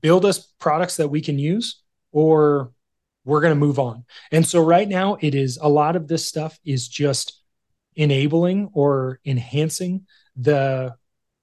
Build 0.00 0.24
us 0.24 0.52
products 0.58 0.96
that 0.96 1.08
we 1.08 1.20
can 1.20 1.38
use, 1.38 1.82
or 2.12 2.72
we're 3.24 3.40
going 3.40 3.52
to 3.52 3.66
move 3.66 3.78
on. 3.78 4.04
And 4.32 4.46
so 4.46 4.62
right 4.62 4.88
now, 4.88 5.16
it 5.20 5.34
is 5.34 5.58
a 5.60 5.68
lot 5.68 5.96
of 5.96 6.08
this 6.08 6.26
stuff 6.26 6.58
is 6.64 6.88
just 6.88 7.40
enabling 7.96 8.70
or 8.72 9.20
enhancing 9.24 10.06
the 10.36 10.94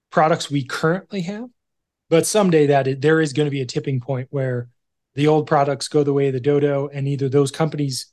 products 0.10 0.50
we 0.50 0.64
currently 0.64 1.22
have. 1.22 1.50
But 2.10 2.26
someday 2.26 2.68
that 2.68 2.88
it, 2.88 3.02
there 3.02 3.22
is 3.22 3.34
going 3.34 3.48
to 3.48 3.52
be 3.52 3.62
a 3.62 3.66
tipping 3.66 4.00
point 4.00 4.28
where 4.32 4.70
the 5.16 5.28
old 5.28 5.48
products 5.48 5.88
go 5.88 6.04
the 6.04 6.14
way 6.14 6.28
of 6.28 6.34
the 6.34 6.40
dodo, 6.40 6.88
and 6.88 7.08
either 7.08 7.28
those 7.28 7.52
companies 7.52 8.08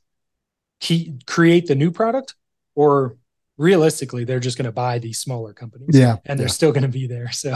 create 1.25 1.67
the 1.67 1.75
new 1.75 1.91
product, 1.91 2.35
or 2.75 3.17
realistically, 3.57 4.25
they're 4.25 4.39
just 4.39 4.57
going 4.57 4.65
to 4.65 4.71
buy 4.71 4.99
these 4.99 5.19
smaller 5.19 5.53
companies. 5.53 5.89
Yeah, 5.93 6.17
and 6.25 6.39
they're 6.39 6.47
yeah. 6.47 6.53
still 6.53 6.71
going 6.71 6.83
to 6.83 6.89
be 6.89 7.07
there. 7.07 7.31
So 7.31 7.55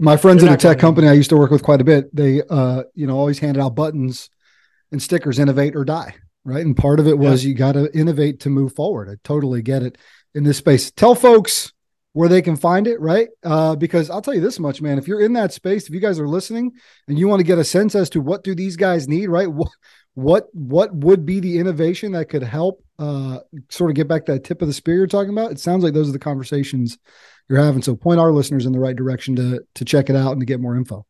My 0.00 0.16
friends 0.16 0.42
in 0.42 0.48
a 0.48 0.56
tech 0.56 0.78
company 0.78 1.08
I 1.08 1.12
used 1.12 1.28
to 1.28 1.36
work 1.36 1.50
with 1.50 1.62
quite 1.62 1.82
a 1.82 1.84
bit, 1.84 2.14
they 2.14 2.42
uh, 2.48 2.84
you 2.94 3.06
know, 3.06 3.18
always 3.18 3.38
handed 3.38 3.60
out 3.60 3.74
buttons 3.74 4.30
and 4.90 5.00
stickers, 5.00 5.38
innovate 5.38 5.76
or 5.76 5.84
die. 5.84 6.14
Right. 6.42 6.64
And 6.64 6.74
part 6.74 7.00
of 7.00 7.06
it 7.06 7.18
was 7.18 7.44
you 7.44 7.54
got 7.54 7.72
to 7.72 7.94
innovate 7.94 8.40
to 8.40 8.48
move 8.48 8.74
forward. 8.74 9.10
I 9.10 9.16
totally 9.24 9.60
get 9.60 9.82
it 9.82 9.98
in 10.34 10.42
this 10.42 10.56
space. 10.56 10.90
Tell 10.90 11.14
folks 11.14 11.72
where 12.12 12.28
they 12.28 12.42
can 12.42 12.56
find 12.56 12.86
it, 12.86 13.00
right? 13.00 13.28
Uh, 13.44 13.76
because 13.76 14.10
I'll 14.10 14.22
tell 14.22 14.34
you 14.34 14.40
this 14.40 14.58
much, 14.58 14.82
man. 14.82 14.98
If 14.98 15.06
you're 15.06 15.20
in 15.20 15.32
that 15.34 15.52
space, 15.52 15.86
if 15.86 15.94
you 15.94 16.00
guys 16.00 16.18
are 16.18 16.28
listening 16.28 16.72
and 17.06 17.18
you 17.18 17.28
want 17.28 17.40
to 17.40 17.46
get 17.46 17.58
a 17.58 17.64
sense 17.64 17.94
as 17.94 18.10
to 18.10 18.20
what 18.20 18.42
do 18.42 18.54
these 18.54 18.76
guys 18.76 19.08
need, 19.08 19.28
right? 19.28 19.48
What 20.14 20.46
what 20.52 20.52
what 20.52 20.92
would 20.92 21.24
be 21.24 21.38
the 21.38 21.58
innovation 21.58 22.12
that 22.12 22.28
could 22.28 22.42
help 22.42 22.84
uh, 22.98 23.38
sort 23.68 23.92
of 23.92 23.94
get 23.94 24.08
back 24.08 24.26
to 24.26 24.32
that 24.32 24.44
tip 24.44 24.60
of 24.60 24.66
the 24.66 24.74
spear 24.74 24.96
you're 24.96 25.06
talking 25.06 25.30
about? 25.30 25.52
It 25.52 25.60
sounds 25.60 25.84
like 25.84 25.94
those 25.94 26.08
are 26.08 26.12
the 26.12 26.18
conversations 26.18 26.98
you're 27.48 27.62
having. 27.62 27.80
So 27.80 27.94
point 27.94 28.18
our 28.18 28.32
listeners 28.32 28.66
in 28.66 28.72
the 28.72 28.80
right 28.80 28.96
direction 28.96 29.36
to 29.36 29.60
to 29.76 29.84
check 29.84 30.10
it 30.10 30.16
out 30.16 30.32
and 30.32 30.40
to 30.40 30.46
get 30.46 30.60
more 30.60 30.76
info. 30.76 31.06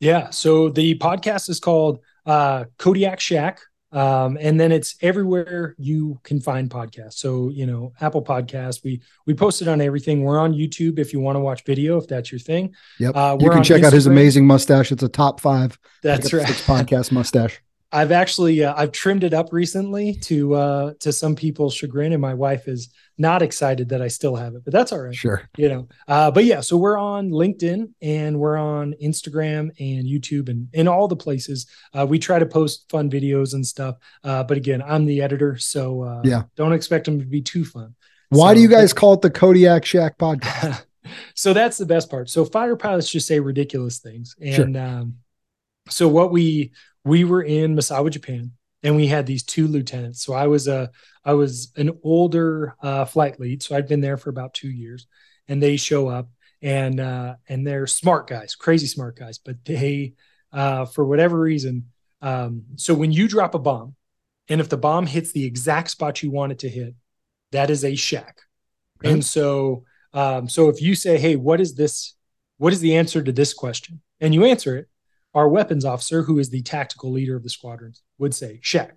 Yeah. 0.00 0.30
So 0.30 0.70
the 0.70 0.96
podcast 0.98 1.50
is 1.50 1.60
called 1.60 1.98
uh, 2.24 2.64
Kodiak 2.78 3.20
Shack. 3.20 3.60
Um, 3.90 4.36
and 4.40 4.60
then 4.60 4.70
it's 4.70 4.96
everywhere 5.00 5.74
you 5.78 6.20
can 6.22 6.40
find 6.40 6.68
podcasts. 6.68 7.14
So, 7.14 7.48
you 7.48 7.66
know, 7.66 7.92
Apple 8.00 8.22
Podcasts, 8.22 8.84
we 8.84 9.00
we 9.26 9.34
post 9.34 9.62
it 9.62 9.68
on 9.68 9.80
everything. 9.80 10.22
We're 10.22 10.38
on 10.38 10.52
YouTube 10.52 10.98
if 10.98 11.12
you 11.12 11.20
want 11.20 11.36
to 11.36 11.40
watch 11.40 11.64
video, 11.64 11.96
if 11.96 12.06
that's 12.06 12.30
your 12.30 12.38
thing. 12.38 12.74
Yep. 12.98 13.16
Uh, 13.16 13.36
you 13.40 13.50
can 13.50 13.62
check 13.62 13.82
out 13.82 13.92
his 13.92 14.06
amazing 14.06 14.46
mustache. 14.46 14.92
It's 14.92 15.02
a 15.02 15.08
top 15.08 15.40
five. 15.40 15.78
That's 16.02 16.32
right. 16.32 16.46
Podcast 16.46 17.12
mustache. 17.12 17.60
I've 17.90 18.12
actually 18.12 18.62
uh, 18.64 18.74
I've 18.76 18.92
trimmed 18.92 19.24
it 19.24 19.32
up 19.32 19.52
recently 19.52 20.14
to 20.24 20.54
uh 20.54 20.92
to 21.00 21.12
some 21.12 21.34
people's 21.34 21.74
chagrin, 21.74 22.12
and 22.12 22.20
my 22.20 22.34
wife 22.34 22.68
is 22.68 22.90
not 23.16 23.40
excited 23.42 23.88
that 23.88 24.02
I 24.02 24.08
still 24.08 24.36
have 24.36 24.54
it, 24.54 24.62
but 24.64 24.72
that's 24.72 24.92
all 24.92 25.00
right. 25.00 25.14
Sure. 25.14 25.42
You 25.56 25.68
know, 25.70 25.88
uh, 26.06 26.30
but 26.30 26.44
yeah, 26.44 26.60
so 26.60 26.76
we're 26.76 26.98
on 26.98 27.30
LinkedIn 27.30 27.90
and 28.02 28.38
we're 28.38 28.56
on 28.58 28.94
Instagram 29.02 29.70
and 29.80 30.06
YouTube 30.06 30.48
and 30.48 30.68
in 30.72 30.86
all 30.86 31.08
the 31.08 31.16
places. 31.16 31.66
Uh, 31.92 32.06
we 32.06 32.18
try 32.18 32.38
to 32.38 32.46
post 32.46 32.84
fun 32.90 33.10
videos 33.10 33.54
and 33.54 33.66
stuff. 33.66 33.96
Uh, 34.22 34.44
but 34.44 34.56
again, 34.56 34.82
I'm 34.82 35.04
the 35.04 35.20
editor, 35.22 35.56
so 35.56 36.02
uh, 36.02 36.22
Yeah. 36.24 36.42
don't 36.56 36.72
expect 36.74 37.06
them 37.06 37.18
to 37.18 37.26
be 37.26 37.40
too 37.42 37.64
fun. 37.64 37.96
Why 38.28 38.50
So- 38.50 38.54
do 38.56 38.60
you 38.60 38.68
guys 38.68 38.92
call 38.92 39.14
it 39.14 39.22
the 39.22 39.30
Kodiak 39.30 39.84
Shack 39.84 40.16
podcast? 40.18 40.84
so 41.34 41.52
that's 41.52 41.76
the 41.78 41.86
best 41.86 42.10
part. 42.10 42.30
So 42.30 42.44
fire 42.44 42.76
pilots 42.76 43.10
just 43.10 43.26
say 43.26 43.40
ridiculous 43.40 43.98
things. 43.98 44.36
Sure. 44.40 44.64
And 44.64 44.76
um, 44.76 45.14
so 45.88 46.06
what 46.06 46.30
we 46.30 46.70
we 47.08 47.24
were 47.24 47.42
in 47.42 47.74
Misawa, 47.74 48.10
Japan, 48.10 48.52
and 48.82 48.94
we 48.96 49.06
had 49.06 49.26
these 49.26 49.42
two 49.42 49.66
lieutenants. 49.66 50.22
So 50.22 50.34
I 50.34 50.46
was 50.46 50.68
a 50.68 50.90
I 51.24 51.34
was 51.34 51.72
an 51.76 51.98
older 52.02 52.76
uh, 52.82 53.04
flight 53.04 53.40
lead, 53.40 53.62
so 53.62 53.74
I'd 53.74 53.88
been 53.88 54.00
there 54.00 54.16
for 54.16 54.30
about 54.30 54.54
two 54.54 54.70
years, 54.70 55.06
and 55.48 55.62
they 55.62 55.76
show 55.76 56.08
up 56.08 56.28
and 56.62 57.00
uh, 57.00 57.36
and 57.48 57.66
they're 57.66 57.86
smart 57.86 58.28
guys, 58.28 58.54
crazy 58.54 58.86
smart 58.86 59.16
guys, 59.16 59.38
but 59.38 59.64
they 59.64 60.14
uh, 60.52 60.84
for 60.84 61.04
whatever 61.04 61.38
reason. 61.38 61.86
Um, 62.20 62.64
so 62.76 62.94
when 62.94 63.12
you 63.12 63.28
drop 63.28 63.54
a 63.54 63.58
bomb, 63.58 63.94
and 64.48 64.60
if 64.60 64.68
the 64.68 64.76
bomb 64.76 65.06
hits 65.06 65.32
the 65.32 65.44
exact 65.44 65.90
spot 65.90 66.22
you 66.22 66.30
want 66.30 66.52
it 66.52 66.58
to 66.60 66.68
hit, 66.68 66.94
that 67.52 67.70
is 67.70 67.84
a 67.84 67.94
shack. 67.94 68.40
Okay. 69.00 69.12
And 69.12 69.24
so 69.24 69.84
um, 70.12 70.48
so 70.48 70.68
if 70.68 70.82
you 70.82 70.94
say, 70.94 71.18
"Hey, 71.18 71.36
what 71.36 71.60
is 71.60 71.74
this? 71.74 72.14
What 72.58 72.72
is 72.72 72.80
the 72.80 72.96
answer 72.96 73.22
to 73.22 73.32
this 73.32 73.54
question?" 73.54 74.00
and 74.20 74.34
you 74.34 74.44
answer 74.44 74.76
it, 74.76 74.88
our 75.38 75.48
weapons 75.48 75.84
officer, 75.84 76.22
who 76.22 76.38
is 76.38 76.50
the 76.50 76.62
tactical 76.62 77.10
leader 77.12 77.36
of 77.36 77.42
the 77.42 77.50
squadrons, 77.58 78.02
would 78.18 78.34
say, 78.34 78.52
"Shack," 78.62 78.96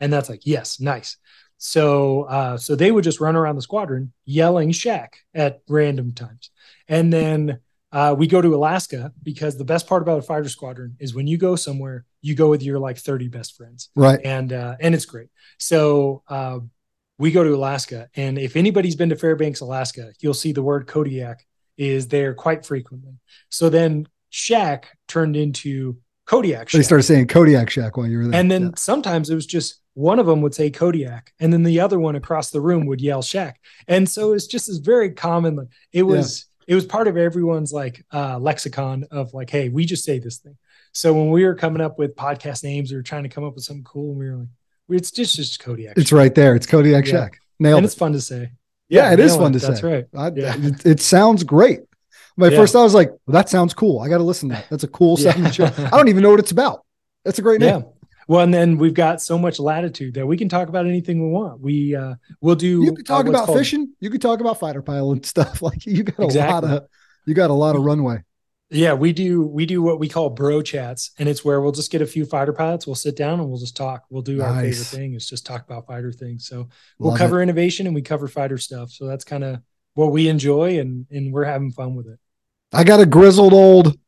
and 0.00 0.12
that's 0.12 0.28
like, 0.28 0.42
"Yes, 0.44 0.78
nice." 0.80 1.16
So 1.56 2.24
uh, 2.36 2.56
so 2.56 2.74
they 2.76 2.90
would 2.92 3.04
just 3.04 3.20
run 3.20 3.36
around 3.36 3.56
the 3.56 3.62
squadron 3.62 4.12
yelling 4.24 4.72
"Shack" 4.72 5.10
at 5.34 5.60
random 5.68 6.12
times, 6.12 6.50
and 6.88 7.12
then 7.12 7.60
uh, 7.92 8.14
we 8.16 8.26
go 8.26 8.40
to 8.40 8.54
Alaska 8.54 9.12
because 9.22 9.56
the 9.56 9.64
best 9.72 9.86
part 9.86 10.02
about 10.02 10.18
a 10.18 10.22
fighter 10.22 10.48
squadron 10.48 10.96
is 10.98 11.14
when 11.14 11.26
you 11.26 11.38
go 11.38 11.56
somewhere, 11.56 12.04
you 12.22 12.34
go 12.34 12.48
with 12.50 12.62
your 12.62 12.78
like 12.78 12.98
thirty 12.98 13.28
best 13.28 13.56
friends 13.56 13.90
Right. 13.94 14.20
and 14.24 14.52
uh, 14.52 14.76
and 14.80 14.94
it's 14.94 15.06
great. 15.06 15.28
So 15.58 16.22
uh, 16.28 16.60
we 17.18 17.30
go 17.30 17.42
to 17.44 17.54
Alaska, 17.60 18.08
and 18.14 18.38
if 18.38 18.56
anybody's 18.56 18.96
been 18.96 19.10
to 19.10 19.16
Fairbanks, 19.16 19.60
Alaska, 19.60 20.12
you'll 20.20 20.40
see 20.44 20.52
the 20.52 20.62
word 20.70 20.86
Kodiak 20.86 21.38
is 21.76 22.08
there 22.08 22.34
quite 22.34 22.64
frequently. 22.64 23.14
So 23.48 23.70
then 23.70 24.06
Shack 24.30 24.88
turned 25.08 25.36
into 25.36 25.98
Kodiak 26.26 26.70
They 26.70 26.82
started 26.82 27.02
saying 27.02 27.26
Kodiak 27.26 27.68
Shack 27.70 27.96
while 27.96 28.06
you 28.06 28.18
were 28.18 28.28
there. 28.28 28.40
and 28.40 28.50
then 28.50 28.62
Yeah. 28.62 28.70
sometimes 28.76 29.28
it 29.30 29.34
was 29.34 29.46
just 29.46 29.80
one 29.94 30.18
of 30.20 30.26
them 30.26 30.40
would 30.42 30.54
say 30.54 30.70
Kodiak, 30.70 31.32
and 31.40 31.52
then 31.52 31.64
the 31.64 31.80
other 31.80 31.98
one 31.98 32.14
across 32.14 32.50
the 32.50 32.60
room 32.60 32.86
would 32.86 33.00
yell 33.00 33.22
Shack, 33.22 33.60
and 33.88 34.08
so 34.08 34.32
it's 34.32 34.46
just 34.46 34.68
as 34.68 34.78
very 34.78 35.10
common. 35.10 35.56
Like 35.56 35.68
it 35.92 36.04
was. 36.04 36.46
It 36.68 36.76
was 36.76 36.84
part 36.86 37.08
of 37.08 37.16
everyone's 37.16 37.72
like 37.72 38.04
uh, 38.12 38.38
lexicon 38.38 39.04
of 39.10 39.34
like, 39.34 39.50
hey, 39.50 39.70
we 39.70 39.84
just 39.84 40.04
say 40.04 40.20
this 40.20 40.36
thing. 40.36 40.56
So 40.92 41.12
when 41.12 41.30
we 41.30 41.44
were 41.44 41.56
coming 41.56 41.80
up 41.82 41.98
with 41.98 42.14
podcast 42.14 42.62
names, 42.62 42.92
we 42.92 42.96
were 42.96 43.02
trying 43.02 43.24
to 43.24 43.28
come 43.28 43.42
up 43.42 43.56
with 43.56 43.64
something 43.64 43.82
cool, 43.82 44.10
and 44.10 44.18
we 44.20 44.30
were 44.30 44.36
like, 44.36 44.48
it's 44.90 45.10
just 45.10 45.34
just 45.34 45.58
Kodiak. 45.58 45.98
it's 45.98 46.12
right 46.12 46.32
there. 46.32 46.54
It's 46.54 46.66
Kodiak 46.68 47.06
Yeah. 47.06 47.10
Shack. 47.12 47.40
Nailed 47.58 47.78
and 47.78 47.84
it. 47.84 47.88
it's 47.88 47.96
fun 47.96 48.12
to 48.12 48.20
say. 48.20 48.52
Yeah, 48.88 49.12
it 49.12 49.18
is 49.18 49.34
fun 49.34 49.52
to 49.54 49.58
That's 49.58 49.80
say. 49.80 49.90
That's 49.90 50.12
right. 50.14 50.36
I, 50.36 50.40
Yeah. 50.40 50.54
it, 50.68 50.86
it 50.86 51.00
sounds 51.00 51.42
great. 51.42 51.80
My 52.40 52.48
Yeah. 52.48 52.56
first 52.56 52.72
thought 52.72 52.82
was 52.84 52.94
like, 52.94 53.10
well, 53.10 53.34
that 53.34 53.48
sounds 53.48 53.74
cool. 53.74 54.00
I 54.00 54.08
got 54.08 54.18
to 54.18 54.24
listen 54.24 54.48
to 54.48 54.54
that. 54.56 54.66
That's 54.70 54.84
a 54.84 54.88
cool 54.88 55.16
sounding 55.24 55.52
show. 55.52 55.66
I 55.66 55.90
don't 55.90 56.08
even 56.08 56.22
know 56.22 56.30
what 56.30 56.40
it's 56.40 56.50
about. 56.52 56.84
That's 57.24 57.38
a 57.38 57.42
great 57.42 57.60
name. 57.60 57.80
Yeah. 57.80 57.82
Well, 58.28 58.40
and 58.42 58.54
then 58.54 58.78
we've 58.78 58.94
got 58.94 59.20
so 59.20 59.36
much 59.38 59.58
latitude 59.58 60.14
that 60.14 60.26
we 60.26 60.36
can 60.36 60.48
talk 60.48 60.68
about 60.68 60.86
anything 60.86 61.20
we 61.22 61.28
want. 61.30 61.60
We 61.60 61.94
uh 61.96 62.14
we'll 62.40 62.54
do 62.54 62.82
You 62.84 62.94
could 62.94 63.06
talk 63.06 63.26
uh, 63.26 63.30
about 63.30 63.46
called- 63.46 63.58
fishing. 63.58 63.92
You 64.00 64.08
could 64.10 64.22
talk 64.22 64.40
about 64.40 64.58
fighter 64.60 64.82
pilot 64.82 65.26
stuff. 65.34 65.62
Like 65.62 65.84
you 65.86 66.02
got 66.04 66.18
a 66.20 66.24
Exactly. 66.24 66.52
lot 66.52 66.64
of 66.82 66.88
you 67.26 67.34
got 67.34 67.50
a 67.50 67.54
lot 67.54 67.76
of 67.76 67.82
runway. 67.82 68.22
Yeah, 68.72 68.92
we 68.94 69.12
do 69.12 69.42
we 69.42 69.66
do 69.66 69.82
what 69.82 69.98
we 69.98 70.08
call 70.08 70.30
bro 70.30 70.62
chats, 70.62 71.10
and 71.18 71.28
it's 71.28 71.44
where 71.44 71.60
we'll 71.60 71.72
just 71.72 71.90
get 71.90 72.02
a 72.02 72.06
few 72.06 72.24
fighter 72.24 72.52
pilots, 72.52 72.86
we'll 72.86 72.94
sit 72.94 73.16
down 73.16 73.40
and 73.40 73.48
we'll 73.48 73.58
just 73.58 73.76
talk. 73.76 74.04
We'll 74.10 74.22
do 74.22 74.40
our 74.42 74.54
favorite 74.60 74.84
thing 74.86 75.14
is 75.14 75.28
just 75.28 75.44
talk 75.44 75.64
about 75.64 75.88
fighter 75.88 76.12
things. 76.12 76.46
So 76.46 76.68
we'll 77.00 77.10
Love 77.10 77.18
cover 77.18 77.42
innovation 77.42 77.86
and 77.86 77.96
we 77.96 78.02
cover 78.02 78.28
fighter 78.28 78.58
stuff. 78.58 78.92
So 78.92 79.06
that's 79.06 79.24
kind 79.24 79.42
of 79.42 79.60
what 79.94 80.12
we 80.12 80.28
enjoy 80.28 80.78
and 80.78 81.04
and 81.10 81.32
we're 81.32 81.44
having 81.46 81.72
fun 81.72 81.96
with 81.96 82.06
it. 82.06 82.20
I 82.72 82.84
got 82.84 83.00
a 83.00 83.06
grizzled 83.06 83.52
old 83.52 83.98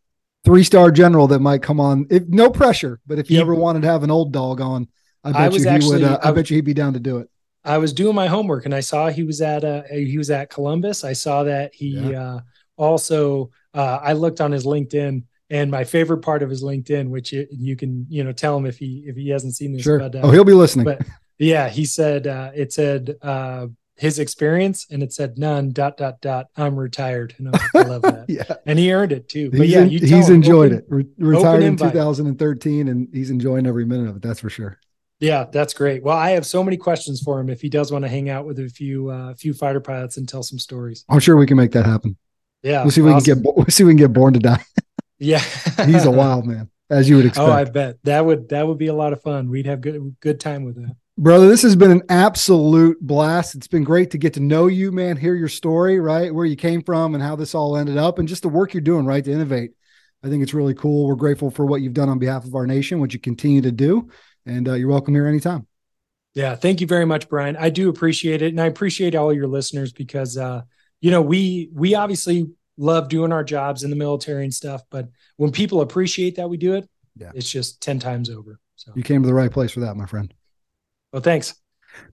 three 0.45 0.65
star 0.65 0.91
general 0.91 1.27
that 1.29 1.41
might 1.41 1.63
come 1.63 1.81
on. 1.81 2.07
If 2.11 2.25
no 2.29 2.51
pressure, 2.51 3.01
but 3.07 3.19
if 3.19 3.31
you 3.31 3.37
He- 3.37 3.43
ever 3.43 3.55
wanted 3.55 3.83
to 3.83 3.89
have 3.89 4.03
an 4.03 4.11
old 4.11 4.33
dog 4.33 4.61
on, 4.61 4.89
I 5.25 5.31
I 5.31 5.33
bet 5.33 5.53
was 5.53 5.65
you 5.65 5.71
he 5.71 5.75
actually- 5.77 6.03
would. 6.03 6.11
Uh, 6.11 6.19
I, 6.23 6.29
I- 6.29 6.33
bet 6.33 6.51
you 6.51 6.57
he'd 6.57 6.65
be 6.65 6.75
down 6.75 6.93
to 6.95 7.01
do 7.01 7.19
it. 7.19 7.29
I 7.65 7.79
was 7.79 7.93
doing 7.93 8.17
my 8.17 8.27
homework 8.27 8.65
and 8.65 8.75
I 8.75 8.81
saw 8.81 9.09
he 9.09 9.23
was 9.23 9.41
at 9.41 9.63
uh 9.65 9.83
he 9.91 10.19
was 10.19 10.31
at 10.31 10.51
Columbus. 10.51 11.05
I 11.05 11.13
saw 11.13 11.45
that 11.45 11.73
he 11.73 12.13
uh 12.15 12.41
also 12.77 13.51
uh 13.73 13.99
I 14.03 14.15
looked 14.15 14.41
on 14.41 14.51
his 14.51 14.65
LinkedIn 14.67 15.23
and 15.49 15.71
my 15.71 15.85
favorite 15.85 16.23
part 16.23 16.43
of 16.43 16.51
his 16.51 16.65
LinkedIn, 16.65 17.09
which 17.11 17.33
it, 17.33 17.49
you 17.53 17.77
can 17.77 18.05
you 18.09 18.25
know 18.25 18.33
tell 18.33 18.57
him 18.57 18.67
if 18.67 18.79
he 18.79 19.05
if 19.07 19.15
he 19.15 19.29
hasn't 19.29 19.55
seen 19.55 19.73
this, 19.75 19.83
Sure. 19.83 20.01
but 20.01 20.15
uh, 20.17 20.21
oh, 20.25 20.31
he'll 20.33 20.43
be 20.45 20.55
listening. 20.55 20.87
but 20.87 21.07
yeah, 21.39 21.69
he 21.69 21.85
said 21.85 22.27
uh 22.27 22.51
it 22.53 22.73
said 22.73 23.17
uh 23.23 23.69
his 23.97 24.19
experience 24.19 24.87
and 24.91 25.03
it 25.03 25.13
said 25.13 25.39
none 25.39 25.71
dot 25.71 25.97
dot 25.97 26.21
dot 26.21 26.47
I'm 26.57 26.77
retired 26.77 27.35
and 27.39 27.49
I, 27.49 27.51
was 27.53 27.61
like, 27.75 27.87
I 27.87 27.89
love 27.89 28.03
that 28.03 28.25
yeah, 28.29 28.57
and 28.67 28.79
he 28.79 28.93
earned 28.93 29.13
it 29.13 29.29
too. 29.29 29.51
But 29.51 29.61
he's, 29.61 29.71
yeah, 29.71 29.85
he's 29.85 30.29
him, 30.29 30.37
enjoyed 30.37 30.73
open- 30.73 30.79
it. 30.79 30.85
Re- 31.19 31.35
retired 31.35 31.63
in 31.63 31.77
2013, 31.77 32.89
and 32.89 33.09
he's 33.13 33.31
enjoying 33.31 33.67
every 33.67 33.85
minute 33.85 34.09
of 34.09 34.17
it. 34.17 34.23
That's 34.23 34.41
for 34.41 34.51
sure. 34.51 34.79
Yeah, 35.21 35.45
that's 35.53 35.73
great. 35.73 36.03
Well, 36.03 36.17
I 36.17 36.31
have 36.31 36.45
so 36.45 36.65
many 36.65 36.77
questions 36.77 37.21
for 37.23 37.39
him 37.39 37.49
if 37.49 37.61
he 37.61 37.69
does 37.69 37.93
want 37.93 38.05
to 38.05 38.09
hang 38.09 38.29
out 38.29 38.45
with 38.45 38.59
a 38.59 38.69
few 38.69 39.09
uh 39.09 39.35
few 39.35 39.55
fighter 39.55 39.81
pilots 39.81 40.17
and 40.17 40.29
tell 40.29 40.43
some 40.43 40.59
stories. 40.59 41.05
I'm 41.09 41.21
sure 41.21 41.37
we 41.37 41.47
can 41.47 41.57
make 41.57 41.73
that 41.73 41.87
happen. 41.87 42.17
Yeah, 42.63 42.83
We'll 42.83 42.91
see 42.91 43.01
if 43.03 43.07
we 43.07 43.13
can 43.13 43.23
get. 43.23 43.39
We'll 43.43 43.67
see 43.69 43.83
if 43.83 43.87
we 43.87 43.93
can 43.93 43.99
get 43.99 44.13
born 44.13 44.35
to 44.35 44.41
die. 44.41 44.65
Yeah, 45.19 45.39
He's 45.87 46.05
a 46.05 46.11
wild 46.11 46.47
man, 46.47 46.69
as 46.91 47.09
you 47.09 47.15
would 47.15 47.27
expect. 47.27 47.49
Oh, 47.49 47.53
I 47.53 47.63
bet 47.63 47.99
that 48.03 48.27
would 48.27 48.49
that 48.49 48.67
would 48.67 48.79
be 48.79 48.89
a 48.89 48.93
lot 48.95 49.13
of 49.13 49.23
fun. 49.23 49.49
We'd 49.49 49.67
have 49.67 49.81
good 49.81 50.17
good 50.19 50.41
time 50.41 50.65
with 50.65 50.75
that. 50.75 50.97
Brother, 51.19 51.47
this 51.47 51.63
has 51.63 51.77
been 51.77 51.91
an 51.91 52.03
absolute 52.09 52.99
blast. 53.01 53.55
It's 53.55 53.69
been 53.69 53.85
great 53.85 54.11
to 54.13 54.19
get 54.19 54.35
to 54.35 54.41
know 54.41 54.67
you, 54.67 54.91
man, 54.91 55.17
hear 55.17 55.35
your 55.35 55.49
story, 55.49 56.01
right? 56.01 56.35
Where 56.35 56.47
you 56.47 56.57
came 56.57 56.83
from 56.83 57.15
and 57.15 57.23
how 57.23 57.37
this 57.37 57.55
all 57.55 57.77
ended 57.77 57.99
up, 57.99 58.19
and 58.19 58.27
just 58.27 58.43
the 58.43 58.49
work 58.49 58.73
you're 58.73 58.81
doing, 58.81 59.05
right? 59.05 59.23
To 59.23 59.31
innovate. 59.31 59.73
I 60.25 60.29
think 60.29 60.43
it's 60.43 60.55
really 60.55 60.75
cool. 60.75 61.07
We're 61.07 61.17
grateful 61.17 61.51
for 61.51 61.67
what 61.67 61.83
you've 61.83 61.93
done 61.93 62.09
on 62.09 62.19
behalf 62.19 62.45
of 62.45 62.55
our 62.55 62.67
nation, 62.67 62.99
what 62.99 63.13
you 63.13 63.21
continue 63.21 63.61
to 63.63 63.73
do. 63.73 64.09
And 64.47 64.69
uh, 64.69 64.75
you're 64.75 64.89
welcome 64.89 65.15
here 65.15 65.27
anytime. 65.27 65.67
Yeah, 66.35 66.55
thank 66.55 66.81
you 66.81 66.87
very 66.87 67.05
much, 67.05 67.29
Brian. 67.29 67.57
I 67.57 67.69
do 67.69 67.91
appreciate 67.91 68.41
it, 68.41 68.49
and 68.49 68.61
I 68.61 68.67
appreciate 68.67 69.15
all 69.15 69.35
your 69.35 69.49
listeners 69.49 69.93
because 69.93 70.39
uh, 70.39 70.63
you 71.03 71.11
know 71.11 71.21
we 71.21 71.69
we 71.75 71.95
obviously 71.95 72.51
love 72.79 73.11
doing 73.11 73.33
our 73.33 73.45
jobs 73.45 73.83
in 73.85 73.91
the 73.91 73.97
military 73.97 74.45
and 74.45 74.55
stuff, 74.55 74.83
but 74.91 75.09
when 75.37 75.53
people 75.53 75.83
appreciate 75.83 76.37
that 76.37 76.49
we 76.49 76.57
do 76.57 76.75
it, 76.75 76.89
Yeah. 77.17 77.33
it's 77.35 77.51
just 77.51 77.83
ten 77.83 77.99
times 77.99 78.31
over. 78.31 78.59
So, 78.77 78.93
You 78.97 79.03
came 79.03 79.21
to 79.23 79.27
the 79.29 79.35
right 79.35 79.51
place 79.51 79.73
for 79.73 79.81
that, 79.81 79.95
my 79.95 80.07
friend. 80.07 80.33
Well, 81.13 81.23
thanks. 81.23 81.55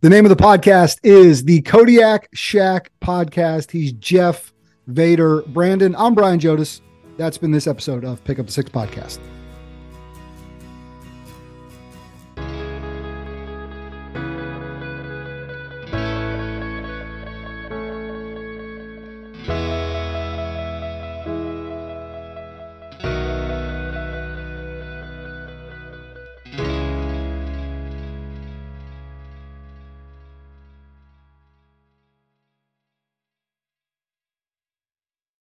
The 0.01 0.09
name 0.09 0.25
of 0.25 0.29
the 0.29 0.35
podcast 0.35 0.97
is 1.03 1.45
the 1.45 1.61
Kodiak 1.61 2.27
Shack 2.33 2.91
Podcast. 3.01 3.71
He's 3.71 3.93
Jeff, 3.93 4.53
Vader 4.87 5.41
Brandon. 5.43 5.95
I'm 5.97 6.13
Brian 6.13 6.39
Jodis. 6.39 6.81
That's 7.17 7.37
been 7.37 7.51
this 7.51 7.65
episode 7.65 8.03
of 8.03 8.23
Pick 8.25 8.39
Up 8.39 8.45
the 8.45 8.51
Six 8.51 8.69
podcast. 8.69 9.19